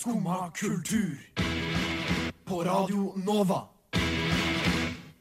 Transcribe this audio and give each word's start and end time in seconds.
Skumma 0.00 0.50
kultur. 0.56 1.18
På 2.44 2.62
Radio 2.64 3.12
Nova. 3.16 3.58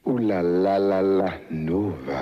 O-la-la-la-la 0.04 1.34
Nova. 1.50 2.22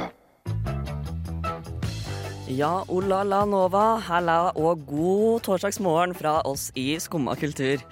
Ja, 2.49 2.83
Ola 2.89 3.21
la 3.23 3.43
Nova, 3.45 3.99
halla 4.07 4.39
og 4.55 4.87
god 4.89 5.45
torsdagsmorgen 5.45 6.15
fra 6.17 6.39
oss 6.49 6.71
i 6.73 6.95
Skumma 6.97 7.35
kultur. 7.37 7.83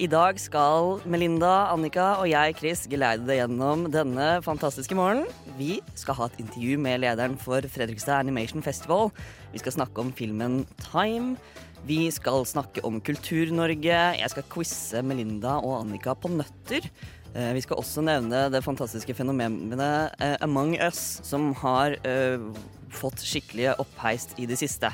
I 0.00 0.08
dag 0.08 0.40
skal 0.40 1.02
Melinda, 1.04 1.68
Annika 1.74 2.14
og 2.22 2.30
jeg, 2.30 2.56
Chris, 2.56 2.86
geleide 2.88 3.28
deg 3.28 3.42
gjennom 3.42 3.84
denne 3.92 4.38
fantastiske 4.46 4.96
morgenen. 4.96 5.28
Vi 5.58 5.82
skal 6.00 6.16
ha 6.22 6.30
et 6.30 6.40
intervju 6.46 6.80
med 6.80 7.04
lederen 7.04 7.36
for 7.36 7.60
Fredrikstad 7.60 8.24
Animation 8.24 8.64
Festival. 8.64 9.12
Vi 9.52 9.60
skal 9.60 9.76
snakke 9.76 10.00
om 10.00 10.16
filmen 10.16 10.62
Time. 10.80 11.36
Vi 11.84 12.06
skal 12.08 12.46
snakke 12.48 12.80
om 12.88 12.96
Kultur-Norge. 13.04 13.98
Jeg 14.16 14.32
skal 14.32 14.46
quize 14.48 15.02
Melinda 15.04 15.58
og 15.60 15.82
Annika 15.82 16.14
på 16.16 16.30
nøtter. 16.32 16.86
Eh, 17.34 17.52
Vi 17.52 17.60
skal 17.60 17.76
også 17.76 18.00
nevne 18.00 18.46
det 18.48 18.62
fantastiske 18.64 19.12
fenomenet 19.14 20.14
eh, 20.16 20.36
Among 20.40 20.78
Us, 20.80 21.20
som 21.22 21.52
har 21.60 21.98
eh, 22.08 22.40
fått 22.88 23.20
skikkelig 23.20 23.74
oppheist 23.82 24.32
i 24.40 24.48
det 24.48 24.56
siste. 24.56 24.88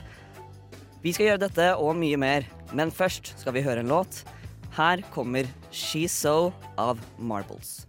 Vi 1.04 1.14
skal 1.14 1.30
gjøre 1.30 1.44
dette 1.46 1.68
og 1.78 1.94
mye 1.96 2.18
mer, 2.18 2.48
men 2.74 2.90
først 2.90 3.36
skal 3.38 3.54
vi 3.54 3.62
høre 3.62 3.84
en 3.84 3.92
låt. 3.94 4.24
Her 4.74 5.04
kommer 5.14 5.46
She's 5.70 6.10
So 6.10 6.50
av 6.76 6.98
Marbles. 7.18 7.86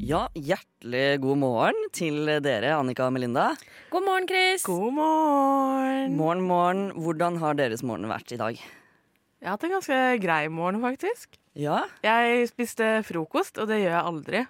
Ja, 0.00 0.22
hjertelig 0.32 1.18
god 1.20 1.36
morgen 1.42 1.90
til 1.92 2.24
dere, 2.40 2.70
Annika 2.72 3.04
og 3.04 3.12
Melinda. 3.12 3.50
God 3.92 4.06
morgen, 4.06 4.28
Chris. 4.30 4.62
God 4.64 4.94
morgen. 4.96 6.14
Morgen, 6.16 6.40
morgen. 6.48 6.80
Hvordan 6.96 7.36
har 7.42 7.58
deres 7.58 7.82
morgen 7.84 8.08
vært 8.08 8.32
i 8.32 8.38
dag? 8.40 8.56
Jeg 8.56 9.44
har 9.44 9.58
hatt 9.58 9.66
en 9.68 9.74
ganske 9.74 9.98
grei 10.22 10.38
morgen, 10.48 10.80
faktisk. 10.80 11.36
Ja? 11.52 11.82
Jeg 12.00 12.48
spiste 12.48 12.88
frokost, 13.04 13.60
og 13.60 13.68
det 13.68 13.82
gjør 13.82 13.92
jeg 13.92 14.08
aldri. 14.14 14.42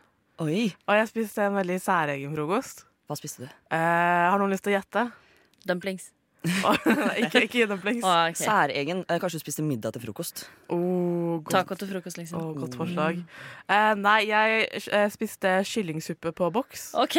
Oi. 0.46 0.62
Og 0.86 1.00
jeg 1.00 1.10
spiste 1.10 1.48
en 1.48 1.58
veldig 1.58 1.80
særegen 1.82 2.38
frokost. 2.38 2.86
Hva 3.10 3.18
spiste 3.18 3.48
du? 3.48 3.50
Eh, 3.74 4.30
har 4.30 4.38
noen 4.38 4.54
lyst 4.54 4.68
til 4.68 4.76
å 4.76 4.78
gjette? 4.78 5.08
Dumplings. 5.66 6.12
Ikke, 7.20 7.42
ikke 7.44 7.66
dumplings. 7.68 8.04
Ah, 8.06 8.30
ok. 8.30 8.38
Særegen. 8.40 9.02
Eh, 9.04 9.18
Kanskje 9.20 9.40
du 9.40 9.42
spiste 9.42 9.64
middag 9.64 9.92
til 9.92 10.04
frokost? 10.06 10.46
Oh, 10.72 11.42
Taco 11.50 11.76
til 11.76 11.90
frokost, 11.90 12.16
liksom. 12.16 12.40
oh, 12.40 12.54
godt 12.56 12.78
forslag. 12.80 13.18
Uh, 13.68 13.92
nei, 14.00 14.22
jeg 14.30 14.68
eh, 14.72 15.04
spiste 15.12 15.52
kyllingsuppe 15.68 16.32
på 16.36 16.48
boks. 16.54 16.86
OK. 17.00 17.18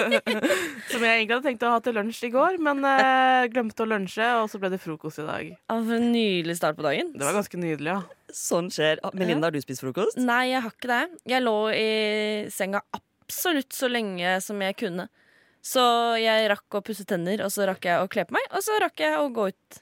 Som 0.90 1.04
jeg 1.04 1.18
egentlig 1.18 1.34
hadde 1.34 1.44
tenkt 1.50 1.66
å 1.68 1.74
ha 1.74 1.82
til 1.84 1.98
lunsj 2.00 2.22
i 2.30 2.32
går, 2.32 2.56
men 2.64 2.80
uh, 2.86 3.44
glemte 3.52 3.84
å 3.84 3.90
lunsje, 3.90 4.32
og 4.40 4.48
så 4.52 4.62
ble 4.62 4.72
det 4.72 4.80
frokost 4.80 5.20
i 5.20 5.28
dag. 5.28 5.52
Ah, 5.68 5.82
for 5.84 5.98
en 6.00 6.08
nydelig 6.14 6.56
start 6.62 6.80
på 6.80 6.86
dagen. 6.86 7.12
Det 7.12 7.28
var 7.28 7.36
ganske 7.36 7.60
nydelig, 7.60 7.92
ja. 7.92 8.00
Sånn 8.32 8.72
skjer. 8.72 9.04
Ah, 9.04 9.12
Melinda, 9.12 9.50
har 9.50 9.56
du 9.56 9.60
spist 9.60 9.84
frokost? 9.84 10.16
Nei, 10.16 10.46
jeg 10.54 10.64
har 10.64 10.72
ikke 10.72 10.92
det. 10.94 11.04
Jeg 11.36 11.44
lå 11.44 11.56
i 11.76 11.88
senga 12.54 12.80
absolutt 12.96 13.76
så 13.76 13.90
lenge 13.92 14.38
som 14.42 14.64
jeg 14.64 14.80
kunne. 14.80 15.10
Så 15.60 15.82
jeg 16.20 16.48
rakk 16.50 16.78
å 16.78 16.82
pusse 16.84 17.04
tenner, 17.08 17.42
og 17.44 17.52
så 17.52 17.68
rakk 17.68 17.84
jeg 17.84 18.00
å 18.00 18.08
kle 18.10 18.24
på 18.28 18.36
meg, 18.36 18.46
og 18.56 18.64
så 18.64 18.78
rakk 18.80 19.02
jeg 19.04 19.18
å 19.20 19.28
gå 19.34 19.50
ut. 19.52 19.80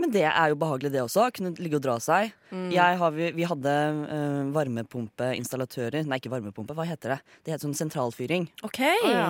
Men 0.00 0.12
det 0.14 0.24
er 0.24 0.52
jo 0.52 0.56
behagelig, 0.56 0.92
det 0.94 1.02
også. 1.02 1.26
Kunne 1.36 1.52
ligge 1.60 1.76
og 1.76 1.84
dra 1.84 1.98
seg. 2.00 2.32
Jeg 2.72 2.98
har, 3.02 3.12
vi, 3.12 3.28
vi 3.36 3.46
hadde 3.46 3.74
uh, 4.00 4.46
varmepumpeinstallatører 4.54 6.08
Nei, 6.08 6.18
ikke 6.22 6.32
varmepumpe, 6.32 6.74
hva 6.76 6.86
heter 6.88 7.16
det? 7.16 7.18
Det 7.44 7.52
heter 7.52 7.66
sånn 7.68 7.76
sentralfyring. 7.76 8.48
OK. 8.66 8.80
oh, 8.80 9.10
ja. 9.12 9.26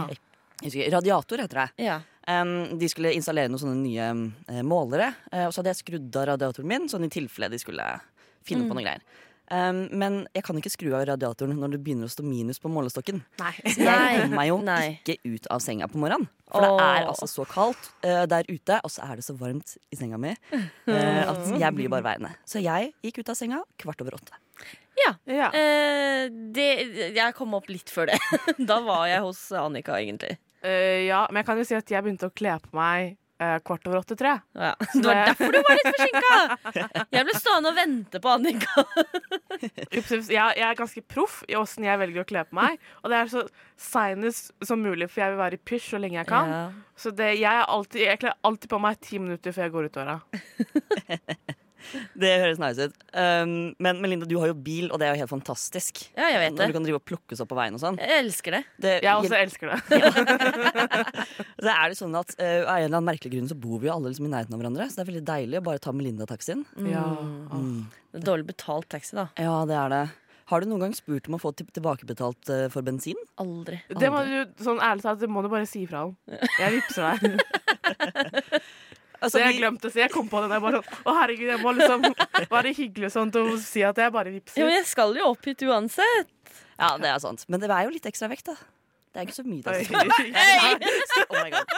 Husker, 0.62 0.86
radiator 0.92 1.42
heter 1.42 1.64
det. 1.64 1.86
Ja. 1.88 1.98
Um, 2.28 2.78
de 2.78 2.88
skulle 2.92 3.14
installere 3.16 3.50
noen 3.50 3.62
sånne 3.64 3.80
nye 3.80 4.08
eh, 4.52 4.62
målere, 4.66 5.10
Uh, 5.30 5.48
og 5.48 5.54
så 5.54 5.60
hadde 5.60 5.72
jeg 5.74 5.80
skrudd 5.80 6.16
av 6.20 6.28
radiatoren 6.32 6.70
min, 6.70 6.86
sånn 6.90 7.06
i 7.06 7.10
tilfelle 7.12 7.50
de 7.50 7.58
skulle 7.62 7.86
finne 8.46 8.66
på 8.68 8.76
noe 8.76 8.84
greier. 8.84 9.02
Um, 9.50 9.80
men 9.98 10.20
jeg 10.36 10.44
kan 10.46 10.58
ikke 10.60 10.70
skru 10.70 10.92
av 10.94 11.08
radiatoren 11.08 11.58
når 11.58 11.74
det 11.74 11.80
begynner 11.82 12.06
å 12.06 12.12
stå 12.12 12.22
minus 12.22 12.60
på 12.62 12.70
målestokken. 12.70 13.22
Nei. 13.40 13.54
Så 13.64 13.82
jeg 13.82 14.20
kommer 14.20 14.36
meg 14.38 14.50
jo 14.50 14.58
nei. 14.62 14.82
ikke 15.00 15.16
ut 15.26 15.48
av 15.50 15.64
senga 15.64 15.88
på 15.90 15.98
morgenen. 15.98 16.28
For 16.50 16.66
det 16.66 16.84
er 16.84 17.08
altså 17.10 17.26
så 17.30 17.46
kaldt 17.46 17.88
uh, 18.06 18.26
der 18.30 18.46
ute, 18.50 18.78
og 18.82 18.90
så 18.90 19.06
er 19.06 19.18
det 19.18 19.26
så 19.26 19.34
varmt 19.38 19.76
i 19.90 19.98
senga 19.98 20.18
mi 20.22 20.32
uh, 20.34 21.24
at 21.32 21.50
jeg 21.50 21.76
blir 21.76 21.90
bare 21.92 22.06
værende. 22.06 22.34
Så 22.46 22.62
jeg 22.62 22.92
gikk 23.06 23.22
ut 23.22 23.34
av 23.34 23.38
senga 23.38 23.64
kvart 23.82 24.06
over 24.06 24.20
åtte. 24.20 24.38
ja. 25.02 25.14
Ja. 25.26 25.50
Uh, 25.54 26.30
det, 26.54 26.70
jeg 27.16 27.34
kom 27.38 27.58
opp 27.58 27.70
litt 27.70 27.90
før 27.90 28.12
det. 28.12 28.20
da 28.70 28.78
var 28.86 29.08
jeg 29.10 29.26
hos 29.26 29.42
Annika, 29.58 29.98
egentlig. 29.98 30.38
Eh, 30.60 31.08
ja, 31.08 31.24
men 31.30 31.40
jeg 31.40 31.48
kan 31.48 31.60
jo 31.60 31.64
si 31.64 31.76
at 31.76 31.90
jeg 31.90 32.04
begynte 32.04 32.28
å 32.28 32.34
kle 32.36 32.58
på 32.60 32.76
meg 32.76 33.16
kvart 33.64 33.88
over 33.88 34.00
åtte, 34.02 34.16
tror 34.18 34.30
jeg. 34.30 34.40
Ja. 34.60 34.72
Det 34.94 35.06
var 35.06 35.20
derfor 35.30 35.54
du 35.54 35.58
var 35.64 35.78
litt 35.78 35.88
forsinka! 35.96 36.74
Jeg 37.16 37.26
ble 37.28 37.36
stående 37.38 37.72
og 37.72 37.78
vente 37.78 38.20
på 38.22 38.32
Annika. 38.32 38.84
Ups, 39.98 40.10
ups. 40.12 40.28
Jeg, 40.30 40.56
jeg 40.56 40.66
er 40.66 40.76
ganske 40.78 41.02
proff 41.04 41.40
i 41.50 41.56
åssen 41.58 41.84
jeg 41.84 42.00
velger 42.00 42.22
å 42.22 42.28
kle 42.28 42.44
på 42.48 42.56
meg. 42.56 42.78
Og 43.02 43.12
det 43.12 43.18
er 43.18 43.32
så 43.32 43.42
seinest 43.80 44.54
som 44.64 44.80
mulig, 44.80 45.10
for 45.10 45.24
jeg 45.24 45.34
vil 45.34 45.40
være 45.40 45.58
i 45.58 45.62
pysj 45.70 45.90
så 45.94 46.00
lenge 46.00 46.20
jeg 46.20 46.28
kan. 46.30 46.52
Ja. 46.54 46.62
Så 47.00 47.12
det, 47.16 47.32
jeg, 47.40 47.50
er 47.50 47.68
alltid, 47.68 48.04
jeg 48.06 48.22
kler 48.22 48.38
alltid 48.46 48.72
på 48.72 48.80
meg 48.80 49.00
ti 49.04 49.20
minutter 49.20 49.56
før 49.56 49.66
jeg 49.66 49.74
går 49.76 49.88
ut 49.90 49.98
døra. 49.98 50.16
Det 52.20 52.30
høres 52.42 52.60
nice 52.62 52.88
ut. 52.88 52.96
Um, 53.14 53.54
men 53.82 54.00
Melinda, 54.02 54.28
du 54.28 54.36
har 54.40 54.50
jo 54.50 54.56
bil, 54.56 54.88
og 54.90 55.00
det 55.00 55.08
er 55.08 55.16
jo 55.16 55.22
helt 55.24 55.32
fantastisk. 55.32 56.02
Ja, 56.16 56.28
jeg 56.34 56.42
vet 56.44 56.58
Når 56.58 56.72
du 56.72 56.76
kan 56.78 56.86
drive 56.86 57.00
og 57.00 57.06
plukkes 57.08 57.42
opp 57.42 57.50
på 57.52 57.58
veien 57.58 57.76
og 57.76 57.82
sånn. 57.82 57.98
Jeg 58.00 58.24
elsker 58.24 58.58
det. 58.58 58.62
Det, 58.80 58.94
Jeg 59.04 59.14
også 59.14 59.38
elsker 59.40 59.72
det. 59.72 59.78
så 61.64 61.74
er 61.74 61.84
det 61.92 61.98
sånn 61.98 62.16
at 62.20 62.34
uh, 62.36 62.44
Av 62.46 62.76
en 62.76 62.86
eller 62.86 62.96
annen 62.96 63.10
merkelig 63.10 63.34
grunn 63.36 63.50
så 63.50 63.58
bor 63.58 63.82
vi 63.82 63.90
jo 63.90 63.94
alle 63.96 64.12
liksom 64.12 64.28
i 64.28 64.32
nærheten 64.32 64.56
av 64.56 64.62
hverandre. 64.62 64.88
Så 64.90 64.98
det 65.00 65.04
er 65.04 65.12
veldig 65.12 65.26
deilig 65.32 65.60
å 65.60 65.66
bare 65.70 65.82
ta 65.82 65.94
Melinda-taxien. 65.96 66.64
Ja. 66.88 67.06
Det 68.10 68.22
er 68.22 68.26
Dårlig 68.26 68.50
betalt 68.50 68.90
taxi, 68.90 69.14
da. 69.18 69.28
Ja, 69.38 69.60
det 69.70 69.78
er 69.78 69.94
det. 69.94 70.04
Har 70.50 70.62
du 70.62 70.66
noen 70.66 70.82
gang 70.82 70.94
spurt 70.98 71.28
om 71.30 71.36
å 71.36 71.38
få 71.38 71.52
tilbakebetalt 71.54 72.50
uh, 72.50 72.66
for 72.74 72.82
bensin? 72.86 73.18
Aldri. 73.38 73.78
Det 73.94 74.10
må 74.10 74.24
du, 74.26 74.38
sånn 74.64 74.82
ærlig 74.82 75.04
talt, 75.06 75.20
det 75.22 75.30
må 75.30 75.44
du 75.46 75.50
bare 75.52 75.68
si 75.70 75.84
ifra 75.84 76.08
om. 76.08 76.16
Jeg 76.26 76.80
vippser 76.80 77.06
deg. 77.06 77.38
Altså, 79.20 79.36
Så 79.36 79.42
jeg 79.44 79.58
glemte 79.60 79.88
å 79.88 79.92
si. 79.92 80.00
Jeg 80.00 80.10
kom 80.14 80.28
på 80.32 80.40
det 80.40 80.48
der 80.48 80.60
bare 80.64 80.80
sånn 80.80 81.04
Å, 81.04 81.14
herregud, 81.20 81.48
jeg 81.52 81.60
må 81.60 81.72
liksom 81.76 82.04
være 82.50 82.72
hyggelig 82.76 83.10
og 83.10 83.12
sånt 83.12 83.36
og 83.36 83.50
si 83.60 83.82
at 83.84 83.98
jeg 84.00 84.12
bare 84.14 84.32
Jo, 84.32 84.40
Ja, 84.56 84.64
men 84.64 84.76
jeg 84.78 84.86
skal 84.88 85.12
jo 85.18 85.26
opp 85.34 85.44
hit 85.50 85.64
uansett. 85.68 86.30
Ja, 86.80 86.94
det 86.96 87.10
er 87.12 87.18
sant. 87.20 87.44
Men 87.52 87.60
det 87.60 87.68
er 87.70 87.84
jo 87.84 87.92
litt 87.92 88.06
ekstra 88.08 88.30
vekt, 88.32 88.48
da. 88.48 88.56
Det 89.12 89.20
er 89.20 89.26
ikke 89.28 89.36
så 89.36 89.44
mye. 89.44 89.60
da. 89.60 89.70
Det. 89.76 89.84
Oh 91.30 91.36
my 91.36 91.50
God. 91.52 91.66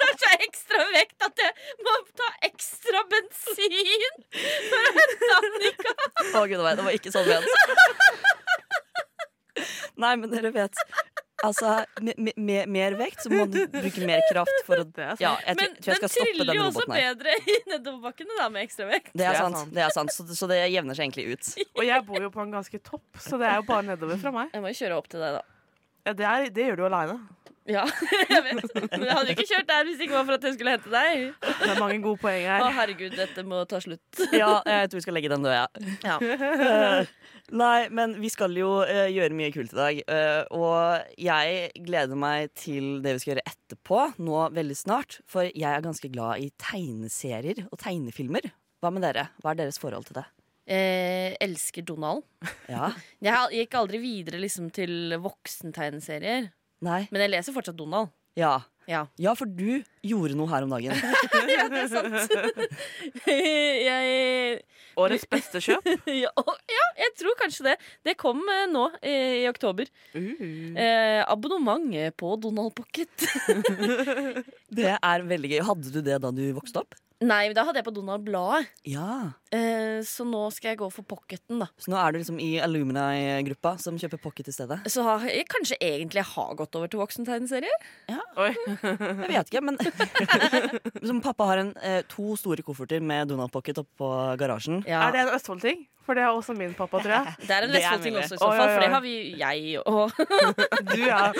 Det 0.00 0.06
er 0.06 0.16
så 0.20 0.28
ekstra 0.44 0.84
vekt 0.92 1.22
at 1.24 1.40
jeg 1.40 1.52
må 1.86 1.92
ta 2.18 2.26
ekstra 2.48 3.00
bensin 3.10 4.16
for 4.34 4.80
å 4.88 4.92
hente 4.96 5.28
Annika. 5.38 5.94
Å, 6.34 6.42
gud, 6.50 6.60
det 6.60 6.84
var 6.84 6.96
ikke 6.98 7.12
sånn 7.14 7.28
ment. 7.30 7.46
Nei, 10.00 10.12
men 10.16 10.30
dere 10.32 10.50
vet 10.54 10.76
Altså, 11.46 11.84
med, 12.36 12.68
mer 12.68 12.96
vekt 12.98 13.22
så 13.24 13.30
må 13.32 13.46
du 13.48 13.62
bruke 13.72 14.06
mer 14.08 14.20
kraft 14.28 14.58
for 14.66 14.82
å 14.82 14.84
Det 14.84 15.04
er 15.06 15.14
sant. 15.14 15.22
Ja, 15.24 15.30
jeg, 15.46 15.56
Men 15.56 15.76
jeg 15.80 16.02
den 16.02 16.12
triller 16.12 16.58
jo 16.58 16.66
også 16.66 16.84
her. 16.84 17.14
bedre 17.14 17.36
i 17.40 17.56
nedoverbakkene 17.70 18.36
da, 18.36 18.48
med 18.52 18.66
ekstra 18.66 18.88
vekt. 18.90 19.12
Det 19.16 19.24
er 19.24 19.38
sant. 19.38 19.56
sant. 19.62 19.72
det 19.76 19.84
er 19.86 19.94
sant 19.94 20.12
Så, 20.12 20.26
så 20.36 20.48
det 20.50 20.60
jevner 20.68 20.98
seg 20.98 21.08
egentlig 21.08 21.38
ut. 21.38 21.52
Og 21.78 21.84
jeg 21.88 22.06
bor 22.08 22.26
jo 22.26 22.32
på 22.34 22.44
en 22.44 22.52
ganske 22.58 22.82
topp, 22.84 23.08
så 23.16 23.40
det 23.40 23.48
er 23.48 23.62
jo 23.62 23.66
bare 23.70 23.88
nedover 23.88 24.20
fra 24.20 24.34
meg. 24.36 24.52
Jeg 24.52 24.64
må 24.64 24.74
jo 24.74 24.80
kjøre 24.82 25.00
opp 25.00 25.08
til 25.12 25.24
deg, 25.24 25.38
da. 25.40 25.44
Ja, 26.08 26.16
det, 26.16 26.26
er, 26.28 26.50
det 26.56 26.68
gjør 26.70 26.80
du 26.80 26.84
aleine. 26.90 27.16
Ja, 27.70 27.84
jeg 28.32 28.42
vet. 28.46 28.74
Men 28.90 29.06
jeg 29.06 29.16
hadde 29.16 29.34
ikke 29.34 29.46
kjørt 29.48 29.68
der 29.68 29.86
hvis 29.86 29.98
det 29.98 30.06
ikke 30.08 30.16
var 30.16 30.26
for 30.28 30.36
at 30.38 30.46
jeg 30.46 30.56
skulle 30.56 30.74
hente 30.74 30.92
deg. 30.92 31.24
Det 31.46 31.68
er 31.68 31.80
mange 31.80 31.98
gode 32.04 32.20
poeng 32.22 32.46
her. 32.46 32.64
Å, 32.64 32.70
herregud, 32.80 33.14
dette 33.18 33.44
må 33.46 33.62
ta 33.70 33.82
slutt. 33.82 34.02
Ja, 34.40 34.60
jeg 34.64 34.90
tror 34.90 35.00
vi 35.00 35.04
skal 35.04 35.16
legge 35.18 35.30
den 35.32 35.44
død, 35.44 35.54
ja. 35.54 35.66
Ja. 36.06 36.16
Eh, 36.20 37.10
Nei, 37.62 37.88
men 37.94 38.14
vi 38.22 38.30
skal 38.32 38.54
jo 38.56 38.70
uh, 38.86 39.06
gjøre 39.10 39.36
mye 39.36 39.52
kult 39.54 39.74
i 39.74 39.78
dag. 39.78 40.02
Uh, 40.06 40.42
og 40.56 41.14
jeg 41.20 41.84
gleder 41.86 42.18
meg 42.18 42.54
til 42.58 43.00
det 43.04 43.16
vi 43.16 43.22
skal 43.22 43.34
gjøre 43.34 43.46
etterpå, 43.50 44.02
nå 44.22 44.44
veldig 44.56 44.78
snart. 44.78 45.20
For 45.30 45.48
jeg 45.48 45.68
er 45.70 45.84
ganske 45.84 46.12
glad 46.12 46.44
i 46.44 46.50
tegneserier 46.62 47.66
og 47.68 47.80
tegnefilmer. 47.82 48.52
Hva 48.80 48.92
med 48.94 49.04
dere? 49.04 49.28
Hva 49.42 49.52
er 49.52 49.64
deres 49.64 49.80
forhold 49.82 50.08
til 50.08 50.22
det? 50.22 50.28
Eh, 50.70 51.34
elsker 51.42 51.82
Donald. 51.82 52.22
Ja? 52.70 52.92
Jeg 53.18 53.64
gikk 53.64 53.76
aldri 53.80 53.98
videre 54.02 54.38
liksom, 54.38 54.68
til 54.74 55.16
voksentegneserier. 55.18 56.50
Nei? 56.84 57.04
Men 57.12 57.26
jeg 57.26 57.34
leser 57.36 57.56
fortsatt 57.56 57.78
Donald. 57.78 58.12
Ja. 58.38 58.60
Ja. 58.90 59.04
Ja, 59.20 59.34
for 59.38 59.46
du 59.46 59.82
gjorde 60.02 60.34
noe 60.38 60.50
her 60.50 60.64
om 60.66 60.72
dagen. 60.72 60.96
ja, 61.52 61.66
det 61.70 61.82
er 61.84 61.90
sant. 61.92 62.32
jeg 63.90 64.62
Årets 65.00 65.26
beste 65.30 65.60
kjøp. 65.62 65.86
ja, 66.24 66.32
ja, 66.74 66.86
jeg 66.98 67.12
tror 67.20 67.36
kanskje 67.38 67.68
det. 67.68 67.76
Det 68.08 68.16
kom 68.20 68.40
eh, 68.50 68.64
nå 68.70 68.88
i 69.06 69.46
oktober. 69.50 69.90
Uh. 70.16 70.74
Eh, 70.74 71.20
abonnement 71.22 71.86
på 72.18 72.34
Donald 72.42 72.74
Pocket. 72.76 73.14
Det 74.70 74.96
er 74.96 75.28
veldig 75.30 75.54
gøy. 75.54 75.60
Hadde 75.70 75.94
du 75.94 76.02
det 76.04 76.18
da 76.24 76.34
du 76.34 76.42
vokste 76.56 76.82
opp? 76.82 76.98
Nei, 77.20 77.50
da 77.52 77.66
hadde 77.68 77.82
jeg 77.82 77.86
på 77.86 77.94
Donald-bladet. 77.94 78.70
Ja. 78.88 79.36
Eh, 79.50 79.98
så 80.06 80.22
nå 80.22 80.44
skal 80.54 80.70
jeg 80.72 80.78
gå 80.78 80.86
for 80.94 81.02
pocketen, 81.10 81.58
da. 81.58 81.66
Så 81.80 81.90
nå 81.90 81.96
er 81.98 82.12
du 82.14 82.20
liksom 82.20 82.38
i 82.42 82.60
Alumina-gruppa 82.62 83.72
som 83.82 83.96
kjøper 83.98 84.20
pocket 84.22 84.46
i 84.46 84.52
stedet? 84.54 84.78
Så 84.86 85.02
har 85.02 85.24
jeg 85.26 85.48
kanskje 85.50 85.74
egentlig 85.82 86.22
har 86.36 86.54
gått 86.58 86.76
over 86.78 86.86
til 86.90 87.00
voksentegneserier? 87.02 87.74
Oi. 88.38 88.52
Jeg 88.84 89.26
vet 89.26 89.50
ikke, 89.50 89.62
men 89.66 89.74
som 91.10 91.18
pappa 91.24 91.44
har 91.50 91.58
en, 91.64 91.72
eh, 91.82 92.02
to 92.10 92.36
store 92.38 92.62
kofferter 92.66 93.00
med 93.02 93.28
Donald 93.32 93.50
Pocket 93.50 93.78
oppå 93.82 94.06
garasjen. 94.38 94.84
Ja. 94.86 95.02
Er 95.08 95.12
det 95.16 95.20
en 95.26 95.34
Østfold-ting? 95.34 95.78
For 96.06 96.14
det 96.16 96.22
er 96.24 96.30
også 96.32 96.54
min 96.56 96.72
pappa, 96.74 96.98
tror 97.02 97.12
jeg. 97.12 97.34
Det 97.46 97.50
er 97.54 97.62
en 97.66 97.72
Vestfold-ting 97.74 98.16
også, 98.18 98.34
i 98.34 98.36
så 98.40 98.46
fall. 98.54 98.68
For 98.70 98.80
det 98.82 98.90
har 98.94 99.00
vi 99.04 99.34
jeg 99.38 99.78
og 99.82 100.10
Du, 100.94 101.00
ja. 101.04 101.30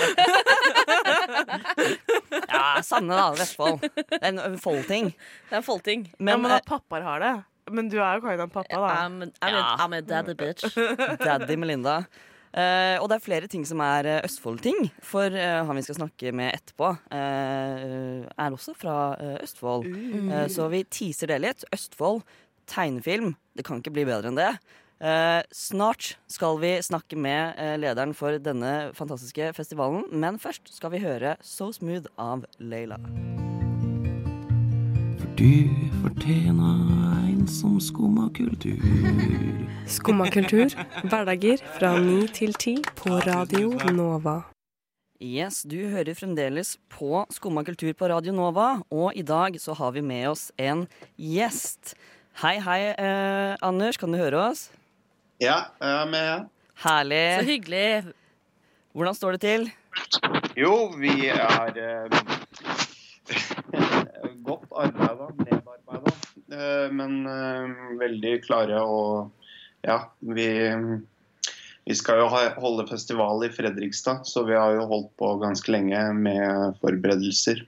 Ja, 2.50 2.82
Sanne, 2.84 3.14
da. 3.14 3.30
Vestfold. 3.38 3.78
Det 3.82 4.18
er 4.20 4.28
en 4.34 4.58
Fold-ting. 4.60 5.06
Det 5.48 5.54
er 5.56 5.60
en 5.62 5.66
Foldting. 5.66 6.00
Men, 6.18 6.32
ja, 6.34 6.38
men 6.42 6.50
eh, 6.52 6.56
at 6.60 6.66
pappaer 6.68 7.02
har 7.06 7.18
det. 7.24 7.32
Men 7.70 7.88
du 7.92 7.98
er 8.00 8.16
jo 8.18 8.24
kind 8.24 8.40
of 8.40 8.50
pappa, 8.54 8.74
da. 8.80 8.90
I'm, 9.04 9.22
I'm, 9.22 9.52
Ja. 9.52 9.60
a, 9.74 9.76
I'm 9.84 9.92
a 9.96 10.00
daddy 10.02 10.34
bitch. 10.34 10.64
Daddy 11.26 11.56
Melinda. 11.56 12.04
Uh, 12.50 12.98
og 12.98 13.06
det 13.12 13.14
er 13.20 13.22
flere 13.22 13.46
ting 13.46 13.62
som 13.68 13.78
er 13.84 14.08
uh, 14.10 14.24
Østfold-ting. 14.26 14.88
For 15.06 15.30
uh, 15.30 15.60
han 15.68 15.76
vi 15.78 15.84
skal 15.86 16.00
snakke 16.00 16.32
med 16.34 16.50
etterpå, 16.56 16.88
eh, 17.14 18.24
er 18.26 18.50
også 18.56 18.74
fra 18.74 18.96
Østfold. 19.44 19.86
Eh, 19.86 20.48
så 20.50 20.66
vi 20.72 20.82
teaser 20.90 21.30
det 21.30 21.38
litt. 21.44 21.62
Østfold, 21.70 22.24
tegnefilm. 22.66 23.36
Det 23.54 23.64
kan 23.68 23.78
ikke 23.78 23.94
bli 23.94 24.06
bedre 24.08 24.32
enn 24.32 24.40
det. 24.40 24.50
Eh, 25.00 25.40
snart 25.54 26.16
skal 26.28 26.58
vi 26.60 26.74
snakke 26.84 27.14
med 27.16 27.54
lederen 27.80 28.16
for 28.18 28.34
denne 28.42 28.90
fantastiske 28.98 29.52
festivalen. 29.56 30.08
Men 30.10 30.42
først 30.42 30.74
skal 30.74 30.90
vi 30.96 31.04
høre 31.06 31.36
So 31.40 31.70
Smooth 31.76 32.10
av 32.18 32.42
Leila. 32.58 32.98
Du 35.40 35.68
fortjener 36.02 36.80
en 37.24 37.46
som 37.48 37.78
skumma 37.80 38.26
kultur. 38.36 38.82
Skumma 39.88 40.26
kultur, 40.28 40.68
hverdager 41.08 41.62
fra 41.78 41.94
ni 41.96 42.26
til 42.28 42.52
ti 42.60 42.74
på 42.98 43.14
Radio 43.24 43.70
Nova. 43.96 44.34
Yes, 45.16 45.62
du 45.64 45.78
hører 45.88 46.12
fremdeles 46.18 46.74
på 46.92 47.22
Skumma 47.32 47.64
kultur 47.64 47.94
på 47.96 48.10
Radio 48.12 48.34
Nova, 48.36 48.82
og 48.92 49.16
i 49.16 49.24
dag 49.24 49.56
så 49.60 49.72
har 49.80 49.94
vi 49.96 50.02
med 50.04 50.28
oss 50.28 50.50
en 50.60 50.84
gjest. 51.16 51.94
Hei, 52.42 52.58
hei, 52.60 52.92
eh, 52.92 53.56
Anders, 53.64 53.96
kan 53.96 54.12
du 54.12 54.20
høre 54.20 54.44
oss? 54.50 54.66
Ja, 55.40 55.72
jeg 55.80 55.96
er 56.02 56.12
med. 56.12 56.52
Så 56.76 56.84
Herlig. 56.84 57.24
hyggelig. 57.48 58.12
Hvordan 58.92 59.16
står 59.16 59.38
det 59.38 59.40
til? 59.40 59.70
Jo, 60.60 60.92
vi 61.00 61.32
er 61.32 61.80
eh, 61.80 62.39
godt 64.50 64.74
arbeida, 64.84 65.30
nedarbeida. 65.38 66.14
Eh, 66.50 66.88
men 66.96 67.20
eh, 67.30 67.78
veldig 68.00 68.34
klare 68.46 68.82
og 68.84 69.36
Ja, 69.80 70.10
vi, 70.20 70.44
vi 71.88 71.94
skal 71.96 72.18
jo 72.20 72.26
holde 72.28 72.84
festival 72.90 73.46
i 73.46 73.48
Fredrikstad, 73.54 74.26
så 74.28 74.42
vi 74.44 74.52
har 74.58 74.74
jo 74.76 74.84
holdt 74.90 75.14
på 75.16 75.30
ganske 75.40 75.72
lenge 75.72 76.02
med 76.18 76.76
forberedelser. 76.82 77.62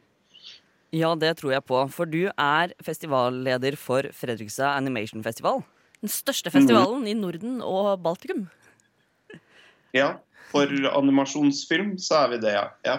Ja, 0.92 1.14
det 1.16 1.38
tror 1.40 1.54
jeg 1.54 1.64
på, 1.64 1.78
for 1.88 2.04
du 2.04 2.26
er 2.28 2.74
festivalleder 2.84 3.78
for 3.80 4.10
Fredrikstad 4.12 4.76
Animation 4.76 5.24
Festival. 5.24 5.62
Den 6.02 6.12
største 6.12 6.52
festivalen 6.52 7.06
i 7.08 7.16
Norden 7.16 7.62
og 7.64 7.94
Baltikum. 8.04 8.44
Ja, 9.96 10.18
for 10.52 10.68
animasjonsfilm 10.68 11.94
så 11.96 12.26
er 12.26 12.34
vi 12.34 12.42
det, 12.44 12.52
ja. 12.58 12.66
ja. 12.84 12.98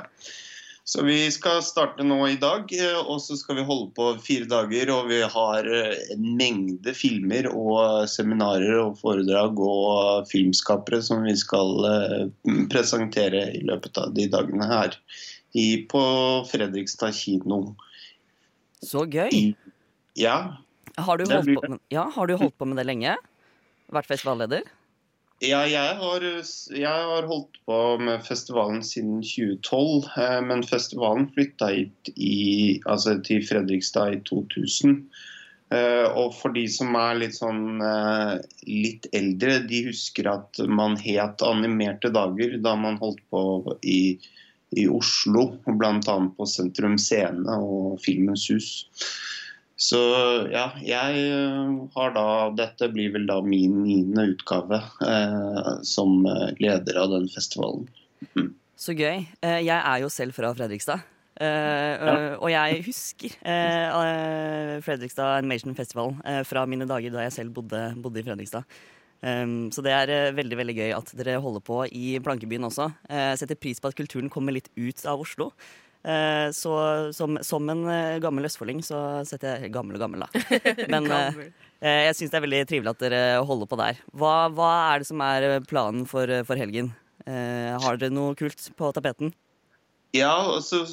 Så 0.83 1.03
vi 1.07 1.31
skal 1.31 1.61
starte 1.63 2.03
nå 2.03 2.17
i 2.27 2.35
dag, 2.35 2.67
eh, 2.75 2.97
og 2.99 3.21
så 3.23 3.37
skal 3.39 3.55
vi 3.61 3.63
holde 3.67 3.93
på 3.95 4.09
fire 4.23 4.49
dager. 4.51 4.91
Og 4.91 5.07
vi 5.07 5.21
har 5.23 5.69
eh, 5.71 5.93
en 6.11 6.25
mengde 6.39 6.91
filmer 6.97 7.47
og 7.53 8.09
seminarer 8.11 8.81
og 8.81 8.97
foredrag 8.99 9.61
og 9.63 10.27
filmskapere 10.31 10.99
som 11.05 11.23
vi 11.23 11.37
skal 11.39 11.87
eh, 11.87 12.25
presentere 12.73 13.45
i 13.55 13.63
løpet 13.63 14.01
av 14.01 14.11
de 14.17 14.27
dagene 14.33 14.67
her 14.67 14.99
i, 15.55 15.85
på 15.87 16.03
Fredrikstad 16.51 17.15
kino. 17.15 17.63
Så 18.83 19.07
gøy. 19.07 19.53
Ja, 20.19 20.37
Har 20.99 21.17
du 21.17 21.23
holdt 21.25 21.55
på 21.55 21.69
med, 21.71 21.79
ja, 21.89 22.09
har 22.11 22.27
du 22.27 22.35
holdt 22.37 22.57
på 22.59 22.67
med 22.67 22.77
det 22.77 22.89
lenge? 22.89 23.15
Vært 23.93 24.11
festivalleder? 24.11 24.67
Ja, 25.43 25.65
jeg 25.67 25.95
har, 25.99 26.23
jeg 26.23 26.87
har 26.87 27.25
holdt 27.27 27.57
på 27.67 27.77
med 27.99 28.21
festivalen 28.23 28.79
siden 28.85 29.17
2012. 29.19 30.05
eh, 30.23 30.39
Men 30.47 30.63
festivalen 30.63 31.27
flytta 31.35 31.67
hit 31.73 32.11
i, 32.15 32.79
altså 32.87 33.17
til 33.27 33.43
Fredrikstad 33.43 34.15
i 34.15 34.21
2000. 34.29 35.01
Eh, 35.75 36.05
Og 36.15 36.31
for 36.37 36.55
de 36.55 36.63
som 36.71 36.95
er 36.95 37.19
litt 37.19 37.35
sånn 37.35 37.81
eh, 37.83 38.37
litt 38.69 39.09
eldre, 39.11 39.59
de 39.67 39.83
husker 39.89 40.31
at 40.31 40.63
man 40.69 40.95
het 41.01 41.43
Animerte 41.43 42.13
dager 42.15 42.55
da 42.63 42.77
man 42.79 43.01
holdt 43.03 43.19
på 43.33 43.43
i, 43.83 44.15
i 44.79 44.87
Oslo. 44.87 45.49
Bl.a. 45.67 46.17
på 46.37 46.47
Sentrum 46.47 46.95
Scene 46.95 47.59
og 47.59 47.99
Filmens 48.05 48.47
Hus. 48.53 48.71
Så 49.79 49.99
ja, 50.53 50.67
jeg 50.85 51.21
eh, 51.33 51.71
har 51.95 52.11
da 52.13 52.25
Dette 52.53 52.91
blir 52.93 53.13
vel 53.15 53.25
da 53.29 53.39
min 53.41 53.79
niende 53.81 54.27
utgave 54.35 54.77
eh, 55.01 55.71
som 55.87 56.21
eh, 56.29 56.51
leder 56.61 56.99
av 57.01 57.09
den 57.15 57.25
festivalen. 57.33 57.87
Så 58.77 58.93
gøy. 58.93 59.25
Eh, 59.41 59.59
Jeg 59.65 59.79
er 59.79 60.03
jo 60.03 60.11
selv 60.13 60.37
fra 60.37 60.53
Fredrikstad. 60.53 61.09
Og 61.43 62.49
jeg 62.53 62.83
husker 62.85 63.33
eh, 63.41 64.75
Fredrikstad 64.85 65.39
Animation 65.41 65.73
Festival 65.75 66.13
fra 66.45 66.67
mine 66.69 66.85
dager 66.87 67.11
da 67.11 67.25
jeg 67.25 67.33
selv 67.39 67.55
bodde, 67.57 67.81
bodde 67.97 68.21
i 68.21 68.27
Fredrikstad. 68.27 68.69
Um, 69.23 69.71
så 69.71 69.79
det 69.79 69.93
er 69.95 70.35
veldig 70.35 70.57
veldig 70.59 70.73
gøy 70.75 70.89
at 70.91 71.13
dere 71.15 71.37
holder 71.39 71.63
på 71.63 71.77
i 71.95 72.17
Plankebyen 72.19 72.67
også. 72.67 72.89
Jeg 73.07 73.39
setter 73.39 73.55
pris 73.55 73.79
på 73.79 73.87
at 73.87 73.95
kulturen 73.95 74.27
kommer 74.29 74.51
litt 74.51 74.67
ut 74.75 74.99
av 75.07 75.23
Oslo. 75.23 75.53
Eh, 76.03 76.51
så 76.51 76.73
som, 77.15 77.37
som 77.41 77.69
en 77.71 77.85
eh, 77.87 78.17
gammel 78.23 78.49
østfolding 78.49 78.81
så 78.83 78.97
setter 79.27 79.63
jeg 79.63 79.71
Gammel 79.71 79.95
og 79.95 80.03
gammel, 80.03 80.25
da. 80.25 80.41
Men 80.93 81.07
eh, 81.07 82.09
jeg 82.09 82.17
syns 82.17 82.33
det 82.33 82.39
er 82.39 82.45
veldig 82.47 82.59
trivelig 82.67 82.91
at 82.91 83.05
dere 83.05 83.21
holder 83.47 83.69
på 83.71 83.79
der. 83.79 84.01
Hva, 84.11 84.33
hva 84.51 84.71
er 84.89 85.03
det 85.03 85.07
som 85.07 85.23
er 85.23 85.47
planen 85.69 86.03
for, 86.09 86.27
for 86.47 86.59
helgen? 86.59 86.91
Har 87.23 87.95
dere 87.95 88.11
noe 88.11 88.35
kult 88.35 88.65
på 88.75 88.89
tapeten? 88.95 89.31
Ja, 90.13 90.33
altså, 90.53 90.83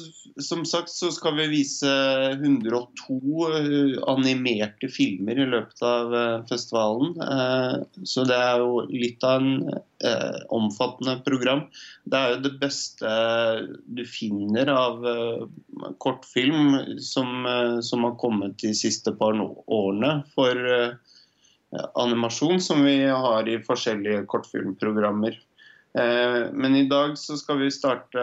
som 0.41 0.63
sagt 0.65 0.89
så 0.89 1.11
skal 1.13 1.35
vi 1.37 1.43
vise 1.51 1.89
102 2.31 3.49
eh, 3.53 3.99
animerte 4.09 4.89
filmer 4.89 5.37
i 5.37 5.45
løpet 5.45 5.83
av 5.85 6.15
eh, 6.17 6.37
festivalen. 6.49 7.11
Eh, 7.21 7.75
Så 8.01 8.25
det 8.25 8.39
er 8.41 8.63
jo 8.63 8.81
litt 8.89 9.21
av 9.21 9.43
en 9.43 9.69
omfattende 10.49 11.19
program. 11.21 11.67
Det 12.09 12.17
er 12.17 12.33
jo 12.33 12.39
det 12.47 12.53
beste 12.63 13.11
du 13.85 14.01
finner 14.09 14.71
av 14.73 15.05
kortfilm 16.01 16.97
som, 16.97 17.45
som 17.85 18.07
har 18.07 18.17
kommet 18.17 18.57
de 18.63 18.73
siste 18.73 19.13
par 19.19 19.37
årene 19.37 20.15
for 20.33 20.57
animasjon, 22.01 22.57
som 22.65 22.81
vi 22.81 22.97
har 23.05 23.45
i 23.45 23.61
forskjellige 23.61 24.25
kortfilmprogrammer. 24.33 25.37
Eh, 25.97 26.51
Men 26.53 26.75
i 26.75 26.87
dag 26.87 27.17
så 27.17 27.37
skal 27.37 27.59
vi 27.59 27.71
starte 27.71 28.21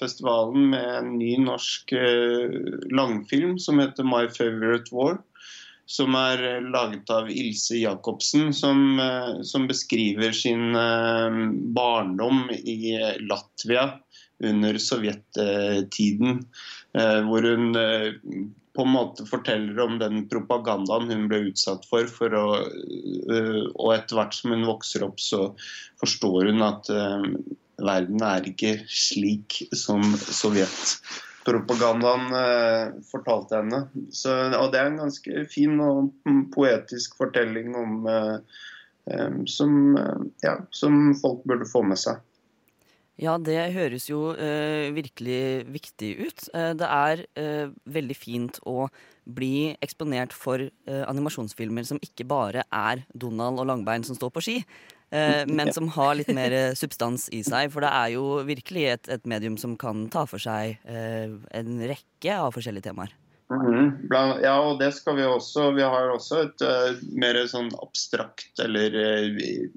festivalen 0.00 0.70
med 0.72 0.86
en 0.98 1.18
ny 1.18 1.34
norsk 1.44 1.92
eh, 1.92 2.54
langfilm 2.96 3.58
som 3.58 3.78
heter 3.78 4.04
'My 4.04 4.28
Favorite 4.28 4.94
War'. 4.94 5.18
Som 5.86 6.14
er 6.14 6.44
eh, 6.44 6.62
laget 6.62 7.10
av 7.10 7.30
Ilse 7.30 7.76
Jacobsen, 7.76 8.54
som, 8.54 9.00
som 9.42 9.66
beskriver 9.66 10.32
sin 10.32 10.72
barndom 11.74 12.50
i 12.50 12.96
Latvia 13.20 13.90
under 14.40 14.78
sovjettiden. 14.78 16.44
Hvor 17.26 17.42
hun 17.44 17.74
på 18.80 18.86
en 18.86 18.94
måte 18.96 19.26
forteller 19.28 19.76
om 19.84 19.98
den 20.00 20.22
propagandaen 20.28 21.10
hun 21.12 21.26
ble 21.28 21.38
utsatt 21.50 21.84
for. 21.88 22.06
for 22.08 22.32
å, 22.32 22.64
eh, 22.64 23.64
og 23.74 23.92
etter 23.92 24.16
hvert 24.16 24.32
som 24.32 24.50
hun 24.54 24.64
vokser 24.64 25.02
opp, 25.04 25.20
så 25.20 25.54
forstår 26.00 26.46
hun 26.48 26.62
at 26.64 26.88
eh, 26.88 27.22
verden 27.76 28.22
er 28.24 28.40
ikke 28.48 28.80
slik 28.88 29.68
som 29.76 30.00
sovjetpropagandaen 30.16 32.32
eh, 32.40 32.96
fortalte 33.10 33.56
henne. 33.60 33.82
Så, 34.16 34.32
og 34.56 34.72
det 34.72 34.80
er 34.80 34.86
en 34.94 35.02
ganske 35.04 35.44
fin 35.52 35.76
og 35.84 36.08
poetisk 36.56 37.20
fortelling 37.20 37.76
om 37.76 38.08
som, 39.50 39.98
ja, 40.44 40.54
som 40.76 41.14
folk 41.18 41.40
burde 41.48 41.66
få 41.66 41.82
med 41.82 41.98
seg. 41.98 42.20
Ja, 43.20 43.34
det 43.36 43.58
høres 43.74 44.06
jo 44.08 44.30
eh, 44.32 44.88
virkelig 44.96 45.66
viktig 45.68 46.10
ut. 46.22 46.46
Eh, 46.56 46.70
det 46.78 46.86
er 46.88 47.24
eh, 47.36 47.72
veldig 47.84 48.16
fint 48.16 48.60
å 48.64 48.86
bli 49.28 49.74
eksponert 49.84 50.32
for 50.32 50.62
eh, 50.64 51.02
animasjonsfilmer 51.04 51.84
som 51.84 52.00
ikke 52.00 52.24
bare 52.30 52.64
er 52.64 53.04
Donald 53.12 53.60
og 53.60 53.68
Langbein 53.68 54.06
som 54.08 54.16
står 54.16 54.32
på 54.32 54.44
ski, 54.46 54.56
eh, 55.12 55.44
men 55.58 55.68
som 55.76 55.90
har 55.98 56.16
litt 56.16 56.32
mer 56.32 56.56
eh, 56.56 56.72
substans 56.78 57.28
i 57.36 57.42
seg. 57.44 57.68
For 57.74 57.84
det 57.84 57.92
er 57.92 58.14
jo 58.16 58.40
virkelig 58.48 58.86
et, 58.94 59.12
et 59.18 59.28
medium 59.28 59.60
som 59.60 59.76
kan 59.80 60.08
ta 60.12 60.24
for 60.30 60.40
seg 60.40 60.80
eh, 60.88 61.36
en 61.60 61.84
rekke 61.92 62.40
av 62.40 62.56
forskjellige 62.56 62.88
temaer. 62.88 63.12
Mhm. 63.50 63.66
-hmm. 63.66 63.90
Ja, 64.42 64.60
og 64.62 64.78
det 64.78 64.94
skal 64.94 65.16
vi 65.16 65.24
også. 65.26 65.70
Vi 65.74 65.82
har 65.82 66.10
også 66.10 66.42
et 66.44 66.62
uh, 66.62 66.94
mer 67.12 67.46
sånn 67.50 67.70
abstrakt 67.82 68.58
eller 68.62 68.94
uh, 68.94 69.26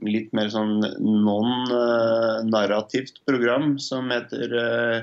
litt 0.06 0.34
mer 0.34 0.50
sånn 0.54 0.82
non-narrativt 1.02 3.26
program 3.26 3.80
som 3.80 4.10
heter 4.14 4.54
uh, 4.54 5.02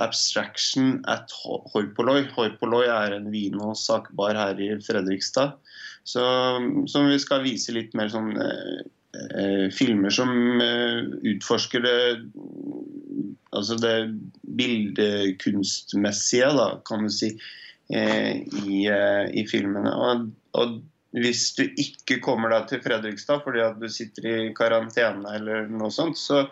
Abstraction 0.00 1.04
at 1.06 1.30
Horpoloi. 1.44 2.26
Hoipoloi 2.34 2.86
er 2.88 3.12
en 3.12 3.30
vin- 3.30 3.60
og 3.60 3.76
sakbar 3.76 4.34
her 4.34 4.60
i 4.60 4.80
Fredrikstad. 4.80 5.52
Så, 6.06 6.22
som 6.86 7.08
vi 7.10 7.18
skal 7.18 7.42
vise 7.42 7.72
litt 7.74 7.94
mer 7.94 8.08
sånn 8.08 8.38
filmer 9.74 10.12
som 10.14 10.30
eh, 10.62 11.06
utforsker 11.34 11.84
det 11.84 11.96
altså 13.56 13.76
det 13.80 13.94
bildekunstmessige, 14.58 16.50
da, 16.56 16.68
kan 16.84 17.06
du 17.06 17.12
si, 17.12 17.32
eh, 17.94 18.36
i, 18.66 18.86
eh, 18.90 19.24
i 19.32 19.46
filmene. 19.48 19.92
Og, 19.94 20.28
og 20.58 20.78
hvis 21.16 21.48
du 21.56 21.64
ikke 21.68 22.20
kommer 22.24 22.52
deg 22.52 22.68
til 22.70 22.82
Fredrikstad 22.84 23.44
fordi 23.44 23.62
at 23.64 23.78
du 23.80 23.88
sitter 23.92 24.28
i 24.30 24.54
karantene 24.56 25.36
eller 25.38 25.70
noe 25.72 25.90
sånt, 25.94 26.18
så, 26.20 26.44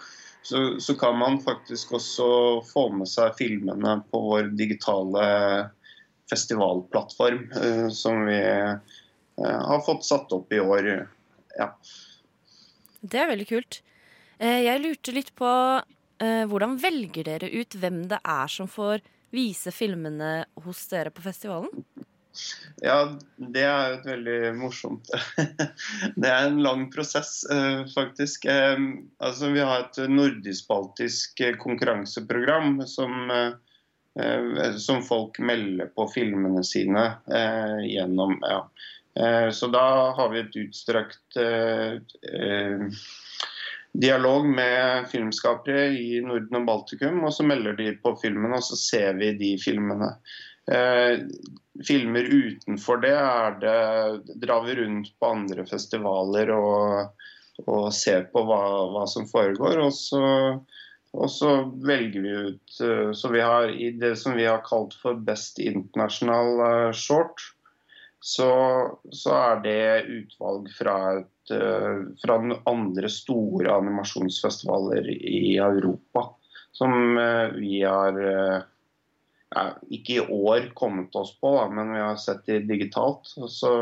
så, 0.47 0.67
så 0.81 0.97
kan 1.01 1.19
man 1.21 1.41
faktisk 1.45 1.93
også 1.99 2.29
få 2.71 2.89
med 2.97 3.11
seg 3.11 3.37
filmene 3.41 3.99
på 4.11 4.23
vår 4.31 4.55
digitale 4.59 5.25
festivalplattform, 6.33 7.51
eh, 7.61 7.89
som 7.93 8.25
vi 8.31 8.41
eh, 8.41 8.75
har 9.45 9.85
fått 9.87 10.07
satt 10.09 10.33
opp 10.33 10.53
i 10.53 10.63
år. 10.63 10.95
Ja. 11.59 11.75
Det 13.05 13.21
er 13.21 13.29
veldig 13.29 13.49
kult. 13.51 13.83
Eh, 14.39 14.63
Jeg 14.65 14.81
lurte 14.83 15.13
litt 15.15 15.35
på 15.37 15.51
eh, 15.51 16.45
hvordan 16.49 16.79
velger 16.81 17.29
dere 17.29 17.51
ut 17.53 17.77
hvem 17.77 18.05
det 18.11 18.21
er 18.25 18.51
som 18.51 18.71
får 18.71 19.05
vise 19.35 19.73
filmene 19.75 20.45
hos 20.65 20.87
dere 20.93 21.13
på 21.13 21.25
festivalen? 21.25 21.85
Ja, 22.83 23.13
det 23.39 23.63
er 23.63 23.93
jo 23.93 23.99
et 24.01 24.07
veldig 24.09 24.39
morsomt 24.59 25.11
Det 26.19 26.27
er 26.27 26.49
en 26.49 26.59
lang 26.65 26.89
prosess, 26.91 27.45
eh, 27.47 27.85
faktisk. 27.93 28.49
Altså, 28.51 29.53
vi 29.55 29.63
har 29.63 29.85
et 29.85 30.01
nordisk-baltisk 30.11 31.45
konkurranseprogram 31.63 32.81
som, 32.91 33.31
som 34.83 35.05
folk 35.07 35.39
melder 35.39 35.93
på 35.95 36.09
filmene 36.11 36.65
sine 36.67 37.07
gjennom. 37.87 38.35
Ja. 38.43 38.65
Eh, 39.21 39.51
Så 39.51 39.67
da 39.67 40.11
har 40.17 40.29
vi 40.29 40.41
et 40.41 40.57
utstrakt 40.57 41.37
eh, 41.37 41.93
eh, 42.35 42.87
dialog 43.93 44.49
med 44.49 45.09
filmskapere 45.09 45.87
i 45.95 46.19
Norden 46.25 46.59
og 46.59 46.67
Baltikum, 46.67 47.23
og 47.23 47.35
så 47.35 47.47
melder 47.47 47.79
de 47.79 47.93
på 48.03 48.17
filmen, 48.23 48.57
og 48.57 48.65
så 48.67 48.79
ser 48.79 49.21
vi 49.21 49.31
de 49.39 49.55
filmene. 49.63 50.17
Filmer 51.85 52.25
utenfor 52.25 53.03
det, 53.03 53.17
det 53.61 54.37
drar 54.41 54.65
vi 54.65 54.75
rundt 54.79 55.11
på 55.21 55.29
andre 55.29 55.67
festivaler 55.69 56.51
og, 56.55 57.27
og 57.69 57.91
ser 57.93 58.25
på 58.33 58.43
hva, 58.49 58.63
hva 58.95 59.05
som 59.11 59.29
foregår. 59.29 59.83
Og 59.85 59.93
så, 59.93 60.23
og 61.13 61.31
så 61.31 61.53
velger 61.85 62.25
vi 62.25 62.33
ut 62.49 62.79
Så 63.15 63.31
vi 63.31 63.45
har 63.45 63.69
i 63.69 63.91
det 64.01 64.15
som 64.19 64.39
vi 64.41 64.49
har 64.49 64.65
kalt 64.65 64.97
for 65.03 65.21
Best 65.29 65.61
International 65.61 66.97
Short, 66.97 67.45
så, 68.25 68.53
så 69.13 69.33
er 69.37 69.59
det 69.61 70.05
utvalg 70.09 70.71
fra, 70.73 70.95
et, 71.19 71.51
eh, 71.53 72.07
fra 72.23 72.39
den 72.41 72.55
andre 72.65 73.11
store 73.13 73.75
animasjonsfestivaler 73.75 75.11
i 75.13 75.59
Europa. 75.61 76.31
Som 76.73 77.19
eh, 77.21 77.53
vi 77.59 77.83
har 77.85 78.17
eh, 78.17 78.63
ja, 79.53 79.67
ikke 79.93 80.17
i 80.17 80.25
år 80.25 80.71
kommet 80.73 81.21
oss 81.21 81.35
på, 81.37 81.53
da, 81.59 81.69
men 81.69 81.93
vi 81.93 82.01
har 82.01 82.17
sett 82.17 82.49
de 82.49 82.63
digitalt. 82.65 83.29
Så, 83.29 83.75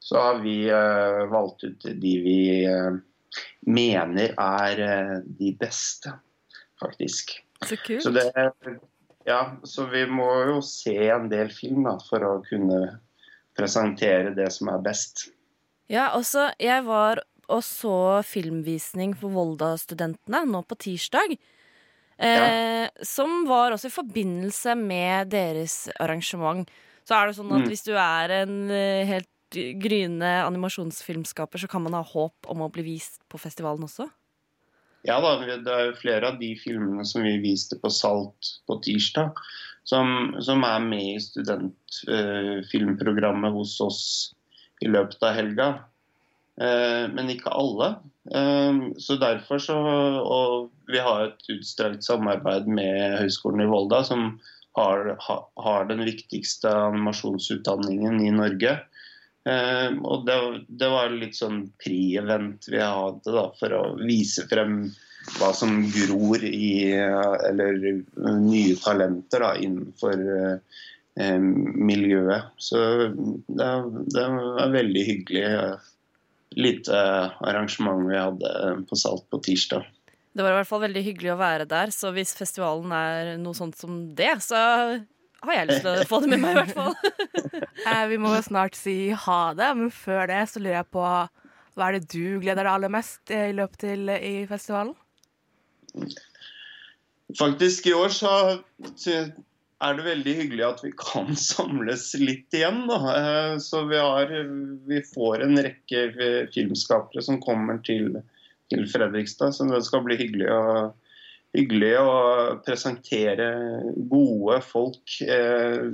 så 0.00 0.24
har 0.24 0.40
vi 0.40 0.56
eh, 0.72 1.20
valgt 1.36 1.68
ut 1.68 1.84
de 1.84 2.16
vi 2.24 2.40
eh, 2.64 2.96
mener 3.68 4.32
er 4.40 4.84
eh, 4.88 5.16
de 5.44 5.52
beste, 5.60 6.16
faktisk. 6.80 7.36
Så 7.60 7.76
kult. 7.76 8.08
Så, 8.08 8.16
det, 8.16 8.78
ja, 9.28 9.42
så 9.68 9.84
vi 9.92 10.08
må 10.08 10.32
jo 10.48 10.62
se 10.64 10.96
en 11.12 11.28
del 11.28 11.52
film 11.52 11.84
da, 11.84 11.98
for 12.08 12.24
å 12.24 12.38
kunne 12.48 13.02
presentere 13.56 14.34
det 14.36 14.50
som 14.52 14.68
er 14.72 14.82
best. 14.84 15.28
Ja, 15.90 16.10
også, 16.16 16.50
jeg 16.58 16.84
var 16.86 17.20
og 17.52 17.60
så 17.60 18.22
filmvisning 18.24 19.12
for 19.20 19.28
Volda-studentene 19.34 20.46
nå 20.48 20.62
på 20.64 20.78
tirsdag. 20.80 21.34
Eh, 22.16 22.88
Som 23.04 23.44
var 23.48 23.74
også 23.74 23.90
i 23.90 23.94
forbindelse 23.94 24.74
med 24.78 25.28
deres 25.34 25.88
arrangement. 26.00 26.68
Så 27.04 27.14
er 27.18 27.26
det 27.28 27.36
sånn 27.36 27.52
at 27.52 27.62
Mm. 27.64 27.68
hvis 27.68 27.84
du 27.84 27.92
er 27.92 28.30
en 28.42 28.70
eh, 28.70 29.04
helt 29.04 29.28
gryende 29.52 30.30
animasjonsfilmskaper, 30.46 31.58
så 31.60 31.68
kan 31.68 31.82
man 31.82 31.92
ha 31.92 32.02
håp 32.02 32.48
om 32.48 32.62
å 32.64 32.72
bli 32.72 32.82
vist 32.82 33.20
på 33.28 33.38
festivalen 33.38 33.84
også? 33.84 34.08
Ja 35.04 35.20
da, 35.20 35.36
det 35.44 35.68
er 35.68 35.90
jo 35.90 36.00
flere 36.00 36.28
av 36.32 36.38
de 36.40 36.54
filmene 36.56 37.04
som 37.04 37.22
vi 37.22 37.36
viste 37.38 37.76
på 37.78 37.90
Salt 37.92 38.54
på 38.66 38.80
tirsdag, 38.82 39.34
som, 39.84 40.36
som 40.40 40.64
er 40.64 40.80
med 40.84 41.14
i 41.14 41.20
studentfilmprogrammet 41.20 43.52
hos 43.52 43.80
oss 43.84 44.32
i 44.84 44.88
løpet 44.88 45.22
av 45.22 45.32
helga. 45.36 45.78
Uh, 46.60 47.08
men 47.10 47.30
ikke 47.32 47.50
alle. 47.52 47.94
Uh, 48.30 48.74
så 49.02 49.16
derfor 49.18 49.58
så 49.58 49.74
Og 49.74 50.70
vi 50.88 50.98
har 51.02 51.24
et 51.26 51.50
utstrakt 51.52 52.04
samarbeid 52.06 52.66
med 52.70 53.18
Høgskolen 53.20 53.60
i 53.64 53.68
Volda, 53.68 54.04
som 54.06 54.40
har, 54.78 55.16
ha, 55.20 55.50
har 55.62 55.84
den 55.90 56.04
viktigste 56.06 56.68
animasjonsutdanningen 56.90 58.20
i 58.24 58.30
Norge. 58.34 58.78
Og 59.44 60.26
det, 60.26 60.36
det 60.80 60.88
var 60.88 61.10
litt 61.12 61.36
sånn 61.36 61.72
pri-event 61.78 62.64
vi 62.72 62.80
hadde 62.80 63.32
da, 63.36 63.44
for 63.60 63.74
å 63.76 63.82
vise 64.00 64.48
frem 64.50 64.88
hva 65.38 65.50
som 65.56 65.78
gror 65.88 66.42
i 66.44 66.92
eh, 66.92 67.34
Eller 67.48 67.78
nye 68.40 68.76
talenter 68.80 69.40
da, 69.44 69.54
innenfor 69.56 70.20
eh, 70.20 70.82
eh, 71.20 71.40
miljøet. 71.40 72.52
Så 72.60 72.80
det, 73.14 73.72
det 74.14 74.28
var 74.36 74.74
veldig 74.74 75.04
hyggelig. 75.08 75.44
eh, 75.48 75.90
Lite 76.54 76.98
arrangement 77.42 78.04
vi 78.06 78.14
hadde 78.14 78.50
på 78.86 78.94
Salt 79.00 79.24
på 79.32 79.40
tirsdag. 79.42 79.88
Det 80.34 80.42
var 80.42 80.52
i 80.52 80.58
hvert 80.60 80.68
fall 80.68 80.84
veldig 80.84 81.02
hyggelig 81.02 81.32
å 81.32 81.38
være 81.40 81.64
der, 81.70 81.90
så 81.94 82.12
hvis 82.14 82.30
festivalen 82.38 82.92
er 82.94 83.32
noe 83.42 83.54
sånt 83.58 83.74
som 83.78 83.96
det, 84.14 84.32
så 84.42 84.58
har 85.44 85.56
jeg 85.58 85.68
lyst 85.68 85.82
til 85.82 85.98
å 85.98 86.06
få 86.10 86.20
det 86.22 86.30
med 86.30 86.44
meg, 86.44 86.54
i 86.54 86.60
hvert 86.62 86.76
fall. 86.76 86.94
Eh, 87.84 88.04
vi 88.08 88.16
må 88.22 88.30
jo 88.32 88.40
snart 88.46 88.76
si 88.78 89.10
ha 89.12 89.40
det, 89.58 89.66
men 89.76 89.90
før 89.92 90.30
det 90.30 90.38
så 90.48 90.60
lurer 90.62 90.78
jeg 90.78 90.86
på 90.94 91.02
hva 91.04 91.88
er 91.88 91.96
det 91.98 92.06
du 92.14 92.38
gleder 92.40 92.62
deg 92.64 92.70
aller 92.70 92.92
mest 92.94 93.32
eh, 93.34 93.50
i 93.50 93.56
løpet 93.58 93.82
til 93.82 94.08
eh, 94.14 94.22
i 94.24 94.34
festivalen? 94.48 94.94
Faktisk 97.38 97.86
i 97.86 97.94
år 97.96 98.12
så 98.14 98.30
er 99.84 99.96
det 99.96 100.06
veldig 100.06 100.34
hyggelig 100.40 100.64
at 100.66 100.82
vi 100.84 100.92
kan 100.98 101.34
samles 101.50 102.10
litt 102.20 102.54
igjen. 102.56 102.84
Da. 102.90 103.00
Eh, 103.14 103.54
Så 103.62 103.84
vi, 103.90 103.98
har, 104.00 104.32
vi 104.88 105.00
får 105.14 105.46
en 105.46 105.58
rekke 105.66 106.04
filmskapere 106.54 107.24
som 107.24 107.40
kommer 107.42 107.80
til, 107.86 108.20
til 108.72 108.86
Fredrikstad. 108.90 109.56
Så 109.56 109.68
det 109.70 109.84
skal 109.86 110.04
bli 110.06 110.18
hyggelig 110.20 110.50
å, 110.52 110.64
hyggelig 111.56 111.92
å 112.00 112.14
presentere 112.66 113.48
gode 114.10 114.60
folk, 114.66 115.18
eh, 115.26 115.84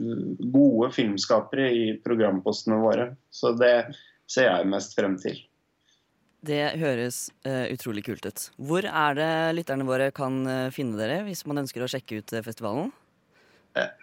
gode 0.53 0.93
filmskapere 0.97 1.71
i 1.73 1.87
programpostene 2.05 2.81
våre. 2.85 3.13
Så 3.35 3.55
det 3.59 3.75
ser 4.31 4.53
jeg 4.53 4.71
mest 4.71 4.99
frem 4.99 5.19
til. 5.21 5.41
Det 6.47 6.79
høres 6.81 7.31
uh, 7.45 7.67
utrolig 7.73 8.05
kult 8.07 8.25
ut. 8.27 8.51
Hvor 8.57 8.85
er 8.87 9.15
det 9.19 9.55
lytterne 9.59 9.85
våre 9.89 10.11
kan 10.17 10.47
uh, 10.49 10.71
finne 10.75 10.97
dere 11.01 11.25
hvis 11.27 11.47
man 11.49 11.59
ønsker 11.65 11.83
å 11.85 11.91
sjekke 11.91 12.19
ut 12.21 12.33
uh, 12.37 12.43
festivalen? 12.47 12.93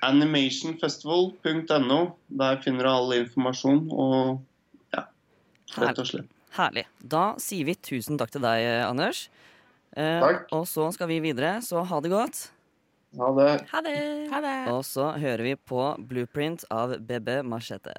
Animationfestival.no. 0.05 1.99
Der 2.39 2.61
finner 2.63 2.83
du 2.85 2.89
all 2.91 3.11
informasjon. 3.17 3.89
Og 3.91 4.39
ja, 4.95 5.03
rett 5.81 5.99
og 5.99 6.07
slett. 6.07 6.29
Herlig. 6.57 6.85
Da 7.01 7.35
sier 7.41 7.65
vi 7.67 7.75
tusen 7.75 8.17
takk 8.17 8.31
til 8.33 8.41
deg, 8.45 8.63
Anders. 8.87 9.27
Eh, 9.97 10.21
Takk. 10.21 10.45
Og 10.53 10.67
så 10.69 10.91
skal 10.93 11.09
vi 11.09 11.19
videre, 11.23 11.57
så 11.65 11.81
ha 11.81 12.01
det 12.03 12.13
godt. 12.13 12.47
Ha 13.17 13.31
det. 13.33 13.51
Ha 13.71 13.81
det. 13.81 13.97
Ha 14.33 14.41
det. 14.45 14.55
Og 14.75 14.85
så 14.85 15.09
hører 15.17 15.43
vi 15.43 15.55
på 15.57 15.89
Blueprint 15.97 16.67
av 16.69 16.99
BB 17.01 17.41
Machete. 17.47 17.95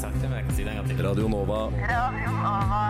Egentlig 0.00 0.16
sagt 0.16 0.22
det, 0.22 0.28
men 0.30 0.38
jeg 0.38 0.46
kan 0.46 0.54
si 0.56 0.64
det 0.64 0.70
en 0.70 0.78
gang 0.78 0.86
til. 0.88 1.00
Radio 1.04 1.26
Nova. 1.28 1.56
Radio 1.90 2.30
Nova. 2.32 2.84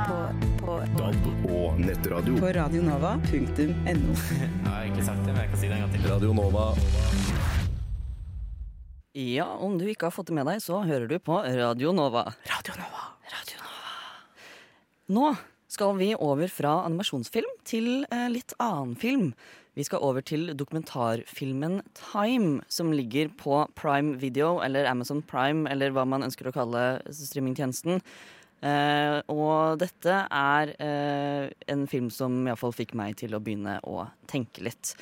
På 0.60 0.74
DAB 0.94 1.24
og 1.50 1.80
nettradio. 1.82 2.36
På 2.38 2.50
radionova.no. 2.54 4.14
Jeg 4.38 4.50
har 4.68 4.84
egentlig 4.84 5.06
sagt 5.08 5.24
det, 5.24 5.32
men 5.32 5.40
jeg 5.40 5.50
kan 5.50 5.58
si 5.58 5.66
det 5.66 5.74
en 5.74 5.82
gang 5.82 5.94
til. 5.96 6.06
Radio 6.06 6.34
Nova. 6.38 6.68
Ja, 9.18 9.48
om 9.58 9.74
du 9.80 9.88
ikke 9.90 10.06
har 10.06 10.14
fått 10.14 10.30
det 10.30 10.36
med 10.38 10.46
deg, 10.46 10.62
så 10.62 10.84
hører 10.86 11.10
du 11.10 11.16
på 11.18 11.40
Radio 11.42 11.90
Nova. 11.98 12.28
Radio 12.46 12.78
Nova. 12.78 13.08
Nå 15.10 15.32
skal 15.66 15.98
vi 15.98 16.12
over 16.14 16.46
fra 16.46 16.84
animasjonsfilm 16.86 17.58
til 17.66 18.04
eh, 18.06 18.28
litt 18.30 18.54
annen 18.62 18.94
film. 18.94 19.32
Vi 19.78 19.84
skal 19.86 20.02
over 20.02 20.24
til 20.26 20.50
dokumentarfilmen 20.58 21.78
Time, 21.94 22.60
som 22.68 22.90
ligger 22.92 23.30
på 23.38 23.62
Prime 23.78 24.16
Video, 24.18 24.58
eller 24.64 24.88
Amazon 24.90 25.22
Prime, 25.22 25.70
eller 25.70 25.94
hva 25.94 26.02
man 26.08 26.26
ønsker 26.26 26.50
å 26.50 26.54
kalle 26.54 26.84
streamingtjenesten. 27.14 28.02
Uh, 28.60 29.22
og 29.32 29.78
dette 29.80 30.16
er 30.26 30.72
uh, 30.82 31.46
en 31.70 31.86
film 31.88 32.10
som 32.12 32.42
iallfall 32.44 32.74
fikk 32.76 32.92
meg 32.98 33.16
til 33.22 33.32
å 33.32 33.40
begynne 33.40 33.78
å 33.88 34.04
tenke 34.28 34.66
litt. 34.66 34.92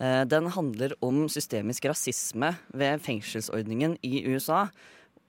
Uh, 0.00 0.24
den 0.26 0.48
handler 0.56 0.96
om 1.04 1.26
systemisk 1.30 1.86
rasisme 1.86 2.54
ved 2.74 3.04
fengselsordningen 3.04 3.98
i 4.06 4.24
USA. 4.26 4.66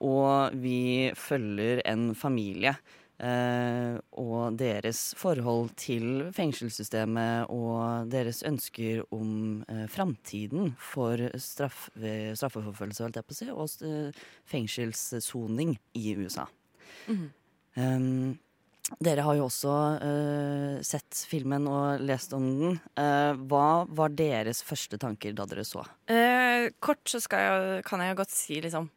Og 0.02 0.56
vi 0.58 1.10
følger 1.18 1.84
en 1.86 2.14
familie 2.18 2.74
eh, 3.20 3.98
og 4.20 4.58
deres 4.60 5.12
forhold 5.18 5.72
til 5.80 6.28
fengselssystemet 6.36 7.52
og 7.54 8.10
deres 8.12 8.42
ønsker 8.46 9.04
om 9.14 9.62
eh, 9.68 9.86
framtiden 9.90 10.74
for 10.78 11.22
straff, 11.40 11.88
straffeforfølgelse, 11.94 13.10
på 13.18 13.36
å 13.36 13.38
si, 13.38 13.50
og 13.52 13.88
eh, 13.88 14.26
fengselssoning 14.48 15.76
i 15.98 16.12
USA. 16.18 16.48
Mhm. 17.08 17.26
Um, 17.78 18.38
dere 19.04 19.20
har 19.26 19.36
jo 19.36 19.44
også 19.46 19.72
eh, 20.00 20.76
sett 20.86 21.18
filmen 21.28 21.66
og 21.68 22.00
lest 22.08 22.32
om 22.32 22.46
den. 22.48 22.78
Eh, 22.96 23.34
hva 23.50 23.84
var 23.84 24.14
deres 24.16 24.62
første 24.64 24.96
tanker 25.00 25.34
da 25.36 25.44
dere 25.50 25.66
så? 25.68 25.84
Eh, 26.08 26.70
kort 26.80 27.04
så 27.10 27.20
jeg, 27.20 27.82
kan 27.84 28.00
jeg 28.00 28.16
godt 28.16 28.32
si 28.32 28.62
liksom 28.64 28.88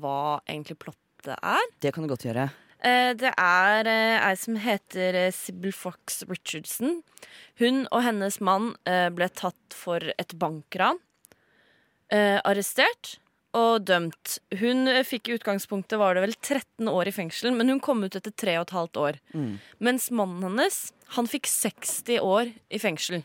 hva 0.00 0.40
egentlig 0.48 0.78
plottet 0.80 1.36
er. 1.36 1.68
Det 1.80 1.92
kan 1.92 2.06
du 2.06 2.10
godt 2.10 2.24
gjøre. 2.24 2.48
Eh, 2.84 3.12
det 3.18 3.32
er 3.34 3.90
eh, 3.90 4.26
ei 4.28 4.34
som 4.38 4.58
heter 4.62 5.18
Sibyl 5.34 5.74
Fox 5.74 6.22
Richardson. 6.30 7.00
Hun 7.58 7.86
og 7.90 8.04
hennes 8.06 8.38
mann 8.44 8.74
eh, 8.86 9.08
ble 9.10 9.30
tatt 9.34 9.74
for 9.74 10.12
et 10.14 10.36
bankran. 10.38 11.00
Eh, 12.08 12.38
arrestert 12.46 13.18
og 13.56 13.86
dømt. 13.88 14.38
Hun 14.60 14.88
eh, 14.88 15.04
fikk 15.06 15.28
i 15.28 15.38
utgangspunktet 15.38 15.98
var 16.00 16.16
det 16.16 16.26
vel 16.26 16.36
13 16.36 16.90
år 16.90 17.10
i 17.10 17.14
fengsel, 17.14 17.50
men 17.56 17.72
hun 17.72 17.80
kom 17.84 18.04
ut 18.04 18.16
etter 18.16 18.32
3 18.32 18.58
15 18.62 19.00
år. 19.02 19.18
Mm. 19.34 19.58
Mens 19.84 20.10
mannen 20.10 20.44
hennes, 20.46 20.78
han 21.16 21.28
fikk 21.30 21.48
60 21.50 22.22
år 22.24 22.52
i 22.68 22.80
fengsel. 22.82 23.24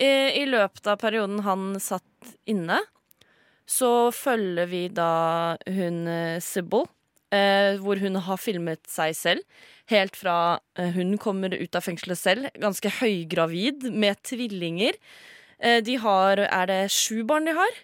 I, 0.00 0.46
løpet 0.48 0.86
av 0.88 0.96
perioden 0.96 1.42
han 1.44 1.74
satt 1.82 2.30
inne, 2.48 2.78
så 3.68 4.08
følger 4.16 4.70
vi 4.70 4.86
da 4.88 5.56
hun 5.68 6.06
eh, 6.08 6.38
Sybil, 6.40 6.86
eh, 7.34 7.76
hvor 7.82 8.00
hun 8.02 8.18
har 8.26 8.40
filmet 8.40 8.82
seg 8.90 9.14
selv. 9.16 9.66
Helt 9.90 10.16
fra 10.18 10.60
eh, 10.78 10.92
hun 10.94 11.16
kommer 11.18 11.54
ut 11.54 11.76
av 11.76 11.86
fengselet 11.86 12.18
selv, 12.18 12.50
ganske 12.60 12.92
høygravid 13.00 13.88
med 13.90 14.20
tvillinger. 14.26 14.98
Eh, 15.58 15.80
de 15.84 15.96
har 16.00 16.38
Er 16.46 16.66
det 16.66 16.82
sju 16.92 17.22
barn 17.24 17.48
de 17.48 17.56
har? 17.56 17.80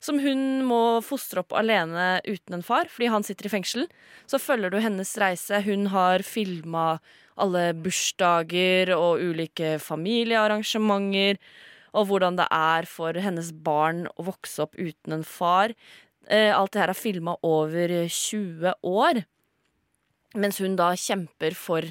Som 0.00 0.18
hun 0.20 0.64
må 0.68 1.00
fostre 1.02 1.40
opp 1.40 1.54
alene 1.56 2.20
uten 2.26 2.58
en 2.58 2.66
far, 2.66 2.86
fordi 2.92 3.08
han 3.10 3.24
sitter 3.24 3.48
i 3.48 3.54
fengsel. 3.54 3.86
Så 4.28 4.38
følger 4.38 4.70
du 4.70 4.78
hennes 4.78 5.16
reise. 5.18 5.62
Hun 5.64 5.88
har 5.90 6.22
filma 6.22 6.98
alle 7.36 7.72
bursdager 7.74 8.92
og 8.96 9.22
ulike 9.24 9.76
familiearrangementer. 9.82 11.40
Og 11.96 12.10
hvordan 12.10 12.36
det 12.36 12.46
er 12.52 12.84
for 12.84 13.16
hennes 13.16 13.52
barn 13.64 14.04
å 14.16 14.26
vokse 14.28 14.66
opp 14.66 14.76
uten 14.76 15.16
en 15.16 15.24
far. 15.24 15.72
Eh, 16.28 16.50
alt 16.56 16.72
det 16.74 16.80
her 16.82 16.90
er 16.90 16.98
filma 16.98 17.36
over 17.46 17.88
20 18.10 18.74
år. 18.82 19.24
Mens 20.34 20.58
hun 20.58 20.74
da 20.76 20.90
kjemper 20.98 21.54
for 21.54 21.86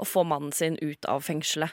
å 0.00 0.06
få 0.08 0.24
mannen 0.26 0.52
sin 0.52 0.76
ut 0.82 1.04
av 1.08 1.22
fengselet. 1.22 1.70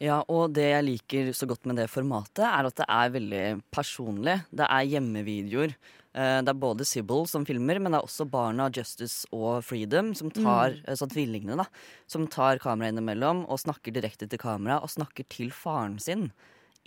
Ja, 0.00 0.22
og 0.32 0.54
det 0.56 0.64
jeg 0.70 0.84
liker 0.86 1.26
så 1.36 1.44
godt 1.46 1.66
med 1.68 1.76
det 1.76 1.90
formatet, 1.92 2.40
er 2.46 2.64
at 2.70 2.78
det 2.80 2.86
er 2.88 3.10
veldig 3.12 3.62
personlig. 3.70 4.38
Det 4.48 4.64
er 4.64 4.86
hjemmevideoer. 4.94 5.74
Eh, 6.14 6.40
Det 6.40 6.48
er 6.48 6.54
både 6.58 6.86
Sybil 6.88 7.26
som 7.28 7.44
filmer, 7.44 7.78
men 7.78 7.92
det 7.92 8.00
er 8.00 8.06
også 8.08 8.24
barna 8.30 8.70
Justice 8.72 9.26
og 9.30 9.62
Freedom, 9.62 10.14
som 10.16 10.30
tar, 10.30 10.70
Mm. 10.70 10.84
altså 10.88 11.06
tvillingene, 11.06 11.56
da, 11.58 11.66
som 12.08 12.26
tar 12.26 12.56
kameraet 12.58 12.94
innimellom 12.96 13.44
og 13.48 13.58
snakker 13.60 13.92
direkte 13.92 14.26
til 14.28 14.38
kamera, 14.38 14.80
og 14.82 14.88
snakker 14.88 15.28
til 15.28 15.50
faren 15.50 16.00
sin 16.00 16.32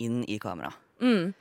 inn 0.00 0.24
i 0.28 0.38
kamera. 0.40 0.74
Mm. 1.00 1.32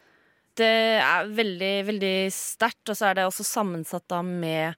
Det 0.60 0.74
er 1.02 1.30
veldig, 1.34 1.74
veldig 1.88 2.16
sterkt, 2.34 2.86
og 2.92 2.98
så 2.98 3.10
er 3.10 3.18
det 3.18 3.28
også 3.28 3.46
sammensatt 3.48 4.06
da 4.12 4.20
med 4.26 4.76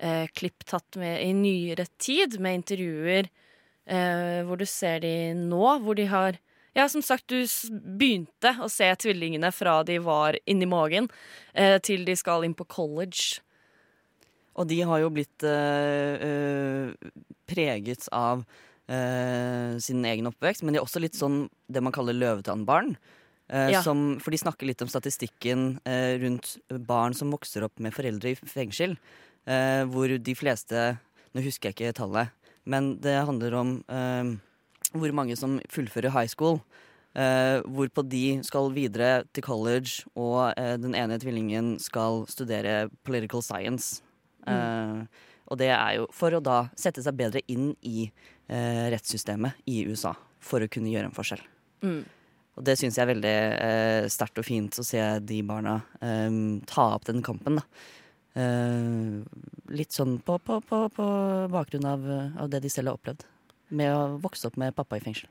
eh, 0.00 0.24
klipp 0.32 0.64
tatt 0.68 0.96
med 1.00 1.20
i 1.20 1.34
nyere 1.36 1.84
tid, 2.00 2.38
med 2.40 2.62
intervjuer 2.62 3.28
eh, 3.28 4.40
hvor 4.48 4.60
du 4.60 4.64
ser 4.68 5.02
de 5.04 5.34
nå, 5.36 5.64
hvor 5.84 5.98
de 5.98 6.08
har 6.10 6.40
Ja, 6.76 6.84
som 6.86 7.02
sagt, 7.02 7.32
du 7.32 7.42
begynte 7.98 8.52
å 8.62 8.68
se 8.70 8.86
tvillingene 9.02 9.48
fra 9.50 9.80
de 9.82 9.96
var 10.04 10.36
inni 10.46 10.68
magen, 10.68 11.08
eh, 11.52 11.80
til 11.82 12.04
de 12.06 12.14
skal 12.14 12.44
inn 12.46 12.54
på 12.54 12.68
college. 12.70 13.40
Og 14.54 14.68
de 14.70 14.80
har 14.86 15.00
jo 15.02 15.10
blitt 15.10 15.42
eh, 15.48 16.28
eh, 16.28 17.10
preget 17.50 18.06
av 18.14 18.44
eh, 18.86 19.74
sin 19.82 20.04
egen 20.06 20.30
oppvekst, 20.30 20.62
men 20.62 20.74
de 20.74 20.80
er 20.80 20.86
også 20.86 21.02
litt 21.02 21.18
sånn 21.18 21.46
det 21.66 21.82
man 21.82 21.94
kaller 21.94 22.16
løvetannbarn. 22.16 22.94
Eh, 23.48 23.70
Ja. 23.72 23.82
som, 23.82 24.18
for 24.20 24.30
de 24.30 24.36
snakker 24.38 24.66
litt 24.68 24.82
om 24.84 24.88
statistikken 24.88 25.80
eh, 25.88 26.18
rundt 26.20 26.58
barn 26.86 27.14
som 27.14 27.30
vokser 27.32 27.64
opp 27.64 27.78
med 27.80 27.94
foreldre 27.96 28.34
i 28.34 28.34
fengsel. 28.36 28.98
Eh, 29.48 29.84
hvor 29.88 30.08
de 30.18 30.34
fleste 30.36 30.98
Nå 31.34 31.42
husker 31.44 31.68
jeg 31.68 31.74
ikke 31.76 31.94
tallet, 31.96 32.30
men 32.64 32.96
det 33.00 33.14
handler 33.28 33.54
om 33.54 33.72
eh, 33.88 34.30
hvor 34.96 35.12
mange 35.12 35.36
som 35.36 35.58
fullfører 35.68 36.10
high 36.10 36.26
school. 36.28 36.60
Eh, 37.14 37.60
hvorpå 37.68 38.02
de 38.08 38.40
skal 38.42 38.70
videre 38.72 39.24
til 39.36 39.42
college, 39.44 40.04
og 40.16 40.54
eh, 40.56 40.76
den 40.80 40.94
ene 40.96 41.18
tvillingen 41.20 41.78
skal 41.80 42.24
studere 42.32 42.88
political 43.04 43.42
science. 43.44 44.02
Eh, 44.48 45.04
og 45.48 45.58
det 45.60 45.68
er 45.68 45.98
jo 45.98 46.06
for 46.12 46.32
å 46.32 46.40
da 46.44 46.70
sette 46.76 47.04
seg 47.04 47.16
bedre 47.16 47.40
inn 47.48 47.74
i 47.84 48.10
rettssystemet 48.48 49.52
i 49.68 49.82
USA. 49.88 50.14
For 50.40 50.64
å 50.64 50.68
kunne 50.72 50.88
gjøre 50.92 51.10
en 51.10 51.16
forskjell. 51.16 51.42
Mm. 51.84 52.04
Og 52.58 52.66
det 52.66 52.74
syns 52.80 52.98
jeg 52.98 53.04
er 53.04 53.12
veldig 53.12 53.36
eh, 53.38 54.08
sterkt 54.10 54.40
og 54.42 54.46
fint 54.46 54.80
å 54.80 54.86
se 54.86 55.00
de 55.22 55.38
barna 55.46 55.78
eh, 56.02 56.28
ta 56.66 56.90
opp 56.96 57.06
den 57.06 57.22
kampen, 57.26 57.60
da. 57.60 57.66
Eh, 58.38 59.18
litt 59.74 59.94
sånn 59.94 60.18
på, 60.26 60.40
på, 60.42 60.60
på, 60.66 60.84
på 60.94 61.08
bakgrunn 61.54 61.86
av, 61.88 62.06
av 62.44 62.50
det 62.50 62.62
de 62.64 62.72
selv 62.72 62.92
har 62.92 62.98
opplevd. 62.98 63.24
Med 63.78 63.94
å 63.94 64.18
vokse 64.22 64.48
opp 64.48 64.58
med 64.60 64.74
pappa 64.74 64.98
i 64.98 65.04
fengsel. 65.04 65.30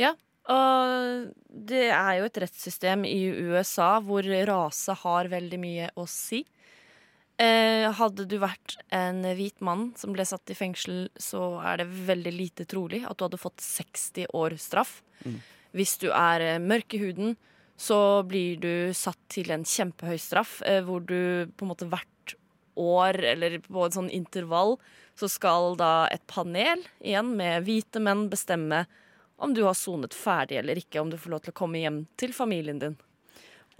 Ja, 0.00 0.14
og 0.50 1.30
det 1.48 1.86
er 1.94 2.18
jo 2.18 2.26
et 2.26 2.42
rettssystem 2.42 3.06
i 3.08 3.22
USA 3.30 3.94
hvor 4.04 4.26
rase 4.48 4.96
har 5.04 5.30
veldig 5.32 5.60
mye 5.60 5.88
å 6.00 6.08
si. 6.10 6.42
Eh, 7.40 7.88
hadde 7.98 8.26
du 8.30 8.36
vært 8.38 8.76
en 8.94 9.24
hvit 9.34 9.58
mann 9.64 9.88
som 9.98 10.12
ble 10.14 10.26
satt 10.28 10.52
i 10.52 10.58
fengsel, 10.58 11.08
så 11.18 11.56
er 11.66 11.82
det 11.82 11.88
veldig 12.10 12.34
lite 12.34 12.66
trolig 12.70 13.02
at 13.08 13.18
du 13.18 13.26
hadde 13.26 13.40
fått 13.40 13.64
60 13.64 14.30
år 14.38 14.54
straff. 14.60 15.00
Mm. 15.24 15.40
Hvis 15.74 15.96
du 16.02 16.08
er 16.14 16.44
eh, 16.44 16.62
mørk 16.62 16.94
i 16.94 17.02
huden, 17.02 17.36
så 17.76 18.22
blir 18.26 18.60
du 18.62 18.94
satt 18.94 19.18
til 19.32 19.50
en 19.50 19.66
kjempehøy 19.66 20.18
straff, 20.22 20.60
eh, 20.62 20.82
hvor 20.86 21.02
du 21.02 21.50
på 21.56 21.66
en 21.66 21.72
måte 21.72 21.88
hvert 21.90 22.36
år, 22.78 23.18
eller 23.34 23.58
på 23.64 23.86
et 23.86 23.96
sånn 23.96 24.10
intervall, 24.14 24.76
så 25.18 25.30
skal 25.30 25.76
da 25.78 26.06
et 26.10 26.22
panel 26.30 26.82
igjen 27.02 27.34
med 27.38 27.66
hvite 27.66 28.02
menn 28.02 28.28
bestemme 28.30 28.84
om 29.42 29.54
du 29.54 29.64
har 29.66 29.76
sonet 29.78 30.14
ferdig 30.14 30.58
eller 30.60 30.78
ikke, 30.78 31.02
om 31.02 31.10
du 31.10 31.18
får 31.18 31.34
lov 31.34 31.44
til 31.44 31.54
å 31.54 31.58
komme 31.58 31.82
hjem 31.82 32.04
til 32.18 32.34
familien 32.34 32.80
din. 32.82 32.96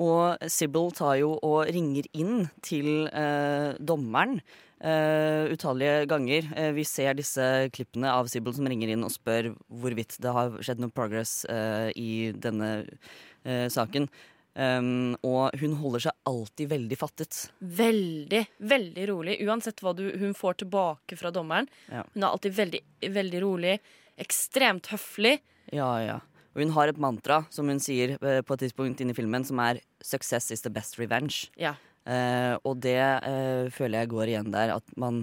Og 0.02 0.42
Sibyl 0.50 0.90
tar 0.94 1.20
jo 1.20 1.36
og 1.46 1.70
ringer 1.70 2.06
inn 2.18 2.48
til 2.66 3.06
eh, 3.06 3.74
dommeren 3.78 4.40
eh, 4.84 5.52
utallige 5.54 6.04
ganger. 6.10 6.46
Uh, 6.52 6.70
vi 6.76 6.84
ser 6.88 7.16
disse 7.18 7.44
klippene 7.74 8.12
av 8.12 8.28
Sibel 8.30 8.54
som 8.56 8.68
ringer 8.68 8.92
inn 8.92 9.06
og 9.06 9.12
spør 9.14 9.52
hvorvidt 9.68 10.18
det 10.22 10.34
har 10.36 10.58
skjedd 10.60 10.82
noe 10.82 10.94
progress 10.94 11.42
uh, 11.50 11.88
i 11.96 12.32
denne 12.36 12.84
saken. 13.44 14.06
Um, 14.54 15.16
og 15.26 15.56
hun 15.60 15.74
holder 15.76 16.06
seg 16.06 16.28
alltid 16.30 16.70
veldig 16.70 16.96
fattet. 16.96 17.40
Veldig, 17.58 18.40
veldig 18.70 19.06
rolig, 19.10 19.34
uansett 19.44 19.82
hva 19.84 19.92
du, 19.98 20.06
hun 20.20 20.32
får 20.38 20.62
tilbake 20.62 21.18
fra 21.20 21.32
dommeren. 21.34 21.68
Ja. 21.90 22.06
Hun 22.14 22.22
er 22.22 22.30
alltid 22.30 22.54
veldig, 22.56 22.80
veldig 23.18 23.42
rolig, 23.44 23.74
ekstremt 24.24 24.88
høflig. 24.94 25.34
Ja, 25.74 25.90
ja. 26.00 26.20
Og 26.54 26.62
hun 26.62 26.72
har 26.76 26.88
et 26.88 27.02
mantra 27.02 27.42
som 27.52 27.68
hun 27.68 27.82
sier 27.82 28.14
på 28.16 28.56
et 28.56 28.62
tidspunkt 28.62 29.02
inni 29.02 29.12
i 29.12 29.18
filmen, 29.18 29.44
som 29.44 29.58
er 29.58 29.82
'success 30.00 30.52
is 30.54 30.62
the 30.62 30.70
best 30.70 30.96
revenge'. 31.02 31.50
Ja. 31.58 31.74
Eh, 32.04 32.54
og 32.68 32.80
det 32.84 32.98
eh, 33.00 33.72
føler 33.72 34.02
jeg 34.02 34.12
går 34.12 34.32
igjen 34.32 34.52
der, 34.52 34.74
at 34.76 34.96
man 35.00 35.22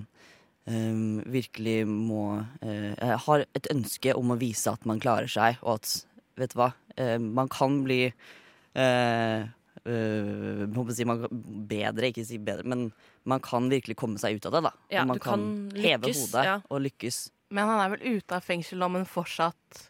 eh, 0.65 1.21
virkelig 1.29 1.83
må 1.85 2.41
eh, 2.65 3.17
Har 3.27 3.45
et 3.45 3.69
ønske 3.73 4.15
om 4.17 4.33
å 4.33 4.39
vise 4.41 4.71
at 4.73 4.87
man 4.89 5.01
klarer 5.01 5.29
seg, 5.29 5.59
og 5.61 5.77
at, 5.77 5.93
vet 6.41 6.55
du 6.55 6.61
hva, 6.61 6.71
eh, 6.97 7.17
man 7.21 7.51
kan 7.53 7.83
bli 7.85 8.01
eh, 8.09 9.45
eh, 9.85 10.65
må 10.73 10.87
si, 10.89 11.05
man, 11.05 11.27
bedre, 11.69 12.09
ikke 12.09 12.25
si 12.25 12.41
bedre, 12.41 12.65
men 12.65 12.89
man 13.29 13.43
kan 13.45 13.69
virkelig 13.69 13.99
komme 14.01 14.21
seg 14.21 14.39
ut 14.39 14.49
av 14.49 14.57
det, 14.57 14.65
da. 14.69 14.73
Ja, 14.89 15.05
og 15.05 15.13
man 15.13 15.21
du 15.21 15.25
kan 15.25 15.47
heve 15.77 16.09
lykkes, 16.09 16.25
hodet 16.25 16.47
ja. 16.49 16.57
og 16.65 16.83
lykkes. 16.87 17.23
Men 17.51 17.69
han 17.69 17.83
er 17.83 17.93
vel 17.95 18.17
ute 18.17 18.37
av 18.37 18.45
fengsel 18.45 18.81
nå, 18.81 18.89
men 18.95 19.05
fortsatt 19.09 19.85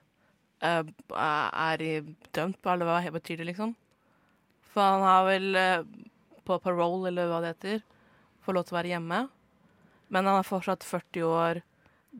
eh, 0.65 0.83
er 1.15 1.85
dømt 2.35 2.59
på, 2.59 2.73
eller 2.73 2.89
hva 2.89 3.15
betyr 3.15 3.39
det, 3.39 3.51
liksom? 3.53 3.75
For 4.71 4.83
han 4.83 5.03
har 5.03 5.27
vel 5.27 5.59
eh, 5.59 5.83
på 6.51 6.59
parole, 6.65 7.07
eller 7.11 7.29
hva 7.31 7.39
det 7.43 7.53
heter, 7.55 7.81
får 8.45 8.57
lov 8.57 8.67
til 8.67 8.75
å 8.75 8.79
være 8.79 8.91
hjemme. 8.95 9.21
Men 10.11 10.27
han 10.27 10.39
er 10.41 10.47
fortsatt 10.47 10.83
40 10.87 11.23
år 11.27 11.61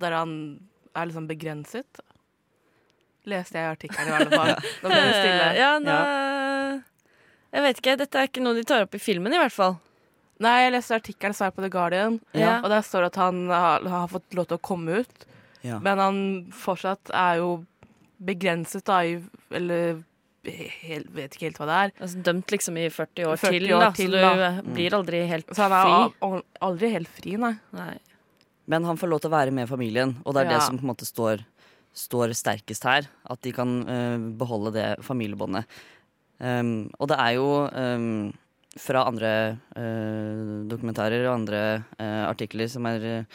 der 0.02 0.15
han 0.15 0.34
er 0.96 1.08
liksom 1.10 1.28
begrenset. 1.28 2.00
Leste 3.30 3.60
jeg 3.60 3.67
i 3.67 3.72
artikkelen 3.76 4.10
i 4.10 4.15
alle 4.17 4.32
fall. 4.32 4.54
Nå 4.82 4.89
ble 4.91 5.00
det 5.06 5.15
stille. 5.20 5.50
Ja, 5.60 5.72
da 5.84 5.98
Jeg 7.52 7.65
vet 7.67 7.82
ikke. 7.82 7.96
Dette 8.00 8.20
er 8.22 8.30
ikke 8.30 8.44
noe 8.46 8.56
de 8.58 8.63
tar 8.67 8.86
opp 8.88 8.96
i 8.96 9.02
filmen, 9.04 9.34
i 9.36 9.39
hvert 9.41 9.54
fall. 9.56 9.76
Nei, 10.41 10.56
jeg 10.63 10.72
leste 10.74 10.96
artikkelen 10.98 11.36
som 11.38 11.50
er 11.50 11.54
på 11.54 11.62
The 11.62 11.70
Guardian, 11.70 12.15
Ja. 12.34 12.56
og 12.63 12.72
der 12.74 12.82
står 12.86 13.04
det 13.06 13.10
at 13.12 13.20
han 13.22 13.44
har, 13.52 13.84
har 13.91 14.08
fått 14.10 14.34
lov 14.34 14.48
til 14.50 14.58
å 14.58 14.63
komme 14.65 15.02
ut. 15.04 15.28
Ja. 15.62 15.78
Men 15.84 16.00
han 16.02 16.22
fortsatt 16.58 17.12
er 17.13 17.41
jo 17.44 17.52
begrenset, 18.26 18.88
da, 18.89 19.04
i 19.06 19.20
Eller 19.54 20.00
helt, 20.49 21.10
vet 21.13 21.36
ikke 21.36 21.47
helt 21.49 21.60
hva 21.62 21.67
det 21.69 21.77
er. 21.86 21.91
Altså, 22.01 22.21
dømt 22.25 22.51
liksom 22.54 22.77
i 22.82 22.88
40 22.89 23.27
år 23.30 23.38
40 23.41 23.51
til, 23.60 23.73
år 23.75 23.84
da. 23.86 23.89
til, 23.97 24.12
så 24.15 24.32
du 24.34 24.41
da. 24.41 24.51
blir 24.73 24.95
aldri 24.97 25.21
helt 25.30 25.54
Så 25.54 25.62
han 25.67 25.75
er 25.77 25.84
fri. 25.86 25.93
al- 25.93 26.15
al- 26.32 26.45
aldri 26.69 26.89
helt 26.95 27.08
fri, 27.19 27.36
nei. 27.38 27.54
Nei. 27.77 27.93
Men 28.71 28.86
han 28.88 28.97
får 28.97 29.10
lov 29.12 29.21
til 29.21 29.32
å 29.32 29.36
være 29.38 29.51
med 29.51 29.67
familien, 29.69 30.15
og 30.25 30.34
det 30.34 30.45
er 30.45 30.54
det 30.54 30.62
som 30.63 30.77
på 30.77 30.86
en 30.86 30.91
måte 30.93 31.06
står, 31.08 31.41
står 31.97 32.34
sterkest 32.38 32.86
her. 32.88 33.08
At 33.30 33.41
de 33.41 33.51
kan 33.51 33.82
uh, 33.88 34.17
beholde 34.39 34.71
det 34.77 34.86
familiebåndet. 35.04 35.65
Um, 36.39 36.89
og 36.97 37.10
det 37.12 37.17
er 37.21 37.36
jo 37.38 37.47
um, 37.69 38.32
fra 38.82 39.04
andre 39.10 39.32
uh, 39.77 40.62
dokumentarer 40.71 41.27
og 41.27 41.36
andre 41.41 41.60
uh, 41.99 42.23
artikler 42.32 42.69
som 42.71 42.88
er 42.89 43.25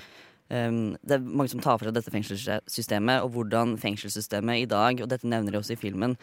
um, 0.50 0.96
Det 1.02 1.14
er 1.18 1.22
mange 1.22 1.52
som 1.52 1.60
tar 1.62 1.76
for 1.78 1.86
seg 1.86 1.94
dette 1.94 2.10
fengselssystemet, 2.14 3.22
og 3.22 3.30
hvordan 3.36 3.76
fengselssystemet 3.82 4.64
i 4.64 4.66
dag, 4.70 5.02
og 5.04 5.10
dette 5.12 5.28
nevner 5.28 5.52
de 5.54 5.60
også 5.60 5.76
i 5.76 5.80
filmen, 5.80 6.16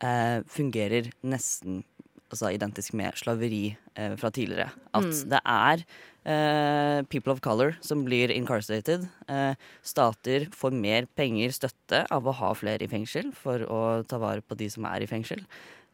eh, 0.00 0.40
fungerer 0.50 1.10
nesten 1.22 1.82
altså, 2.30 2.50
identisk 2.54 2.94
med 2.98 3.16
slaveri 3.18 3.76
eh, 3.96 4.14
fra 4.20 4.30
tidligere. 4.30 4.70
At 4.94 5.02
Mm. 5.02 5.28
det 5.30 5.40
er 5.44 5.84
eh, 6.24 7.02
people 7.10 7.32
of 7.32 7.40
color 7.40 7.76
som 7.80 8.04
blir 8.04 8.30
incarcerated. 8.30 9.08
Eh, 9.28 9.54
stater 9.82 10.46
får 10.50 10.72
mer 10.72 11.06
penger, 11.16 11.50
støtte, 11.50 12.06
av 12.10 12.24
å 12.26 12.34
ha 12.34 12.52
flere 12.54 12.82
i 12.82 12.88
fengsel 12.88 13.32
for 13.34 13.58
å 13.66 14.06
ta 14.06 14.18
vare 14.18 14.42
på 14.42 14.56
de 14.56 14.68
som 14.68 14.84
er 14.84 15.02
i 15.02 15.10
fengsel. 15.10 15.44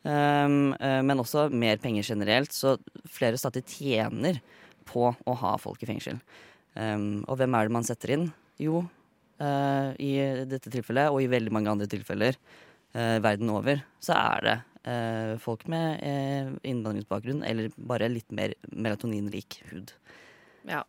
Um, 0.04 0.72
eh, 0.78 1.02
men 1.02 1.18
også 1.18 1.50
mer 1.50 1.78
penger 1.78 2.04
generelt, 2.14 2.52
så 2.52 2.76
flere 3.10 3.36
stater 3.36 3.62
tjener 3.62 4.40
på 4.86 5.16
å 5.26 5.34
ha 5.34 5.56
folk 5.58 5.82
i 5.82 5.86
fengsel. 5.86 6.20
Um, 6.76 7.24
og 7.26 7.38
hvem 7.38 7.54
er 7.56 7.66
det 7.66 7.72
man 7.72 7.84
setter 7.84 8.14
inn? 8.14 8.32
Jo, 8.58 8.88
Uh, 9.36 9.92
i 10.00 10.16
dette 10.48 10.70
tilfellet, 10.72 11.10
og 11.12 11.20
i 11.20 11.26
veldig 11.28 11.52
mange 11.52 11.68
andre 11.68 11.84
tilfeller 11.86 12.38
verden 13.22 13.50
over, 13.52 13.82
så 14.00 14.14
er 14.16 14.44
det 14.46 14.56
eh, 14.86 15.36
folk 15.42 15.66
med 15.68 16.00
eh, 16.06 16.50
innvandringsbakgrunn 16.70 17.42
eller 17.46 17.70
bare 17.76 18.08
litt 18.12 18.30
mer 18.34 18.54
melatoninrik 18.72 19.60
hud. 19.70 19.92
Ja. 20.68 20.82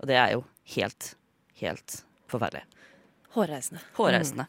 Og 0.00 0.08
det 0.08 0.16
er 0.16 0.34
jo 0.36 0.44
helt, 0.76 1.14
helt 1.60 2.00
forferdelig. 2.30 2.64
Hårreisende. 3.34 3.82
Hårreisende. 3.98 4.46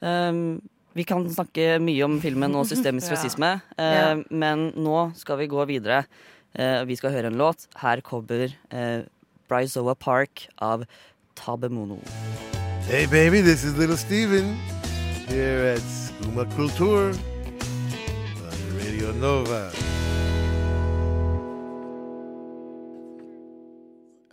Um, 0.00 0.60
vi 0.96 1.04
kan 1.04 1.26
snakke 1.30 1.76
mye 1.82 2.04
om 2.06 2.16
filmen 2.22 2.54
og 2.56 2.68
systemisk 2.70 3.08
Ja. 3.10 3.16
rasisme, 3.16 3.52
eh, 3.76 3.98
Ja. 3.98 4.14
men 4.30 4.70
nå 4.78 5.10
skal 5.18 5.40
vi 5.42 5.50
gå 5.50 5.66
videre. 5.68 6.04
Uh, 6.58 6.84
vi 6.88 6.96
skal 6.96 7.12
høre 7.12 7.28
en 7.32 7.36
låt. 7.40 7.66
Her 7.82 8.00
kommer 8.00 8.54
uh, 8.72 9.02
Bryzoa 9.50 9.94
Park 9.94 10.46
av 10.62 10.86
Tabemono. 11.36 12.00
Hey, 12.88 13.06
baby, 13.06 13.42
this 13.42 13.64
is 13.64 13.76
Little 13.76 13.98
Steven 13.98 14.56
here 15.28 15.74
at 15.74 15.82
Skuma 15.82 16.44
Kultur 16.56 17.12
on 18.48 18.58
Radio 18.80 19.12
Nova. 19.12 19.70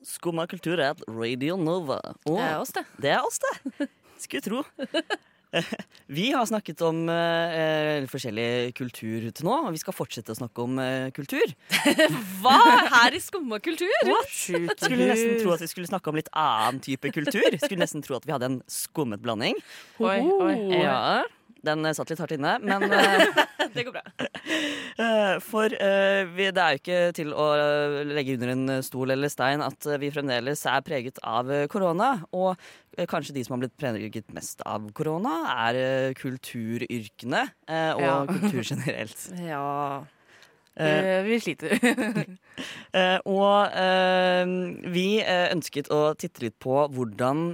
Skumma 0.06 0.48
kultur 0.48 0.80
er 0.80 0.94
Radio 1.08 1.58
Nova. 1.58 2.00
Og 2.26 2.38
Det 2.38 2.46
er 2.48 2.58
oss, 2.58 2.72
det. 2.74 2.86
Det 3.02 3.10
er 3.10 3.20
oss, 3.22 3.40
det. 3.40 3.88
Skulle 4.18 4.42
tro. 4.42 4.64
Vi 6.18 6.30
har 6.36 6.46
snakket 6.46 6.82
om 6.86 7.06
eh, 7.10 8.06
forskjellig 8.12 8.76
kultur 8.78 9.30
til 9.32 9.48
nå, 9.48 9.56
og 9.68 9.72
vi 9.74 9.82
skal 9.82 9.96
fortsette 9.96 10.36
å 10.36 10.38
snakke 10.38 10.66
om 10.66 10.78
eh, 10.82 11.08
kultur. 11.16 11.56
Hva? 12.44 12.58
Her 12.94 13.16
i 13.18 13.22
Skumma 13.24 13.58
kultur? 13.64 13.94
Skulle 14.30 15.10
nesten 15.10 15.40
tro 15.42 15.56
at 15.56 15.64
vi 15.66 15.72
skulle 15.72 15.90
snakke 15.90 16.12
om 16.12 16.20
litt 16.20 16.30
annen 16.32 16.84
type 16.86 17.10
kultur. 17.16 17.48
Skulle 17.64 17.82
nesten 17.82 18.06
tro 18.06 18.20
at 18.20 18.28
vi 18.28 18.36
hadde 18.36 18.52
en 18.52 18.60
skummet 18.70 19.24
blanding. 19.26 19.58
Oi, 20.04 20.20
oi. 20.22 20.56
Ja, 20.84 21.24
den 21.66 21.86
eh, 21.90 21.94
satt 21.98 22.12
litt 22.14 22.22
hardt 22.24 22.36
inne, 22.38 22.56
men 22.64 22.86
eh, 22.96 23.44
Det 23.76 23.84
går 23.88 23.96
bra. 23.98 24.04
Eh, 25.02 25.36
For 25.44 25.74
vi, 26.38 26.48
det 26.56 26.62
er 26.64 26.76
jo 26.78 26.82
ikke 26.82 27.00
til 27.18 27.34
å 27.36 27.48
legge 28.08 28.38
under 28.38 28.54
en 28.54 28.74
stol 28.86 29.12
eller 29.16 29.32
stein 29.34 29.64
at 29.66 29.88
vi 30.00 30.12
fremdeles 30.16 30.64
er 30.72 30.84
preget 30.86 31.20
av 31.28 31.50
korona. 31.72 32.14
Og 32.36 32.56
kanskje 33.12 33.36
de 33.36 33.44
som 33.44 33.58
har 33.58 33.66
blitt 33.66 33.76
preget 33.82 34.30
mest 34.36 34.64
av 34.66 34.88
korona, 34.96 35.36
er 35.68 36.14
kulturyrkene 36.16 37.44
og 37.98 38.06
Ja. 38.06 38.18
kultur 38.30 38.64
generelt. 38.72 39.26
Ja. 39.44 40.06
Eh, 40.76 41.24
Vi 41.24 41.38
sliter. 41.40 41.72
uh, 42.92 43.20
og 43.32 43.72
uh, 43.72 44.56
vi 44.92 45.08
ønsket 45.24 45.88
å 45.92 46.02
titte 46.20 46.44
litt 46.44 46.58
på 46.60 46.76
hvordan 46.92 47.54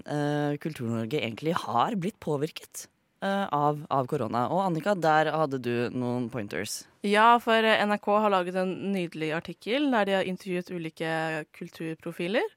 Kultur-Norge 0.62 1.22
egentlig 1.22 1.54
har 1.68 1.94
blitt 2.02 2.18
påvirket 2.22 2.88
av, 3.22 3.84
av 3.94 4.08
korona. 4.10 4.48
Og 4.50 4.64
Annika, 4.66 4.96
der 4.98 5.30
hadde 5.36 5.60
du 5.62 5.74
noen 5.94 6.30
pointers. 6.34 6.82
Ja, 7.06 7.36
for 7.42 7.54
eh, 7.66 7.82
NRK 7.86 8.08
har 8.24 8.34
laget 8.34 8.58
en 8.62 8.74
nydelig 8.94 9.32
artikkel 9.38 9.90
der 9.94 10.10
de 10.10 10.18
har 10.20 10.30
intervjuet 10.30 10.72
ulike 10.74 11.14
kulturprofiler 11.58 12.50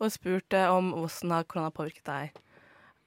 og 0.00 0.12
spurt 0.14 0.54
eh, 0.56 0.70
om 0.70 0.92
hvordan 0.96 1.34
har 1.36 1.46
korona 1.50 1.72
påvirket 1.74 2.06
deg. 2.10 2.40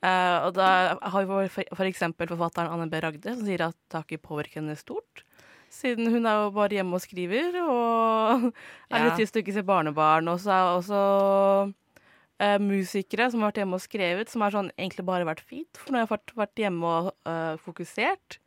Uh, 0.04 0.50
og 0.50 0.58
da 0.58 0.70
har 1.00 1.24
vi 1.24 1.46
for, 1.48 1.70
for 1.72 2.28
forfatteren 2.34 2.74
Anne 2.74 2.90
B. 2.92 3.00
Ragde 3.00 3.38
som 3.38 3.46
sier 3.48 3.62
at 3.70 3.78
det 3.88 3.96
har 3.96 4.04
ikke 4.04 4.26
påvirket 4.28 4.60
henne 4.60 4.76
stort. 4.76 5.24
Siden 5.72 6.12
hun 6.12 6.28
er 6.28 6.42
jo 6.42 6.50
bare 6.54 6.76
hjemme 6.76 7.00
og 7.00 7.02
skriver, 7.02 7.56
og 7.64 8.50
er 8.92 8.98
Ja. 9.00 9.06
litt 9.06 9.16
trist 9.22 9.40
å 9.40 9.42
ikke 9.42 9.56
se 9.56 9.64
barnebarn. 9.64 10.28
Og 10.28 10.42
så 10.44 10.52
er 10.52 10.74
også 10.76 11.00
eh, 12.44 12.60
musikere 12.62 13.30
som 13.32 13.42
har 13.42 13.52
vært 13.52 13.62
hjemme 13.62 13.80
og 13.80 13.84
skrevet, 13.84 14.32
som 14.32 14.44
har 14.44 14.56
sånn 14.56 14.72
egentlig 14.76 15.06
bare 15.08 15.28
vært 15.28 15.44
fint, 15.48 15.80
for 15.80 15.94
nå 15.94 16.00
har 16.00 16.06
jeg 16.06 16.14
vært, 16.14 16.34
vært 16.42 16.64
hjemme 16.64 16.90
og 16.90 17.10
uh, 17.30 17.56
fokusert. 17.64 18.40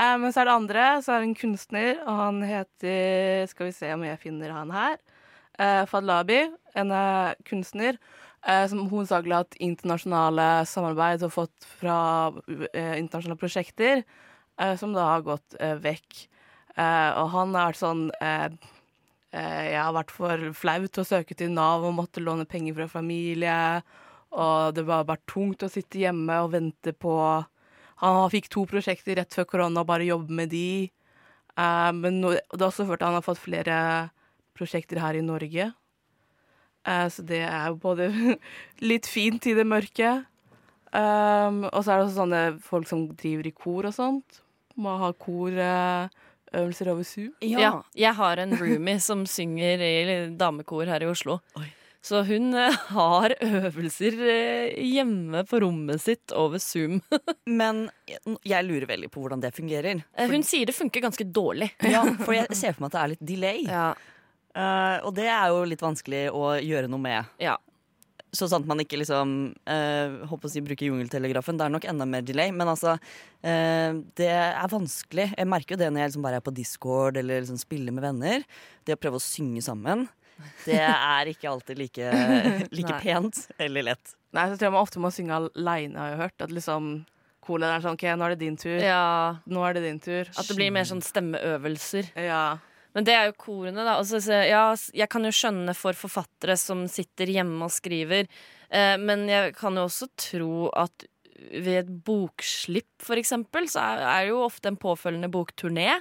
Uh, 0.00 0.16
men 0.22 0.32
så 0.32 0.42
er 0.42 0.48
det 0.48 0.56
andre, 0.56 0.86
så 1.04 1.14
er 1.14 1.22
det 1.22 1.28
en 1.28 1.36
kunstner, 1.42 1.92
og 2.06 2.22
han 2.22 2.40
heter 2.46 3.46
Skal 3.50 3.68
vi 3.68 3.76
se 3.76 3.92
om 3.94 4.06
jeg 4.06 4.22
finner 4.22 4.56
han 4.56 4.74
her. 4.74 5.00
Fadlabi, 5.90 6.38
en 6.78 6.92
kunstner 7.44 7.98
som 8.40 8.86
hovedsakelig 8.88 9.34
har 9.34 9.42
hatt 9.42 9.58
internasjonale 9.60 10.46
samarbeid 10.64 11.26
og 11.26 11.34
fått 11.34 11.66
fra 11.82 11.98
internasjonale 12.48 13.36
prosjekter, 13.36 14.00
som 14.80 14.94
da 14.96 15.04
har 15.10 15.26
gått 15.26 15.58
vekk. 15.84 16.22
Og 16.78 17.30
han 17.34 17.56
er 17.58 17.76
sånn 17.78 18.04
eh, 18.20 18.46
eh, 18.46 18.52
Jeg 19.30 19.78
har 19.78 19.92
vært 19.94 20.10
for 20.10 20.48
flau 20.58 20.80
til 20.88 21.04
å 21.04 21.06
søke 21.06 21.36
til 21.38 21.52
Nav 21.54 21.84
og 21.86 21.94
måtte 21.94 22.22
låne 22.22 22.48
penger 22.50 22.74
fra 22.74 22.86
familie. 22.90 23.58
Og 24.30 24.74
det 24.74 24.84
var 24.86 25.06
bare 25.06 25.22
tungt 25.30 25.64
å 25.66 25.70
sitte 25.70 26.00
hjemme 26.02 26.36
og 26.44 26.52
vente 26.54 26.94
på 26.94 27.14
Han 28.00 28.30
fikk 28.32 28.48
to 28.48 28.64
prosjekter 28.64 29.18
rett 29.18 29.34
før 29.34 29.44
korona 29.44 29.84
bare 29.84 30.06
jobbe 30.08 30.32
med 30.32 30.48
de. 30.54 30.88
Eh, 31.52 31.90
men 31.92 32.22
det 32.22 32.40
har 32.56 32.70
også 32.70 32.86
ført 32.88 33.02
til 33.02 33.04
at 33.04 33.10
han 33.10 33.18
har 33.18 33.26
fått 33.26 33.42
flere 33.42 33.76
prosjekter 34.56 35.02
her 35.02 35.18
i 35.18 35.24
Norge. 35.24 35.66
Eh, 36.88 37.08
så 37.12 37.24
det 37.28 37.42
er 37.44 37.66
jo 37.68 37.76
både 37.82 38.08
litt 38.90 39.04
fint 39.10 39.44
i 39.50 39.52
det 39.58 39.66
mørke. 39.68 40.14
Og 40.90 41.76
så 41.84 41.92
er 41.92 42.00
det 42.00 42.06
også 42.06 42.16
sånne 42.16 42.40
folk 42.64 42.88
som 42.88 43.04
driver 43.20 43.46
i 43.46 43.54
kor 43.54 43.90
og 43.90 43.94
sånt. 43.94 44.40
Må 44.80 44.96
ha 45.02 45.12
korøvelser 46.52 46.90
over 46.92 47.04
Zoom. 47.06 47.32
Ja. 47.44 47.82
Jeg 47.96 48.14
har 48.18 48.36
en 48.42 48.56
roomie 48.58 48.98
som 49.08 49.26
synger 49.26 49.80
i 49.84 49.92
damekor 50.36 50.86
her 50.90 51.02
i 51.02 51.10
Oslo. 51.10 51.38
Så 52.02 52.22
hun 52.24 52.54
eh, 52.56 52.72
har 52.94 53.34
øvelser 53.44 54.14
eh, 54.24 54.78
hjemme 54.88 55.42
på 55.44 55.58
rommet 55.60 56.00
sitt 56.00 56.32
over 56.32 56.58
Zoom. 56.58 57.02
Men 57.60 57.90
jeg- 58.08 58.38
jeg 58.48 58.64
lurer 58.64 58.86
veldig 58.88 59.10
på 59.12 59.20
hvordan 59.20 59.42
det 59.44 59.52
fungerer. 59.54 60.00
For 60.16 60.32
Hun 60.32 60.42
sier 60.48 60.64
det 60.70 60.74
funker 60.78 61.04
ganske 61.04 61.26
dårlig. 61.28 61.70
Ja, 61.84 62.06
for 62.24 62.32
jeg 62.32 62.48
ser 62.56 62.72
for 62.72 62.86
meg 62.86 62.88
at 62.88 62.96
det 62.96 63.02
er 63.02 63.12
litt 63.14 63.26
delay. 63.34 63.66
Ja. 63.68 63.90
Uh, 64.50 64.96
og 65.06 65.12
det 65.14 65.28
er 65.30 65.52
jo 65.52 65.60
litt 65.68 65.82
vanskelig 65.84 66.24
å 66.34 66.54
gjøre 66.58 66.88
noe 66.90 66.98
med. 67.04 67.28
Ja. 67.38 67.58
Så 68.36 68.46
sant 68.50 68.68
man 68.70 68.78
ikke 68.82 69.00
liksom 69.00 69.30
eh, 69.66 70.20
håper 70.30 70.46
å 70.46 70.52
si 70.52 70.62
bruker 70.62 70.86
jungeltelegrafen. 70.86 71.58
Det 71.58 71.66
er 71.66 71.74
nok 71.74 71.86
enda 71.90 72.06
mer 72.06 72.22
delay, 72.22 72.52
men 72.54 72.70
altså 72.70 72.94
eh, 72.94 73.96
Det 74.18 74.28
er 74.30 74.70
vanskelig. 74.70 75.32
Jeg 75.34 75.50
merker 75.50 75.74
jo 75.74 75.80
det 75.82 75.90
når 75.90 76.04
jeg 76.04 76.12
liksom 76.12 76.26
bare 76.28 76.38
er 76.38 76.46
på 76.46 76.54
Discord 76.54 77.18
eller 77.18 77.42
liksom 77.42 77.58
spiller 77.60 77.96
med 77.96 78.06
venner. 78.06 78.46
Det 78.86 78.94
å 78.94 79.00
prøve 79.02 79.18
å 79.18 79.24
synge 79.24 79.64
sammen. 79.66 80.06
Det 80.64 80.78
er 80.80 81.28
ikke 81.32 81.50
alltid 81.50 81.80
like, 81.82 82.12
like 82.78 83.00
pent 83.02 83.42
eller 83.58 83.90
lett. 83.90 84.14
Nei, 84.36 84.46
så 84.46 84.54
tror 84.56 84.68
jeg 84.68 84.76
man 84.76 84.86
ofte 84.86 85.02
må 85.02 85.10
synge 85.12 85.36
aleine, 85.36 85.98
har 85.98 86.14
jeg 86.14 86.22
hørt. 86.22 86.46
At 86.46 86.54
liksom 86.54 86.92
korlederen 87.44 87.82
sånn 87.82 87.98
OK, 87.98 88.06
nå 88.14 88.26
er 88.26 88.34
det 88.36 88.42
din 88.44 88.56
tur. 88.60 88.78
Ja, 88.78 89.40
Nå 89.50 89.62
er 89.66 89.76
det 89.76 89.84
din 89.88 90.00
tur. 90.02 90.30
At 90.38 90.46
det 90.46 90.56
blir 90.58 90.70
mer 90.74 90.86
sånn 90.88 91.02
stemmeøvelser. 91.04 92.12
Ja. 92.28 92.44
Men 92.94 93.04
det 93.06 93.14
er 93.14 93.28
jo 93.30 93.36
korene, 93.38 93.84
da. 93.86 93.98
Og 94.00 94.04
så- 94.06 94.18
så, 94.20 94.40
ja, 94.48 94.74
jeg 94.92 95.08
kan 95.08 95.22
jo 95.22 95.30
skjønne 95.30 95.74
for 95.76 95.92
forfattere 95.92 96.56
som 96.58 96.86
sitter 96.88 97.26
hjemme 97.26 97.62
og 97.62 97.70
skriver, 97.70 98.26
eh, 98.70 98.96
men 98.96 99.28
jeg 99.28 99.54
kan 99.56 99.74
jo 99.76 99.84
også 99.86 100.08
tro 100.16 100.70
at 100.74 101.04
ved 101.52 101.78
et 101.86 102.04
bokslipp, 102.04 102.90
for 103.00 103.14
eksempel, 103.16 103.64
så 103.70 103.80
er 103.80 104.24
det 104.24 104.28
jo 104.30 104.42
ofte 104.44 104.66
en 104.68 104.76
påfølgende 104.76 105.30
bokturné. 105.30 106.00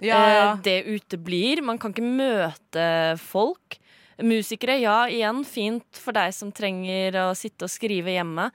Ja, 0.00 0.16
ja. 0.16 0.52
Eh, 0.54 0.56
det 0.62 0.86
uteblir. 0.86 1.60
Man 1.62 1.78
kan 1.78 1.92
ikke 1.92 2.16
møte 2.16 3.18
folk. 3.20 3.76
Musikere, 4.18 4.78
ja, 4.80 5.06
igjen, 5.06 5.44
fint 5.44 5.84
for 5.96 6.12
deg 6.12 6.32
som 6.32 6.50
trenger 6.52 7.12
å 7.12 7.34
sitte 7.36 7.64
og 7.64 7.70
skrive 7.72 8.12
hjemme. 8.16 8.50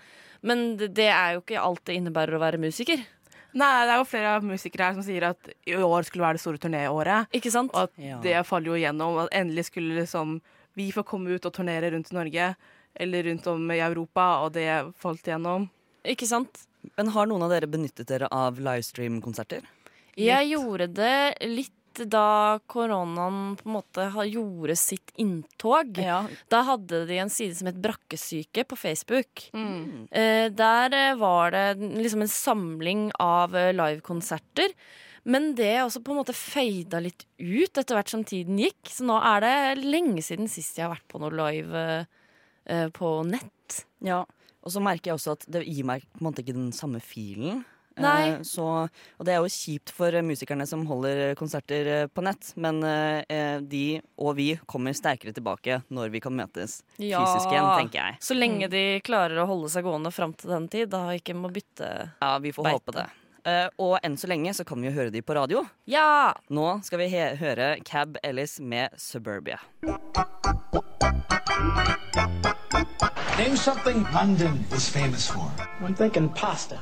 Men 0.45 0.77
det, 0.77 0.93
det 0.93 1.09
er 1.09 1.33
jo 1.35 1.41
ikke 1.41 1.61
alt 1.61 1.83
det 1.85 1.95
innebærer 1.97 2.35
å 2.38 2.41
være 2.41 2.59
musiker. 2.61 3.03
Nei, 3.55 3.85
det 3.87 3.93
er 3.93 3.99
jo 4.01 4.07
flere 4.09 4.31
musikere 4.43 4.89
her 4.89 4.95
som 4.97 5.03
sier 5.05 5.23
at 5.29 5.49
i 5.65 5.77
år 5.79 6.03
skulle 6.07 6.25
være 6.25 6.35
det 6.35 6.41
store 6.43 6.59
turnéåret. 6.59 7.29
Ikke 7.37 7.51
sant? 7.53 7.71
Og 7.73 7.83
at 7.87 7.91
Ja. 7.97 8.17
det 8.21 8.45
faller 8.45 8.67
jo 8.73 8.75
igjennom. 8.75 9.17
At 9.23 9.31
endelig 9.31 9.65
skulle 9.69 9.95
liksom 10.01 10.41
vi 10.75 10.89
få 10.91 11.05
komme 11.07 11.31
ut 11.31 11.45
og 11.45 11.53
turnere 11.55 11.91
rundt 11.93 12.11
i 12.11 12.15
Norge. 12.17 12.55
Eller 12.97 13.23
rundt 13.23 13.47
om 13.47 13.71
i 13.71 13.79
Europa, 13.79 14.43
og 14.43 14.53
det 14.53 14.67
falt 14.99 15.23
igjennom. 15.23 15.69
Ikke 16.03 16.27
sant? 16.27 16.65
Men 16.97 17.07
har 17.15 17.25
noen 17.27 17.43
av 17.43 17.49
dere 17.49 17.67
benyttet 17.67 18.07
dere 18.07 18.27
av 18.31 18.59
livestream-konserter? 18.59 19.63
Jeg 20.15 20.51
gjorde 20.51 20.87
det 20.93 21.37
litt 21.49 21.71
da 22.12 22.60
koronaen 22.71 23.55
på 23.60 23.67
en 23.69 23.75
måte 23.77 24.05
gjorde 24.29 24.75
sitt 24.79 25.13
inntog. 25.21 25.97
Da 26.51 26.62
hadde 26.67 27.05
de 27.10 27.19
en 27.23 27.31
side 27.31 27.55
som 27.58 27.69
het 27.69 27.79
Brakkesyke 27.81 28.65
på 28.67 28.77
Facebook. 28.79 29.47
Mm. 29.55 30.08
Eh, 30.12 30.47
der 30.53 30.93
eh, 30.93 31.17
var 31.19 31.55
det 31.55 31.65
liksom 31.79 32.25
en 32.25 32.31
samling 32.31 33.08
av 33.21 33.55
eh, 33.55 33.73
livekonserter. 33.75 34.75
Men 35.25 35.53
det 35.58 35.71
også 35.81 36.03
på 36.05 36.13
en 36.13 36.21
måte 36.21 36.38
feida 36.38 37.01
litt 37.01 37.25
ut 37.41 37.77
etter 37.79 37.97
hvert 37.97 38.12
som 38.13 38.25
tiden 38.27 38.60
gikk. 38.62 38.91
Så 38.91 39.08
nå 39.08 39.17
er 39.17 39.45
det 39.45 39.86
lenge 39.86 40.21
siden 40.25 40.51
sist 40.51 40.77
jeg 40.77 40.86
har 40.86 40.93
vært 40.93 41.08
på 41.10 41.21
noe 41.23 41.34
live 41.34 41.86
på 42.97 43.10
nett. 43.29 43.79
Ja. 44.05 44.23
Og 44.65 44.73
så 44.73 44.81
merker 44.81 45.12
jeg 45.12 45.19
også 45.19 45.36
at 45.36 45.45
det 45.53 45.62
gir 45.65 45.86
meg 45.86 46.05
på 46.13 46.21
en 46.21 46.27
måte 46.27 46.41
ikke 46.41 46.58
den 46.58 46.71
samme 46.73 47.01
filen. 47.01 47.63
Nei. 48.03 48.29
Eh, 48.34 48.41
så, 48.43 48.65
og 48.89 49.25
det 49.27 49.34
er 49.36 49.39
jo 49.43 49.51
kjipt 49.51 49.91
for 49.95 50.12
musikerne 50.25 50.65
som 50.67 50.86
holder 50.89 51.34
konserter 51.39 51.88
eh, 51.93 52.08
på 52.12 52.23
nett, 52.25 52.51
men 52.60 52.81
eh, 52.84 53.60
de 53.63 54.01
og 54.19 54.36
vi 54.36 54.49
kommer 54.67 54.95
sterkere 54.97 55.31
tilbake 55.36 55.81
når 55.89 56.12
vi 56.12 56.19
kan 56.23 56.36
møtes 56.36 56.81
Ja. 56.99 57.21
fysisk 57.23 57.51
igjen, 57.53 57.69
tenker 57.79 58.01
jeg. 58.01 58.17
Så 58.21 58.36
lenge 58.38 58.67
de 58.71 58.86
klarer 59.05 59.39
å 59.43 59.47
holde 59.49 59.69
seg 59.71 59.86
gående 59.88 60.12
fram 60.12 60.34
til 60.34 60.51
den 60.51 60.67
tid, 60.71 60.89
da 60.91 61.05
ikke 61.15 61.36
må 61.38 61.51
bytte 61.55 61.91
Ja, 62.21 62.38
vi 62.43 62.51
får 62.55 62.63
Beite. 62.67 62.79
håpe 62.81 62.97
det. 62.99 63.08
Eh, 63.45 63.67
og 63.77 63.99
enn 64.03 64.15
så 64.17 64.25
lenge 64.27 64.51
så 64.58 64.63
kan 64.65 64.81
vi 64.81 64.88
jo 64.89 64.95
høre 64.95 65.12
de 65.13 65.21
på 65.21 65.36
radio. 65.38 65.62
Ja! 65.86 66.34
Nå 66.49 66.79
skal 66.84 66.99
vi 67.03 67.12
he 67.13 67.27
høre 67.38 67.75
Cab 67.86 68.17
Ellis 68.25 68.60
med 68.60 68.89
Suburbia. 68.97 69.60
Name 73.38 73.55
something 73.58 74.03
London 74.13 74.65
is 74.73 74.89
famous 74.89 75.27
for. 75.29 75.51
I'm 75.81 75.93
thinking 75.93 76.29
pasta. 76.29 76.79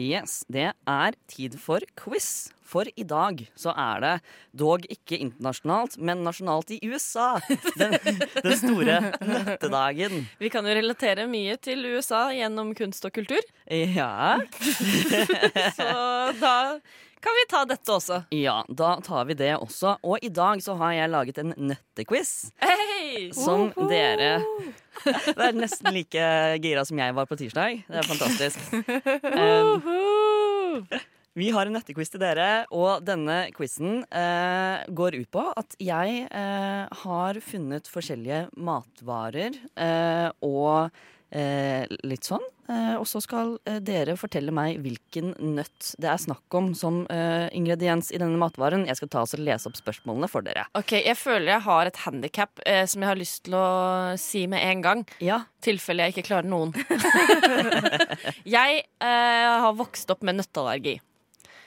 Yes, 0.00 0.44
det 0.48 0.70
er 0.88 1.16
tid 1.28 1.58
for 1.60 1.84
quiz. 1.98 2.50
For 2.70 2.86
i 2.94 3.02
dag 3.02 3.40
så 3.58 3.72
er 3.74 4.02
det 4.04 4.12
dog 4.54 4.84
ikke 4.86 5.18
internasjonalt, 5.18 5.96
men 5.98 6.22
nasjonalt 6.22 6.70
i 6.76 6.78
USA. 6.86 7.40
Den, 7.74 7.96
den 8.44 8.56
store 8.60 9.00
nøttedagen. 9.18 10.28
Vi 10.38 10.52
kan 10.54 10.66
jo 10.68 10.76
relatere 10.78 11.26
mye 11.30 11.58
til 11.58 11.82
USA 11.90 12.28
gjennom 12.36 12.70
kunst 12.78 13.04
og 13.08 13.14
kultur, 13.18 13.42
Ja. 13.70 14.38
så 15.78 15.90
da 16.38 16.56
kan 17.20 17.36
vi 17.36 17.44
ta 17.50 17.64
dette 17.68 17.92
også. 17.92 18.22
ja, 18.32 18.60
da 18.68 18.94
tar 19.04 19.28
vi 19.28 19.36
det 19.36 19.52
også. 19.58 19.98
Og 20.06 20.24
i 20.24 20.30
dag 20.32 20.62
så 20.64 20.76
har 20.80 20.94
jeg 20.96 21.12
laget 21.12 21.40
en 21.42 21.54
nøttequiz. 21.56 22.50
Hei! 22.62 23.28
Som 23.36 23.70
dere 23.90 24.40
Det 25.04 25.36
er 25.36 25.56
nesten 25.56 25.92
like 25.94 26.24
gira 26.60 26.84
som 26.88 26.98
jeg 27.00 27.14
var 27.16 27.28
på 27.28 27.38
tirsdag. 27.40 27.84
Det 27.88 28.02
er 28.02 28.08
fantastisk. 28.08 28.58
Um, 29.24 30.84
vi 31.38 31.48
har 31.54 31.68
en 31.68 31.76
nøttequiz 31.76 32.10
til 32.12 32.20
dere, 32.20 32.66
og 32.74 33.04
denne 33.06 33.46
quizen 33.56 34.02
uh, 34.02 34.82
går 34.88 35.20
ut 35.22 35.30
på 35.32 35.44
at 35.56 35.76
jeg 35.80 36.26
uh, 36.28 36.84
har 37.04 37.40
funnet 37.44 37.88
forskjellige 37.88 38.46
matvarer 38.60 39.56
uh, 39.78 40.28
og 40.44 40.90
litt 41.32 42.26
sånn. 42.26 42.42
Eh, 42.70 42.94
og 43.00 43.06
så 43.08 43.18
skal 43.22 43.56
eh, 43.66 43.80
dere 43.82 44.14
fortelle 44.18 44.52
meg 44.54 44.76
hvilken 44.84 45.32
nøtt 45.56 45.88
det 45.98 46.06
er 46.12 46.20
snakk 46.22 46.54
om 46.54 46.68
som 46.78 47.00
eh, 47.10 47.48
ingrediens 47.56 48.12
i 48.14 48.20
denne 48.20 48.38
matvaren. 48.38 48.84
Jeg 48.86 49.00
skal 49.00 49.10
ta 49.10 49.24
oss 49.24 49.34
og 49.34 49.42
lese 49.42 49.66
opp 49.66 49.78
spørsmålene 49.78 50.28
for 50.30 50.46
dere. 50.46 50.68
Ok, 50.78 50.94
Jeg 51.00 51.18
føler 51.18 51.56
jeg 51.56 51.64
har 51.66 51.90
et 51.90 52.00
handikap 52.04 52.62
eh, 52.62 52.84
som 52.86 53.02
jeg 53.02 53.10
har 53.10 53.18
lyst 53.18 53.42
til 53.48 53.56
å 53.58 53.66
si 54.20 54.44
med 54.50 54.62
en 54.62 54.84
gang. 54.86 55.04
Ja, 55.18 55.42
tilfelle 55.64 56.06
jeg 56.06 56.14
ikke 56.14 56.28
klarer 56.30 56.46
noen. 56.50 56.70
jeg 58.56 58.82
eh, 59.02 59.46
har 59.64 59.74
vokst 59.78 60.10
opp 60.14 60.22
med 60.26 60.38
nøtteallergi. 60.38 61.00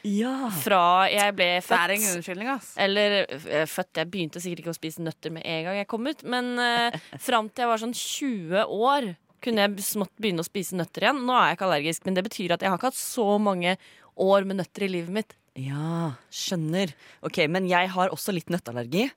ja. 0.07 0.49
Fra 0.63 1.09
jeg 1.11 1.35
ble 1.35 1.49
født. 1.63 1.73
Det 1.73 1.81
er 1.81 1.91
en 1.93 1.99
ingen 1.99 2.15
unnskyldning, 2.21 2.53
ass. 2.53 2.71
Eller 2.79 3.17
eh, 3.27 3.65
født 3.69 3.99
Jeg 4.01 4.09
begynte 4.11 4.41
sikkert 4.43 4.63
ikke 4.63 4.73
å 4.73 4.79
spise 4.79 5.03
nøtter 5.03 5.35
med 5.35 5.43
en 5.47 5.67
gang 5.67 5.77
jeg 5.81 5.89
kom 5.91 6.07
ut, 6.07 6.23
men 6.27 6.53
eh, 6.63 6.95
fram 7.23 7.51
til 7.51 7.65
jeg 7.65 7.71
var 7.73 7.83
sånn 7.83 7.95
20 7.97 8.71
år, 8.87 9.11
kunne 9.43 9.65
jeg 9.65 9.85
smått 9.85 10.13
begynne 10.21 10.43
å 10.43 10.47
spise 10.47 10.77
nøtter 10.79 11.07
igjen. 11.07 11.21
Nå 11.27 11.35
er 11.37 11.51
jeg 11.51 11.59
ikke 11.59 11.67
allergisk, 11.69 12.07
men 12.07 12.17
det 12.17 12.25
betyr 12.27 12.55
at 12.55 12.63
jeg 12.63 12.71
har 12.71 12.79
ikke 12.79 12.91
hatt 12.93 12.99
så 12.99 13.27
mange 13.41 13.77
år 14.23 14.47
med 14.47 14.61
nøtter 14.61 14.87
i 14.87 14.91
livet 14.95 15.13
mitt. 15.13 15.37
Ja, 15.59 16.15
skjønner. 16.33 16.95
Ok, 17.21 17.43
Men 17.47 17.67
jeg 17.69 17.91
har 17.93 18.09
også 18.13 18.33
litt 18.33 18.49
nøtteallergi. 18.49 19.09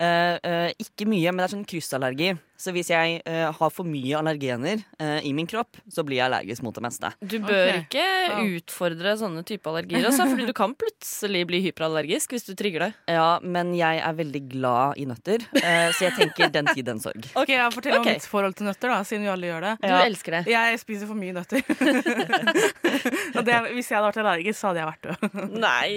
Eh, 0.00 0.36
eh, 0.38 0.70
ikke 0.78 1.08
mye, 1.10 1.32
men 1.32 1.42
det 1.42 1.48
er 1.48 1.56
sånn 1.56 1.66
kryssallergi. 1.68 2.30
Så 2.60 2.74
hvis 2.76 2.90
jeg 2.92 3.20
uh, 3.24 3.48
har 3.56 3.72
for 3.72 3.88
mye 3.88 4.18
allergener 4.18 4.82
uh, 5.00 5.18
i 5.24 5.32
min 5.36 5.48
kropp, 5.48 5.78
så 5.88 6.04
blir 6.04 6.18
jeg 6.20 6.26
allergisk 6.26 6.64
mot 6.66 6.76
det 6.76 6.84
meste. 6.84 7.10
Du 7.20 7.38
bør 7.40 7.80
okay. 7.80 8.26
ikke 8.28 8.58
utfordre 8.58 9.14
sånne 9.20 9.44
type 9.48 9.70
allergier, 9.70 10.04
også, 10.10 10.26
fordi 10.28 10.48
du 10.50 10.54
kan 10.56 10.74
plutselig 10.78 11.46
bli 11.48 11.62
hyperallergisk 11.64 12.34
hvis 12.36 12.44
du 12.48 12.52
trigger 12.58 12.86
det. 12.86 12.90
Ja, 13.16 13.38
Men 13.40 13.72
jeg 13.78 14.02
er 14.04 14.16
veldig 14.18 14.42
glad 14.52 15.00
i 15.00 15.06
nøtter, 15.08 15.46
uh, 15.56 15.88
så 15.96 16.10
jeg 16.10 16.16
tenker 16.18 16.52
den 16.52 16.68
tid, 16.74 16.84
den 16.90 17.00
sorg. 17.02 17.24
Ok, 17.40 17.54
jeg 17.54 17.72
forteller 17.72 18.02
okay. 18.02 18.18
om 18.18 18.20
mitt 18.20 18.28
forhold 18.28 18.58
til 18.58 18.68
nøtter, 18.68 18.92
da, 18.92 19.00
siden 19.08 19.24
vi 19.24 19.32
alle 19.32 19.48
gjør 19.48 19.66
det. 19.68 19.74
Du 19.80 19.88
Ja. 19.88 20.02
elsker 20.04 20.36
det. 20.36 20.42
Jeg 20.50 20.80
spiser 20.82 21.08
for 21.08 21.16
mye 21.16 21.32
nøtter. 21.34 21.64
Og 23.38 23.46
det, 23.46 23.56
hvis 23.72 23.88
jeg 23.88 23.96
hadde 23.96 24.08
vært 24.10 24.20
allergisk, 24.20 24.58
så 24.60 24.70
hadde 24.70 24.82
jeg 24.82 24.90
vært 24.90 25.08
død. 25.08 25.56
Nei! 25.62 25.88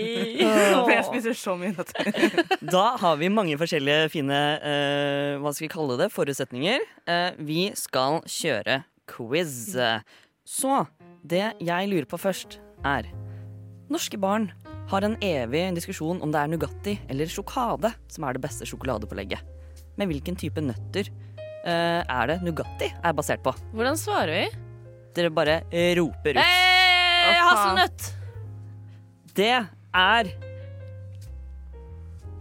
For 0.84 0.92
jeg 0.94 1.06
spiser 1.08 1.38
så 1.38 1.56
mye 1.60 1.74
nøtter. 1.76 2.10
Da 2.64 2.84
har 3.02 3.18
vi 3.20 3.30
mange 3.34 3.58
forskjellige 3.60 4.10
fine 4.14 4.40
eh, 4.64 5.42
hva 5.42 5.54
skal 5.54 5.68
vi 5.68 5.72
kalle 5.74 5.98
det, 6.00 6.10
forutsetninger. 6.14 6.53
Eh, 6.54 7.40
vi 7.42 7.72
skal 7.78 8.22
kjøre 8.30 8.84
quiz. 9.10 9.74
Så 10.44 10.84
det 11.24 11.46
jeg 11.64 11.90
lurer 11.90 12.08
på 12.10 12.20
først, 12.20 12.60
er 12.84 13.08
Norske 13.92 14.18
barn 14.20 14.50
har 14.92 15.06
en 15.06 15.16
evig 15.24 15.64
diskusjon 15.78 16.20
om 16.24 16.32
det 16.34 16.40
er 16.42 16.52
Nugatti 16.52 16.96
eller 17.12 17.30
sjokade 17.32 17.94
som 18.12 18.26
er 18.28 18.36
det 18.36 18.44
beste 18.44 18.68
sjokoladepålegget. 18.68 19.40
Men 19.98 20.10
hvilken 20.10 20.38
type 20.40 20.62
nøtter 20.64 21.10
eh, 21.10 22.02
er 22.02 22.32
det 22.32 22.40
Nugatti 22.44 22.90
er 22.92 23.16
basert 23.16 23.44
på? 23.46 23.54
Hvordan 23.74 24.00
svarer 24.00 24.34
vi? 24.34 24.46
Dere 25.14 25.32
bare 25.34 25.60
roper 26.00 26.40
ut. 26.40 26.42
Hey, 26.44 27.38
hasselnøtt! 27.40 28.10
Det 29.38 29.54
er 29.54 30.34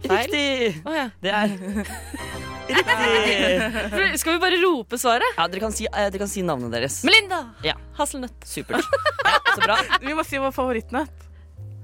Feil? 0.03 0.27
Riktig! 0.27 0.81
Oh, 0.85 0.95
ja. 0.95 1.09
Det 1.23 1.31
er 1.31 1.47
riktig! 2.73 4.19
Skal 4.19 4.33
vi 4.35 4.39
bare 4.43 4.59
rope 4.63 4.97
svaret? 4.99 5.35
Ja, 5.37 5.47
dere 5.51 5.63
kan 5.63 5.73
si, 5.75 5.85
eh, 5.87 6.07
dere 6.11 6.21
kan 6.23 6.31
si 6.31 6.43
navnet 6.45 6.71
deres. 6.75 7.01
Melinda! 7.07 7.41
Ja. 7.65 7.75
Hasselnøtt. 7.99 8.37
Supert. 8.47 8.83
Ja, 9.23 9.37
så 9.55 9.61
bra. 9.63 9.75
Vi 10.03 10.13
må 10.17 10.23
si 10.27 10.37
vår 10.41 10.51
favorittnøtt. 10.51 11.21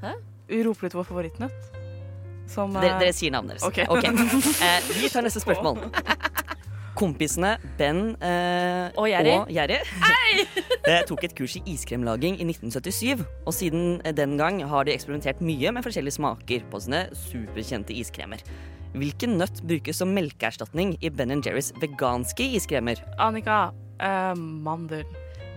Hæ? 0.03 0.11
Vi 0.49 0.57
roper 0.67 0.89
ut 0.89 0.95
vår 0.99 1.05
favorittnøtt. 1.07 1.67
Som 2.49 2.73
Dere, 2.75 2.95
eh, 2.95 2.99
dere 3.03 3.13
sier 3.15 3.31
navnet 3.31 3.59
deres. 3.59 3.63
Ok. 3.87 4.03
Eh, 4.65 4.89
vi 4.99 5.09
tar 5.13 5.23
neste 5.23 5.39
spørsmål. 5.43 5.79
Kompisene 6.99 7.53
Ben 7.79 8.15
eh, 8.19 8.89
Og 8.99 9.07
Jerry. 9.07 9.35
og 9.39 9.51
Jerry 9.55 9.77
tok 11.09 11.23
et 11.23 11.35
kurs 11.37 11.55
i 11.55 11.61
iskremlaging 11.73 12.35
i 12.41 12.47
1977. 12.49 13.23
Og 13.47 13.55
siden 13.55 14.01
eh, 14.03 14.11
den 14.15 14.35
gang 14.39 14.59
har 14.67 14.83
de 14.87 14.95
eksperimentert 14.95 15.39
mye 15.45 15.71
med 15.75 15.85
forskjellige 15.85 16.17
smaker 16.17 16.65
på 16.71 16.81
sine 16.83 17.05
superkjente 17.15 17.95
iskremer. 17.95 18.43
Hvilken 18.97 19.37
nøtt 19.39 19.61
brukes 19.69 19.99
som 20.01 20.11
melkeerstatning 20.15 20.95
i 20.99 21.11
Ben 21.13 21.31
Jerrys 21.45 21.71
veganske 21.79 22.47
iskremer? 22.57 22.99
Annika. 23.21 23.69
uh, 24.01 24.35
mandel. 24.35 25.05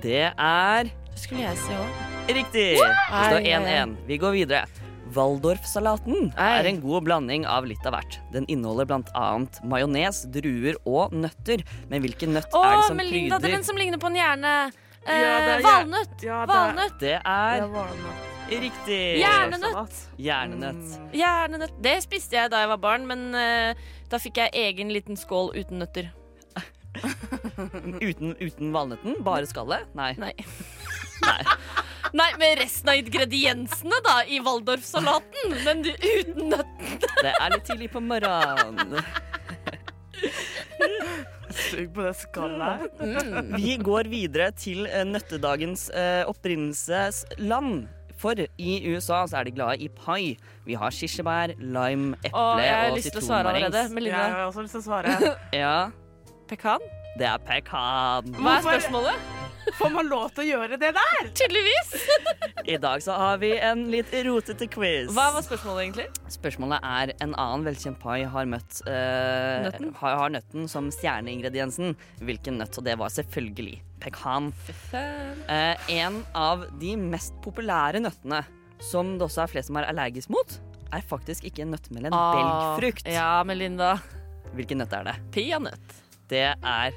Det 0.03 0.31
er 0.37 0.91
Det 1.13 1.19
skulle 1.21 1.43
jeg 1.47 1.57
si 1.63 1.73
òg. 1.73 2.01
riktig! 2.29 2.69
Det 2.77 2.79
står 2.83 3.41
Ai, 3.41 3.53
ai, 3.53 3.59
ai. 3.59 3.87
1-1. 3.87 3.97
Vi 4.07 4.17
går 4.19 4.33
videre. 4.37 4.65
Waldorf-salaten 5.15 6.33
er 6.41 6.69
en 6.71 6.81
god 6.83 7.05
blanding 7.07 7.47
av 7.49 7.67
litt 7.69 7.85
av 7.89 7.95
hvert. 7.97 8.19
Den 8.33 8.47
inneholder 8.53 8.89
bl.a. 8.91 9.27
majones, 9.69 10.23
druer 10.35 10.77
og 10.89 11.13
nøtter. 11.13 11.65
Men 11.91 12.03
hvilken 12.05 12.35
nøtt 12.37 12.53
Åh, 12.55 12.65
er 12.67 12.77
det 12.81 12.89
som 12.89 12.97
Melinda, 13.01 13.39
det 13.39 13.51
er 13.51 13.57
den 13.59 13.65
som 13.69 13.77
ligner 13.81 13.99
på 14.03 14.11
en 14.13 14.19
hjerne. 14.21 14.55
Eh, 15.03 15.19
Ja, 15.19 15.39
det 15.47 15.55
er- 15.57 15.65
valnøtt. 15.67 16.23
Ja, 16.23 16.45
det 16.47 16.55
er- 16.55 16.63
Valnøtt. 16.63 16.99
Det 17.01 18.59
er 18.59 18.61
riktig. 18.61 19.01
Hjernenøtt. 19.23 20.01
Hjernenøtt. 20.19 21.13
Hjernenøtt. 21.17 21.77
Det 21.83 22.03
spiste 22.05 22.33
jeg 22.37 22.51
da 22.51 22.61
jeg 22.61 22.69
var 22.69 22.77
barn, 22.79 23.07
men 23.07 23.35
eh, 23.35 23.75
da 24.11 24.19
fikk 24.19 24.37
jeg 24.37 24.51
egen 24.53 24.91
liten 24.93 25.17
skål 25.17 25.55
uten 25.57 25.79
nøtter. 25.81 26.11
Uten, 28.03 28.35
uten 28.37 28.73
valnøtten? 28.75 29.23
Bare 29.25 29.47
skallet? 29.49 29.87
Nei. 29.97 30.13
Nei. 30.21 30.35
Nei. 31.27 31.43
Nei, 32.13 32.29
med 32.41 32.59
resten 32.61 32.91
av 32.93 32.99
ingrediensene 33.01 33.99
da, 34.05 34.19
i 34.29 34.41
Waldorf-salaten, 34.45 35.55
men 35.65 35.81
du, 35.87 35.91
uten 35.97 36.51
nøttene. 36.53 36.99
Det 37.23 37.33
er 37.33 37.55
litt 37.55 37.65
tidlig 37.71 37.89
på 37.95 38.03
morgenen. 38.05 38.99
Sug 41.53 41.89
på 41.95 42.05
det 42.05 42.13
skallet 42.17 42.85
her. 43.01 43.49
Vi 43.57 43.75
går 43.85 44.09
videre 44.13 44.51
til 44.57 44.87
eh, 44.89 45.05
nøttedagens 45.09 45.89
eh, 45.97 46.23
opprinnelsesland. 46.29 47.85
For 48.23 48.39
i 48.39 48.75
USA 48.93 49.25
så 49.27 49.41
er 49.41 49.49
de 49.49 49.55
glade 49.57 49.81
i 49.83 49.89
pai. 49.91 50.37
Vi 50.69 50.77
har 50.79 50.95
kirsebær, 50.95 51.57
lime, 51.59 52.15
eple 52.23 52.39
Å, 52.39 52.59
jeg 52.63 52.75
har 52.77 52.91
og 52.93 52.99
lyst 53.01 53.11
til 53.17 53.23
å 53.23 53.27
svare 53.27 53.51
allerede. 53.51 53.83
Melinda. 53.97 54.21
Jeg 54.29 54.37
har 54.37 54.45
også 54.53 54.63
lyst 54.69 54.77
til 54.79 54.85
å 54.85 54.87
svare. 54.87 55.17
Ja, 55.59 55.77
Pekan? 56.53 56.85
det 57.19 57.27
er 57.29 57.41
pekan. 57.45 58.31
Hva 58.39 58.59
er 58.59 58.63
Hvorfor- 58.63 58.79
spørsmålet? 58.79 59.42
Får 59.79 59.91
man 59.95 60.09
lov 60.11 60.31
til 60.35 60.43
å 60.45 60.47
gjøre 60.47 60.77
det 60.81 60.91
der? 60.97 61.29
Tydeligvis. 61.39 61.93
I 62.75 62.77
dag 62.83 63.03
så 63.05 63.13
har 63.19 63.37
vi 63.43 63.51
en 63.59 63.85
litt 63.93 64.11
rotete 64.27 64.67
quiz. 64.71 65.11
Hva 65.15 65.27
var 65.35 65.43
spørsmålet, 65.47 65.83
egentlig? 65.85 66.07
Spørsmålet 66.35 66.79
er 66.87 67.13
en 67.25 67.35
annen 67.35 67.65
velkjent 67.67 67.99
pai 68.03 68.23
har 68.29 68.47
møtt 68.51 68.73
uh, 68.87 68.93
Nøtten? 69.69 69.93
Har, 70.01 70.13
har 70.23 70.31
nøtten 70.35 70.63
som 70.71 70.91
stjerneingrediensen. 70.95 71.87
Hvilken 72.23 72.55
nøtt? 72.63 72.79
Og 72.81 72.85
det 72.87 72.97
var 73.01 73.11
selvfølgelig 73.15 73.77
pekan. 74.03 74.51
Uh, 74.93 75.75
en 75.93 76.15
av 76.39 76.67
de 76.83 76.93
mest 76.99 77.35
populære 77.45 77.99
nøttene, 78.03 78.41
som 78.83 79.05
det 79.19 79.25
også 79.29 79.41
er 79.45 79.51
flest 79.53 79.69
som 79.71 79.79
er 79.79 79.87
allergisk 79.93 80.29
mot, 80.35 80.51
er 80.93 81.03
faktisk 81.09 81.43
ikke 81.49 81.63
en 81.65 81.71
nøtt, 81.77 81.87
men 81.95 82.03
en 82.11 82.15
belgfrukt. 82.15 83.07
Ah, 83.09 83.15
Ja, 83.15 83.31
Melinda. 83.49 83.91
Hvilken 84.53 84.79
nøtt 84.83 84.93
er 84.99 85.03
det? 85.09 85.15
Peanøtt. 85.33 85.89
Det 86.29 86.49
er 86.51 86.89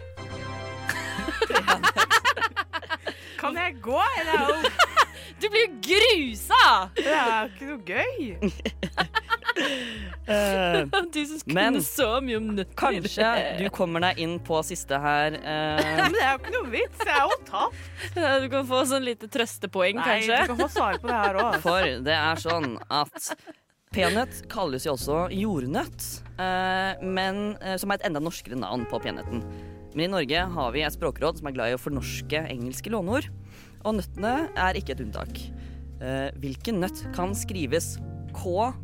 Kan 3.45 3.61
jeg 3.61 3.77
gå? 3.85 3.99
Eller 4.21 4.33
er 4.41 4.69
Du 5.41 5.49
blir 5.51 5.65
jo 5.65 5.71
grusa! 5.83 6.89
det 6.95 7.11
er 7.11 7.49
ikke 7.49 7.65
noe 7.67 7.81
gøy. 7.83 8.51
uh, 10.29 11.03
Du 11.13 11.19
som 11.25 11.41
Men- 11.53 11.73
kunne 11.75 11.83
så 11.83 12.07
mye 12.23 12.37
om 12.39 12.47
nøtter. 12.55 12.75
Kanskje 12.79 13.31
du 13.59 13.65
kommer 13.75 14.05
deg 14.07 14.21
inn 14.23 14.37
på 14.47 14.61
siste 14.67 14.99
her. 15.01 15.35
Uh, 15.35 15.83
Men 15.99 16.15
det 16.15 16.23
er 16.23 16.31
jo 16.31 16.39
ikke 16.39 16.55
noe 16.55 16.71
vits. 16.73 17.03
Jeg 17.03 17.13
er 17.17 17.27
jo 17.27 17.37
tapt. 17.51 17.83
Du 18.15 18.47
kan 18.55 18.69
få 18.71 18.81
sånn 18.89 19.05
lite 19.05 19.29
trøstepoeng, 19.31 19.99
Nei, 19.99 20.07
kanskje. 20.07 20.39
du 20.41 20.53
kan 20.53 20.63
få 20.63 20.71
svar 20.77 20.99
på 21.03 21.11
det 21.11 21.19
her 21.19 21.39
òg. 21.43 21.59
For 21.65 21.91
det 22.07 22.15
er 22.17 22.41
sånn 22.41 22.71
at 22.89 23.31
peanøtt 23.95 24.41
kalles 24.51 24.87
jo 24.87 24.95
også 24.95 25.25
jordnøtt, 25.35 26.07
uh, 26.39 26.95
men, 27.03 27.43
som 27.79 27.91
er 27.91 27.99
et 28.01 28.07
enda 28.09 28.23
norskere 28.23 28.57
navn 28.59 28.87
på 28.91 28.99
peanøtten. 29.03 29.43
Men 29.95 30.09
i 30.09 30.11
Norge 30.11 30.39
har 30.51 30.73
vi 30.75 30.81
et 30.83 30.91
språkråd 30.91 31.37
som 31.39 31.47
er 31.47 31.53
glad 31.55 31.71
i 31.71 31.75
å 31.77 31.79
fornorske 31.79 32.39
engelske 32.51 32.91
låneord. 32.91 33.29
Og 33.87 33.95
nøttene 33.95 34.33
er 34.59 34.75
ikke 34.75 34.91
et 34.97 35.03
unntak. 35.05 35.31
Eh, 36.03 36.29
hvilken 36.43 36.81
nøtt 36.83 36.99
kan 37.15 37.31
skrives 37.37 37.95
K-A-S-J-U? 38.35 38.75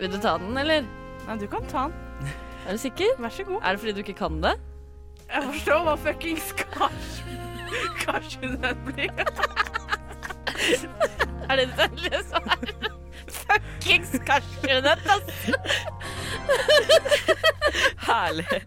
Vil 0.00 0.10
du 0.10 0.18
ta 0.18 0.32
den, 0.42 0.56
eller? 0.58 0.82
Nei, 1.28 1.36
du 1.38 1.46
kan 1.50 1.62
ta 1.70 1.86
den. 1.86 2.32
Er 2.66 2.74
du 2.74 2.80
sikker? 2.82 3.14
Vær 3.22 3.30
så 3.30 3.46
god. 3.46 3.60
Er 3.62 3.70
det 3.76 3.80
fordi 3.84 3.94
du 3.94 4.02
ikke 4.02 4.18
kan 4.18 4.42
det? 4.42 4.56
Jeg 5.30 5.42
forstår 5.46 5.80
hva 5.86 5.94
fuckings 6.02 6.46
kasjunøtt 8.02 8.80
blir. 8.88 9.10
Er 11.46 11.54
det 11.60 11.64
ditt 11.70 11.80
endelige 11.86 12.20
svar? 12.26 12.58
Fuckings 13.38 14.12
kasjunøtt, 14.26 15.06
ass! 15.14 15.30
Herlig. 18.06 18.62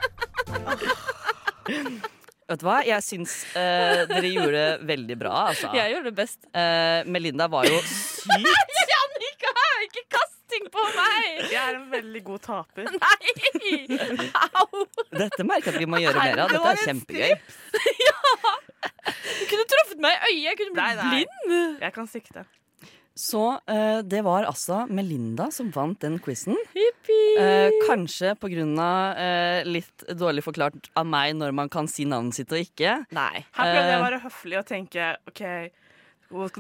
Vet 2.50 2.62
du 2.64 2.66
hva? 2.66 2.80
Jeg 2.82 3.06
syns 3.06 3.34
eh, 3.54 4.06
dere 4.10 4.30
gjorde 4.34 4.54
det 4.58 4.88
veldig 4.90 5.18
bra, 5.22 5.34
altså. 5.52 5.70
Jeg 5.78 5.94
gjorde 5.94 6.10
det 6.10 6.16
best. 6.18 6.40
Eh, 6.50 7.06
Melinda 7.06 7.46
var 7.52 7.68
jo 7.70 7.78
sykt 7.86 8.48
Jannika, 8.94 9.52
ikke 9.86 10.04
kasting 10.16 10.66
på 10.74 10.86
meg! 10.96 11.44
Jeg 11.52 11.62
er 11.62 11.78
en 11.78 11.86
veldig 11.92 12.24
god 12.26 12.42
taper. 12.48 12.90
Nei! 13.04 14.00
Au! 14.34 14.86
Dette 15.14 15.46
merker 15.46 15.70
jeg 15.70 15.78
at 15.78 15.84
vi 15.84 15.90
må 15.94 16.02
gjøre 16.02 16.26
mer 16.26 16.44
av. 16.48 16.56
Dette 16.56 16.74
er 16.74 16.84
kjempegøy. 16.88 17.36
kjempegøy. 17.38 18.56
Du 19.10 19.46
kunne 19.50 19.66
truffet 19.68 20.02
meg 20.04 20.14
i 20.14 20.20
øyet. 20.30 20.44
Jeg 20.46 20.58
kunne 20.60 20.74
blitt 20.76 21.00
blind. 21.10 21.80
Jeg 21.82 21.94
kan 21.96 22.08
sikte. 22.10 22.44
Så 23.20 23.42
eh, 23.68 24.00
det 24.08 24.22
var 24.24 24.46
altså 24.48 24.86
Melinda 24.88 25.50
som 25.52 25.72
vant 25.76 26.00
den 26.00 26.16
quizen. 26.24 26.56
Eh, 27.40 27.74
kanskje 27.88 28.32
av 28.40 29.18
eh, 29.20 29.68
litt 29.68 30.06
dårlig 30.16 30.46
forklart 30.46 30.88
av 31.00 31.08
meg 31.10 31.36
når 31.36 31.52
man 31.58 31.72
kan 31.74 31.90
si 31.92 32.08
navnet 32.08 32.38
sitt 32.40 32.54
og 32.56 32.64
ikke. 32.64 32.96
Nei. 33.16 33.44
Her 33.58 33.74
prøvde 33.74 33.84
jeg 33.84 33.92
Eh. 33.92 34.00
å 34.00 34.08
være 34.08 34.24
høflig 34.24 34.60
og 34.62 34.66
tenke 34.70 35.10
OK, 35.28 35.44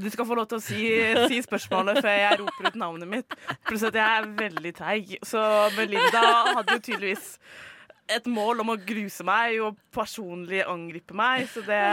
du 0.01 0.09
skal 0.09 0.25
få 0.25 0.35
lov 0.35 0.49
til 0.49 0.57
å 0.59 0.65
si, 0.65 0.83
si 1.29 1.39
spørsmålet 1.45 2.01
før 2.01 2.15
jeg 2.25 2.39
roper 2.41 2.69
ut 2.71 2.77
navnet 2.81 3.11
mitt. 3.15 3.39
Pluss 3.69 3.83
at 3.87 3.95
jeg 3.95 4.19
er 4.19 4.29
veldig 4.43 4.75
treig. 4.75 5.15
Så 5.23 5.39
Melinda 5.77 6.23
hadde 6.55 6.75
jo 6.79 6.85
tydeligvis 6.89 7.35
et 8.09 8.25
mål 8.25 8.63
om 8.63 8.71
å 8.73 8.77
gruse 8.81 9.21
meg 9.21 9.59
og 9.61 9.77
personlig 9.93 10.63
angripe 10.65 11.13
meg, 11.13 11.45
så 11.53 11.61
det 11.61 11.83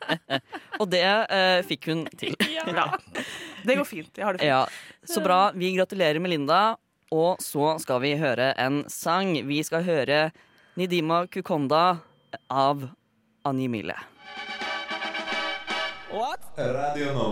Og 0.80 0.86
det 0.92 1.00
eh, 1.06 1.62
fikk 1.64 1.88
hun 1.90 2.04
til. 2.20 2.36
Ja. 2.52 2.90
Det 3.66 3.76
går 3.76 3.86
fint. 3.88 4.10
Jeg 4.16 4.24
har 4.26 4.36
det 4.36 4.40
fint. 4.40 4.50
Ja, 4.50 4.66
Så 5.06 5.22
bra. 5.24 5.50
Vi 5.56 5.72
gratulerer 5.76 6.20
Melinda. 6.22 6.76
Og 7.10 7.40
så 7.42 7.74
skal 7.82 8.00
vi 8.04 8.14
høre 8.20 8.52
en 8.60 8.84
sang. 8.88 9.32
Vi 9.48 9.58
skal 9.66 9.82
høre 9.82 10.30
Nidima 10.78 11.24
Kukonda 11.26 11.98
av 12.46 12.84
Animile. 13.44 13.96
What? 16.10 16.46
Radio 16.56 17.12
nå. 17.14 17.28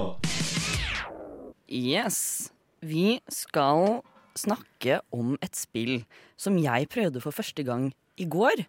Yes. 1.69 2.51
Vi 2.83 3.21
skal 3.31 4.01
snakke 4.39 5.01
om 5.15 5.35
et 5.43 5.57
spill 5.59 6.05
som 6.39 6.59
jeg 6.63 6.87
prøvde 6.91 7.23
for 7.23 7.35
første 7.35 7.65
gang 7.67 7.91
i 8.19 8.27
går. 8.31 8.65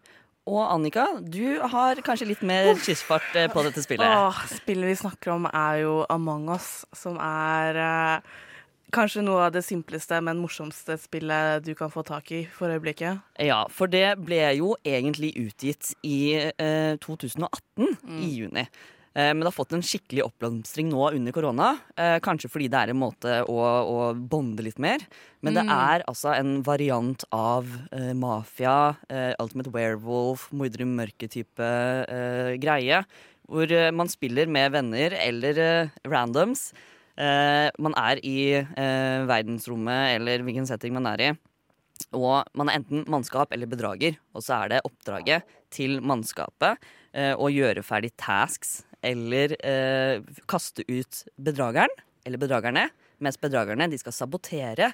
Og 0.47 0.61
Annika, 0.63 1.05
du 1.21 1.59
har 1.71 1.99
kanskje 2.05 2.29
litt 2.31 2.43
mer 2.47 2.71
kystfart 2.79 3.35
eh, 3.37 3.49
på 3.51 3.63
dette 3.65 3.83
spillet. 3.83 4.05
Åh, 4.07 4.43
spillet 4.59 4.93
vi 4.93 4.99
snakker 5.01 5.35
om 5.35 5.49
er 5.49 5.81
jo 5.83 5.97
Among 6.09 6.47
us, 6.55 6.85
som 6.95 7.19
er 7.21 7.77
eh, 7.83 8.37
kanskje 8.95 9.23
noe 9.25 9.45
av 9.47 9.53
det 9.53 9.63
simpleste, 9.65 10.17
men 10.25 10.39
morsomste 10.41 10.97
spillet 11.01 11.65
du 11.67 11.73
kan 11.77 11.91
få 11.93 12.03
tak 12.07 12.31
i 12.33 12.43
for 12.53 12.71
øyeblikket. 12.73 13.19
Ja, 13.45 13.63
for 13.73 13.91
det 13.91 14.15
ble 14.25 14.41
jo 14.57 14.73
egentlig 14.87 15.35
utgitt 15.37 15.93
i 16.07 16.33
eh, 16.39 16.95
2018, 17.03 17.99
i 18.23 18.31
juni. 18.39 18.65
Eh, 19.17 19.31
men 19.33 19.41
det 19.41 19.49
har 19.49 19.55
fått 19.57 19.73
en 19.73 19.83
skikkelig 19.85 20.23
oppblomstring 20.27 20.91
nå 20.91 21.07
under 21.15 21.33
korona. 21.33 21.69
Eh, 21.97 22.17
kanskje 22.23 22.49
fordi 22.51 22.67
det 22.69 22.77
er 22.81 22.91
en 22.93 23.01
måte 23.01 23.39
å, 23.49 23.57
å 23.57 24.11
bonde 24.13 24.63
litt 24.65 24.79
mer. 24.79 25.01
Men 25.41 25.57
det 25.57 25.63
Mm. 25.65 25.71
er 25.73 26.03
altså 26.07 26.33
en 26.35 26.61
variant 26.63 27.23
av 27.31 27.65
uh, 27.93 28.13
mafia, 28.13 28.95
uh, 29.09 29.33
Ultimate 29.39 29.71
Werewolf, 29.71 30.49
Mordere 30.51 30.83
i 30.83 30.89
mørket-type 30.89 31.69
uh, 32.09 32.53
greie. 32.59 33.03
Hvor 33.49 33.71
man 33.95 34.09
spiller 34.11 34.45
med 34.45 34.71
venner 34.75 35.15
eller 35.17 35.89
randoms. 36.05 36.67
Man 37.17 37.95
er 37.97 38.19
i 38.21 38.61
verdensrommet 39.25 40.19
eller 40.19 40.43
hvilken 40.45 40.67
setting 40.69 40.93
man 40.93 41.07
er 41.09 41.23
i. 41.23 41.29
Og 42.13 42.45
man 42.53 42.69
er 42.69 42.77
enten 42.77 43.07
mannskap 43.09 43.49
eller 43.51 43.65
bedrager. 43.65 44.19
Og 44.37 44.45
så 44.45 44.59
er 44.59 44.75
det 44.75 44.83
oppdraget 44.85 45.49
til 45.73 45.97
mannskapet 45.97 46.77
å 47.41 47.49
gjøre 47.49 47.81
ferdig 47.81 48.13
tasks 48.21 48.83
eller 49.01 49.55
eh, 49.65 50.21
kaste 50.49 50.83
ut 50.87 51.23
bedrageren 51.35 51.93
eller 52.25 52.41
bedragerne. 52.41 52.89
Mens 53.19 53.39
bedragerne 53.39 53.89
de 53.91 53.99
skal 53.99 54.15
sabotere 54.15 54.91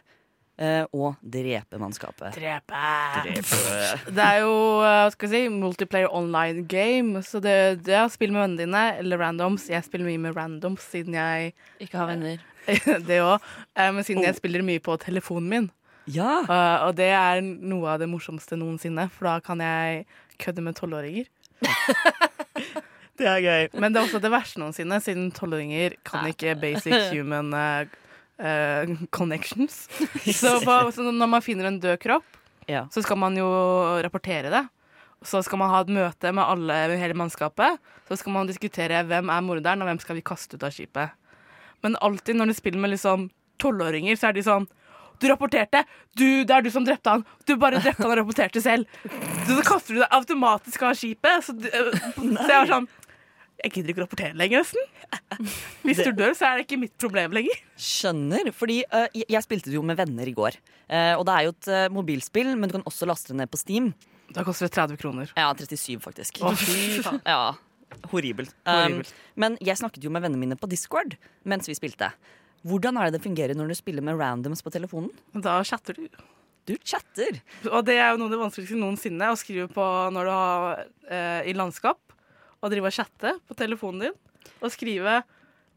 eh, 0.57 0.83
og 0.95 1.19
drepe 1.21 1.79
mannskapet. 1.81 2.33
Drepe! 2.37 2.81
Drepe. 3.27 3.62
Det 4.10 4.25
er 4.25 4.41
jo 4.43 4.56
eh, 4.81 4.97
hva 5.03 5.13
skal 5.13 5.31
vi 5.31 5.43
si, 5.45 5.53
multiplayer 5.53 6.13
online 6.13 6.65
game, 6.69 7.21
så 7.25 7.41
det, 7.43 7.85
det 7.85 7.97
er 7.97 8.08
å 8.08 8.13
spille 8.13 8.35
med 8.35 8.45
vennene 8.45 8.65
dine 8.65 8.83
eller 9.03 9.21
randoms. 9.21 9.69
Jeg 9.71 9.85
spiller 9.87 10.10
mye 10.10 10.25
med 10.27 10.37
randoms 10.37 10.85
siden 10.93 11.17
jeg 11.17 11.53
Ikke 11.83 12.01
har 12.01 12.13
venner. 12.13 12.43
Det 13.10 13.19
òg. 13.21 13.43
Men 13.77 14.06
siden 14.06 14.25
jeg 14.25 14.39
spiller 14.39 14.65
mye 14.65 14.81
på 14.81 14.95
telefonen 14.97 15.51
min. 15.51 15.67
Ja. 16.10 16.45
Uh, 16.45 16.87
og 16.87 16.95
det 16.97 17.12
er 17.13 17.41
noe 17.41 17.93
av 17.93 18.01
det 18.01 18.10
morsomste 18.10 18.58
noensinne, 18.58 19.08
for 19.13 19.29
da 19.29 19.39
kan 19.45 19.62
jeg 19.62 20.06
kødde 20.41 20.65
med 20.65 20.77
tolvåringer. 20.77 21.29
Det 23.19 23.27
er 23.31 23.39
gøy. 23.45 23.67
Men 23.79 23.93
det 23.93 24.01
er 24.01 24.07
også 24.09 24.19
det 24.23 24.31
verste 24.33 24.59
noensinne, 24.59 24.97
siden 25.03 25.29
tolvåringer 25.35 25.95
kan 26.07 26.25
ikke 26.27 26.55
basic 26.59 26.95
human 27.15 27.53
uh, 27.55 27.85
eh, 28.43 28.95
connections. 29.15 29.85
Så, 30.41 30.57
på, 30.65 30.77
så 30.91 31.05
når 31.07 31.29
man 31.31 31.43
finner 31.45 31.69
en 31.71 31.79
død 31.79 31.99
kropp, 32.03 32.25
Ja. 32.67 32.87
så 32.91 33.03
skal 33.05 33.17
man 33.21 33.35
jo 33.37 33.45
rapportere 34.01 34.49
det. 34.49 34.63
Så 35.25 35.39
skal 35.45 35.57
man 35.61 35.69
ha 35.71 35.79
et 35.85 35.89
møte 35.93 36.31
med 36.33 36.43
alle, 36.43 36.79
med 36.91 36.99
hele 36.99 37.13
mannskapet. 37.17 37.77
Så 38.09 38.17
skal 38.19 38.33
man 38.35 38.49
diskutere 38.49 39.03
hvem 39.05 39.29
er 39.31 39.41
morderen, 39.45 39.81
og 39.81 39.87
hvem 39.89 39.99
skal 40.01 40.17
vi 40.17 40.23
kaste 40.25 40.57
ut 40.57 40.65
av 40.65 40.73
skipet. 40.73 41.13
Men 41.85 41.95
alltid 42.01 42.35
når 42.37 42.49
du 42.51 42.55
spiller 42.57 42.81
med 42.81 42.91
liksom 42.95 43.29
tolvåringer, 43.61 44.17
så 44.17 44.29
er 44.31 44.35
de 44.37 44.43
sånn 44.45 44.65
Du 45.21 45.29
rapporterte! 45.31 45.85
Du, 46.17 46.43
det 46.43 46.51
er 46.51 46.65
du 46.65 46.67
som 46.73 46.83
drepte 46.83 47.07
han! 47.13 47.21
Du 47.47 47.53
bare 47.55 47.79
drepte 47.79 48.03
han 48.03 48.11
og 48.11 48.17
rapporterte 48.19 48.59
selv! 48.61 48.83
Så, 49.45 49.53
så 49.55 49.61
kaster 49.63 49.95
du 49.95 50.01
deg 50.01 50.11
automatisk 50.17 50.81
av 50.89 50.97
skipet. 50.99 51.45
Så, 51.45 51.53
du- 51.55 51.69
øh, 51.69 51.93
så 51.93 52.49
jeg 52.49 52.57
var 52.57 52.71
sånn 52.73 52.89
Jeg 53.63 53.71
gidder 53.71 53.93
ikke 53.93 54.03
rapportere 54.03 54.35
lenger, 54.37 54.63
nesten. 54.65 55.45
Hvis 55.85 56.01
du 56.03 56.12
dør, 56.12 56.33
så 56.37 56.49
er 56.49 56.60
det 56.60 56.65
ikke 56.67 56.79
mitt 56.81 56.95
problem 57.01 57.33
lenger. 57.37 57.62
Skjønner. 57.79 58.49
Fordi 58.53 58.81
uh, 58.91 59.06
jeg- 59.15 59.45
spilte 59.45 59.71
det 59.71 59.77
jo 59.77 59.83
med 59.85 59.97
venner 59.99 60.27
i 60.27 60.33
går. 60.35 60.58
Uh, 60.89 61.15
og 61.19 61.23
det 61.29 61.35
er 61.37 61.47
jo 61.47 61.53
et 61.56 61.69
uh, 61.71 61.85
mobilspill, 61.95 62.51
men 62.60 62.69
du 62.69 62.77
kan 62.77 62.85
også 62.89 63.08
laste 63.10 63.31
det 63.31 63.39
ned 63.39 63.51
på 63.53 63.62
Steam. 63.62 63.93
Da 64.35 64.43
koster 64.43 64.67
det 64.67 64.75
30 64.75 64.99
kroner. 65.01 65.31
Ja, 65.37 65.47
37 65.56 66.01
faktisk. 66.03 66.41
Oh. 66.43 66.51
Ja, 67.23 67.56
horribelt. 68.12 68.51
Um, 68.65 68.73
Horribelt. 68.73 69.13
men 69.39 69.58
jeg 69.63 69.77
snakket 69.79 70.03
jo 70.03 70.12
med 70.12 70.25
vennene 70.25 70.41
mine 70.41 70.58
på 70.60 70.67
Discord 70.69 71.15
mens 71.47 71.69
vi 71.69 71.77
spilte. 71.77 72.10
Hvordan 72.65 72.97
er 72.97 73.08
det 73.12 73.19
det 73.19 73.25
fungerer 73.27 73.56
når 73.58 73.69
du 73.71 73.75
spiller 73.77 74.01
med 74.03 74.17
randoms 74.19 74.63
på 74.65 74.73
telefonen? 74.73 75.12
Da 75.37 75.60
chatter 75.63 75.95
du. 75.99 76.08
Du 76.65 76.73
chatter. 76.81 77.37
Og 77.69 77.83
det 77.85 77.99
er 78.01 78.10
jo 78.10 78.17
noe 78.17 78.25
av 78.25 78.33
det 78.33 78.39
vanskeligste 78.41 78.79
noensinne 78.81 79.27
å 79.29 79.37
skrive 79.37 79.67
på 79.69 79.85
når 80.15 80.25
du 80.25 80.31
har 80.33 80.79
eh, 81.06 81.51
i 81.51 81.53
landskap. 81.53 82.01
Og 82.65 82.73
drive 82.73 82.89
og 82.89 82.95
chatte 82.97 83.35
på 83.45 83.57
telefonen 83.59 84.07
din. 84.07 84.19
Og 84.59 84.71
skrive 84.73 85.19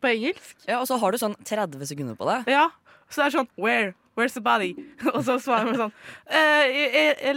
på 0.01 0.11
engelsk. 0.15 0.55
Ja, 0.69 0.81
Og 0.81 0.89
så 0.89 0.97
har 1.01 1.13
du 1.13 1.19
sånn 1.21 1.37
30 1.45 1.85
sekunder 1.91 2.17
på 2.19 2.29
det. 2.31 2.39
Ja, 2.55 2.69
så 3.11 3.23
det 3.23 3.27
er 3.29 3.37
sånn 3.41 3.51
Where? 3.61 3.95
Where's 4.19 4.35
the 4.35 4.43
body? 4.43 4.73
Og 5.15 5.23
så 5.27 5.37
svarer 5.39 5.69
man 5.71 5.77
sånn 5.79 5.93
eh, 6.27 6.67
e- 6.67 7.15
e- 7.31 7.35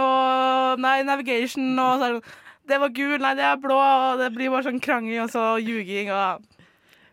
og 0.00 0.80
Nei, 0.80 1.02
navigation 1.04 1.74
og 1.76 1.98
så 2.00 2.06
er 2.06 2.14
det 2.14 2.20
sånn 2.22 2.42
Det 2.70 2.78
var 2.82 2.92
gul, 2.96 3.18
nei, 3.22 3.34
det 3.38 3.44
er 3.46 3.58
blå, 3.62 3.76
og 3.76 4.22
det 4.22 4.30
blir 4.34 4.50
bare 4.50 4.64
sånn 4.66 4.80
krangling 4.82 5.20
og 5.22 5.28
så 5.30 5.42
ljuging 5.60 6.08
og 6.10 6.46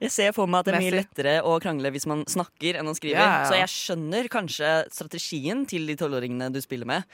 Jeg 0.02 0.12
ser 0.16 0.32
for 0.36 0.48
meg 0.50 0.64
at 0.64 0.70
det 0.72 0.74
er 0.78 0.82
mye 0.86 0.96
lettere 0.96 1.36
å 1.46 1.58
krangle 1.64 1.92
hvis 1.94 2.08
man 2.10 2.24
snakker 2.28 2.80
enn 2.80 2.90
å 2.92 2.96
skrive. 2.98 3.20
Ja, 3.22 3.44
ja. 3.44 3.46
Så 3.48 3.60
jeg 3.60 3.70
skjønner 3.72 4.28
kanskje 4.32 4.72
strategien 4.92 5.62
til 5.70 5.86
de 5.88 5.96
tolvåringene 6.00 6.50
du 6.52 6.60
spiller 6.64 6.90
med, 6.90 7.06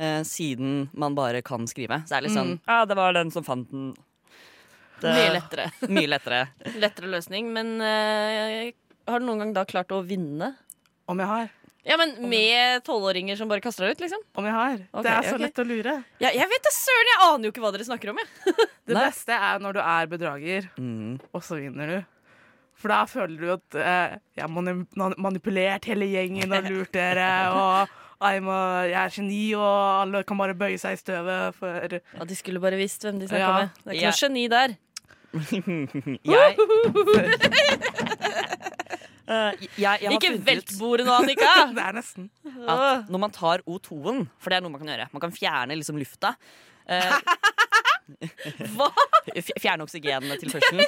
eh, 0.00 0.22
siden 0.24 0.86
man 0.96 1.16
bare 1.18 1.42
kan 1.44 1.66
skrive. 1.68 1.98
Så 2.06 2.14
det 2.14 2.16
er 2.20 2.24
litt 2.28 2.36
sånn 2.38 2.54
Mm. 2.54 2.60
Ja, 2.70 2.78
det 2.88 2.96
var 2.96 3.12
den 3.12 3.30
som 3.34 3.44
fant 3.44 3.68
den. 3.72 3.90
Det- 5.00 5.12
Mye 5.14 5.30
lettere. 5.36 5.68
Mye 5.98 6.08
lettere. 6.10 6.40
Lettere 6.82 7.10
løsning, 7.12 7.52
men 7.54 7.76
uh, 7.80 8.72
har 9.08 9.20
du 9.22 9.26
noen 9.28 9.44
gang 9.44 9.52
da 9.56 9.64
klart 9.68 9.92
å 9.94 10.02
vinne? 10.06 10.54
Om 11.08 11.22
jeg 11.22 11.30
har. 11.30 11.48
Ja, 11.88 11.96
men 11.96 12.10
Med 12.28 12.82
tolvåringer 12.84 13.38
som 13.38 13.48
bare 13.48 13.62
kaster 13.64 13.86
deg 13.86 13.94
ut, 13.96 14.02
liksom? 14.04 14.20
Om 14.36 14.44
jeg 14.44 14.52
har. 14.52 14.74
Okay, 14.90 15.04
det 15.06 15.12
er 15.14 15.22
så 15.24 15.36
okay. 15.38 15.44
lett 15.46 15.60
å 15.62 15.64
lure. 15.64 15.94
Ja, 16.20 16.32
jeg 16.36 16.48
vet 16.50 16.66
det, 16.66 16.72
søren! 16.76 17.08
Jeg 17.14 17.20
aner 17.28 17.48
jo 17.48 17.52
ikke 17.54 17.62
hva 17.64 17.70
dere 17.72 17.86
snakker 17.88 18.10
om. 18.12 18.18
Jeg. 18.20 18.56
Det 18.88 18.96
beste 18.98 19.36
er 19.38 19.62
når 19.64 19.78
du 19.78 19.80
er 19.84 20.10
bedrager, 20.10 20.68
Mm. 20.76 21.14
og 21.32 21.42
så 21.46 21.56
vinner 21.62 21.94
du. 21.94 21.98
For 22.78 22.92
da 22.92 22.98
føler 23.10 23.40
du 23.40 23.48
at 23.56 23.78
eh, 23.80 24.18
jeg 24.38 24.44
har 24.44 25.16
manipulert 25.18 25.88
hele 25.90 26.06
gjengen 26.12 26.52
og 26.54 26.68
lurt 26.70 26.92
dere. 26.94 27.24
Og 27.58 27.96
I'm 28.28 28.48
a, 28.50 28.60
jeg 28.90 28.98
er 28.98 29.12
geni, 29.14 29.40
og 29.54 29.64
alle 30.02 30.22
kan 30.26 30.38
bare 30.40 30.54
bøye 30.58 30.78
seg 30.82 30.96
i 30.96 30.98
støvet 30.98 31.54
for 31.54 31.84
Ja, 31.94 32.24
De 32.26 32.34
skulle 32.38 32.58
bare 32.62 32.78
visst 32.80 33.04
hvem 33.06 33.20
de 33.20 33.28
snakka 33.30 33.44
Ja. 33.44 33.52
med. 33.62 33.76
Det 33.84 33.92
er 33.94 33.98
ikke 33.98 34.08
noe 34.10 34.20
geni 34.24 34.44
der. 34.50 34.74
Jeg, 36.24 36.56
Uh, 39.28 39.52
jeg, 39.76 40.00
jeg 40.00 40.12
Ikke 40.16 40.30
velt 40.40 40.70
bordet 40.80 41.04
nå, 41.04 41.12
Annika! 41.20 41.50
Det 41.76 41.82
er 41.84 41.92
nesten. 41.98 42.30
at 42.64 43.10
når 43.12 43.20
man 43.26 43.34
tar 43.36 43.60
O2-en, 43.68 44.22
for 44.40 44.48
det 44.48 44.56
er 44.56 44.64
noe 44.64 44.72
man 44.72 44.80
kan 44.80 44.88
gjøre 44.94 45.08
Man 45.12 45.20
kan 45.26 45.34
fjerne 45.36 45.76
liksom 45.76 45.98
lufta. 46.00 46.30
Uh, 46.88 47.18
Hva? 48.78 48.86
f- 49.36 49.52
Det 49.52 49.68
er 49.68 49.84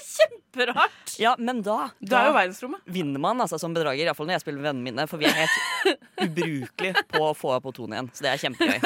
Kjemperart! 0.09 1.13
Ja, 1.21 1.35
men 1.37 1.61
da, 1.67 1.91
Du 2.01 2.15
er 2.17 2.31
jo 2.31 2.33
da 2.33 2.39
verdensrommet. 2.39 2.81
vinner 2.89 3.21
man 3.21 3.45
altså 3.45 3.59
som 3.61 3.75
bedrager. 3.77 4.07
Iallfall 4.09 4.31
når 4.31 4.39
jeg 4.39 4.45
spiller 4.47 4.63
med 4.65 4.71
vennene 4.71 4.89
mine, 4.89 5.05
for 5.11 5.21
vi 5.21 5.29
er 5.29 5.37
helt 5.37 6.01
ubrukelige 6.25 7.05
på 7.13 7.21
å 7.29 7.35
få 7.37 7.53
opp 7.59 7.69
O2-en 7.69 7.93
igjen. 7.99 8.09
Så 8.17 8.25
det 8.25 8.33
er 8.33 8.41
kjempegøy. 8.41 8.81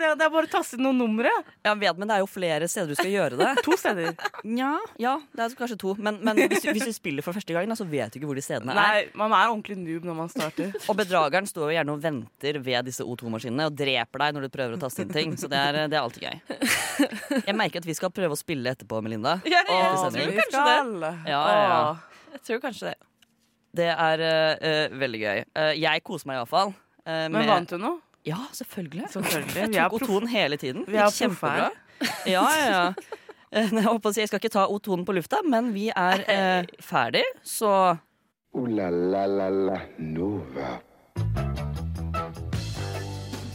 Det? 0.00 0.10
Det 0.16 0.24
er 0.26 0.32
bare 0.32 0.48
å 0.48 0.50
taste 0.50 0.78
inn 0.78 0.84
noen 0.86 1.00
numre. 1.02 1.32
Jeg 1.66 1.80
vet, 1.82 1.98
men 2.00 2.08
det 2.08 2.16
er 2.16 2.22
jo 2.22 2.28
flere 2.30 2.68
steder 2.70 2.94
du 2.94 2.98
skal 2.98 3.12
gjøre 3.12 3.38
det. 3.40 3.50
To 3.66 3.76
steder. 3.78 4.14
Nja, 4.48 4.72
ja, 5.02 5.16
det 5.36 5.44
er 5.44 5.56
kanskje 5.58 5.78
to. 5.80 5.94
Men, 6.00 6.20
men 6.24 6.40
hvis, 6.40 6.64
du, 6.64 6.70
hvis 6.76 6.88
du 6.88 6.94
spiller 6.96 7.26
for 7.26 7.36
første 7.36 7.54
gang, 7.56 7.68
så 7.76 7.86
vet 7.88 8.12
du 8.14 8.20
ikke 8.20 8.30
hvor 8.30 8.38
de 8.38 8.44
stedene 8.44 8.72
er. 8.74 8.80
Nei, 8.80 9.02
man 9.20 9.34
er 9.36 9.50
ordentlig 9.50 9.76
noob 9.80 10.08
når 10.08 10.18
man 10.22 10.32
starter. 10.32 10.72
Og 10.86 10.98
bedrageren 10.98 11.48
står 11.50 11.68
jo 11.68 11.76
gjerne 11.76 11.96
og 11.96 12.02
venter 12.04 12.60
ved 12.64 12.88
disse 12.88 13.04
O2-maskinene 13.04 13.68
og 13.68 13.76
dreper 13.76 14.24
deg 14.24 14.36
når 14.36 14.48
du 14.48 14.52
prøver 14.56 14.78
å 14.78 14.82
taste 14.82 15.04
inn 15.04 15.12
ting. 15.14 15.36
Så 15.40 15.50
det 15.52 15.60
er, 15.60 15.82
det 15.92 15.98
er 15.98 16.02
alltid 16.02 16.26
gøy. 16.26 16.40
Jeg 17.46 17.56
merker 17.56 17.84
at 17.84 17.88
vi 17.88 17.96
skal 17.96 18.12
prøve 18.14 18.36
å 18.36 18.40
spille 18.40 18.72
etterpå, 18.74 19.00
Melinda. 19.04 19.38
Ja, 19.48 19.62
ja, 19.68 19.92
Åh, 19.94 20.08
vi 20.16 20.26
kanskje 20.36 20.66
det. 20.66 21.14
Ja, 21.30 21.40
ja, 21.52 21.62
ja. 21.70 22.28
Jeg 22.34 22.44
tror 22.46 22.62
kanskje 22.64 22.92
det. 22.92 22.98
Det 23.80 23.86
er 23.92 24.22
eh, 24.26 24.98
veldig 24.98 25.20
gøy. 25.20 25.42
Uh, 25.54 25.72
jeg 25.78 26.02
koser 26.06 26.30
meg 26.30 26.40
iallfall. 26.40 26.72
Uh, 27.06 27.26
Men 27.30 27.46
vant 27.48 27.70
du 27.70 27.78
nå? 27.78 27.92
Ja, 28.26 28.36
selvfølgelig. 28.52 29.06
Selvfølgelig. 29.10 29.74
Jeg 29.74 29.90
tok 29.90 29.92
proff- 30.02 30.10
O2-en 30.10 30.28
hele 30.28 30.56
tiden. 30.60 30.84
Vi 30.88 30.96
er 30.96 31.10
kjempebra. 31.14 31.70
Ja, 32.26 32.42
ja, 32.56 32.66
ja. 32.72 32.92
Eh, 33.52 33.72
Jeg, 33.72 34.28
skal 34.28 34.38
ikke 34.40 34.52
ta 34.54 34.62
O2-en 34.66 35.04
på 35.04 35.12
lufta, 35.12 35.40
men 35.44 35.72
vi 35.74 35.88
er 35.92 36.22
eh, 36.28 36.64
ferdig, 36.80 37.22
så 37.44 37.96
Ooh 38.56 38.66
la 38.66 38.88
la 38.90 39.26
la 39.26 39.48
la 39.50 39.76
Nova. 39.98 40.78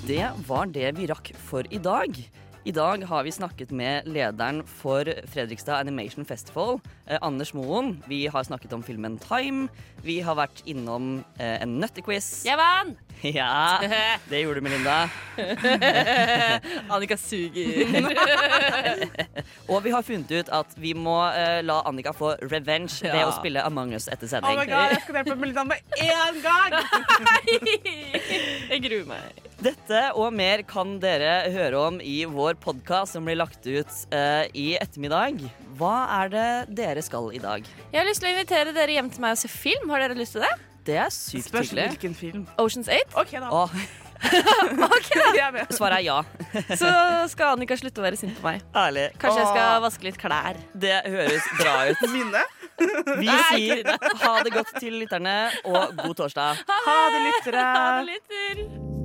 Det 0.07 0.21
var 0.47 0.65
det 0.69 0.91
vi 0.99 1.07
rakk 1.09 1.31
for 1.47 1.65
i 1.73 1.79
dag. 1.81 2.19
I 2.65 2.71
dag 2.73 3.03
har 3.05 3.23
vi 3.23 3.29
snakket 3.31 3.69
med 3.77 4.07
lederen 4.09 4.63
for 4.65 5.05
Fredrikstad 5.29 5.75
Animation 5.83 6.25
Festival, 6.25 6.79
eh, 7.05 7.19
Anders 7.21 7.51
Moen. 7.53 7.91
Vi 8.09 8.23
har 8.33 8.43
snakket 8.43 8.73
om 8.73 8.81
filmen 8.83 9.19
Time. 9.21 9.67
Vi 10.01 10.15
har 10.25 10.33
vært 10.39 10.63
innom 10.65 11.19
eh, 11.37 11.61
en 11.61 11.75
nøttequiz. 11.81 12.41
Jeg 12.47 12.57
vant! 12.57 12.97
Ja, 13.25 13.79
det 14.29 14.41
gjorde 14.43 14.59
du, 14.59 14.65
Melinda. 14.65 15.07
Annika 16.93 17.15
suger. 17.17 17.87
Og 19.71 19.79
vi 19.85 19.93
har 19.95 20.03
funnet 20.05 20.33
ut 20.35 20.51
at 20.53 20.75
vi 20.77 20.91
må 20.97 21.15
eh, 21.31 21.61
la 21.65 21.79
Annika 21.89 22.11
få 22.13 22.33
revenge 22.51 22.99
ved 23.05 23.15
Ja. 23.21 23.29
å 23.29 23.33
spille 23.37 23.63
Among 23.65 23.93
us 23.95 24.09
etter 24.11 24.25
Oh 24.27 24.33
sending. 24.35 24.59
my 24.59 24.65
god, 24.69 24.91
jeg 24.97 25.01
skal 25.05 25.21
hjelpe 25.21 25.37
Melinda 25.41 25.63
med 25.63 25.97
én 26.01 26.41
gang! 26.43 26.75
Jeg 28.73 28.83
gruer 28.89 29.07
meg. 29.15 29.44
Dette 29.65 30.01
og 30.13 30.29
mer 30.35 30.61
kan 30.69 30.99
dere 31.01 31.47
høre 31.49 31.79
om 31.87 31.95
i 31.97 32.19
vår 32.29 32.53
podkast 32.61 33.15
som 33.15 33.25
blir 33.25 33.39
lagt 33.39 33.65
ut 33.65 33.93
uh, 34.13 34.45
i 34.53 34.75
ettermiddag. 34.77 35.41
Hva 35.79 35.95
er 36.19 36.29
det 36.29 36.49
dere 36.77 37.01
skal 37.01 37.31
i 37.33 37.41
dag? 37.41 37.65
Jeg 37.89 37.97
har 37.97 38.05
lyst 38.05 38.21
til 38.21 38.29
å 38.29 38.35
invitere 38.35 38.75
dere 38.75 38.93
hjem 38.99 39.09
til 39.09 39.23
meg 39.25 39.33
og 39.33 39.41
se 39.41 39.49
film. 39.49 39.89
Har 39.89 40.05
dere 40.05 40.17
lyst 40.19 40.37
til 40.37 40.45
det? 40.45 40.51
Det 40.85 40.99
er 41.01 41.09
sykt 41.09 41.49
Spørs 41.49 41.71
hyggelig. 41.71 41.87
hvilken 41.95 42.17
film. 42.19 42.45
Oceans 42.61 42.91
8. 42.93 43.17
OK, 43.23 43.33
da. 43.41 43.49
Oh. 43.49 43.73
okay, 44.85 45.23
da. 45.33 45.65
svaret 45.73 45.97
er 45.97 46.05
ja. 46.05 46.19
Så 46.81 46.91
skal 47.33 47.55
Annika 47.55 47.77
slutte 47.81 48.03
å 48.03 48.05
være 48.05 48.21
sint 48.21 48.37
på 48.37 48.45
meg. 48.45 48.61
Ærlig. 48.77 49.09
Kanskje 49.17 49.41
jeg 49.41 49.49
skal 49.49 49.81
vaske 49.87 50.09
litt 50.11 50.21
klær. 50.21 50.61
Det 50.77 50.99
høres 51.09 51.49
bra 51.57 51.77
ut. 51.89 52.05
Minne. 52.13 52.45
Vi 53.17 53.41
sier 53.49 53.95
ha 54.21 54.35
det 54.45 54.53
godt 54.53 54.77
til 54.77 54.99
lytterne, 55.01 55.39
og 55.65 55.97
god 56.03 56.19
torsdag. 56.21 56.65
Ha 56.69 56.99
det, 57.15 57.23
lyttere. 57.31 57.71
Ha 57.71 57.87
det, 58.03 58.11
lytter. 58.13 59.04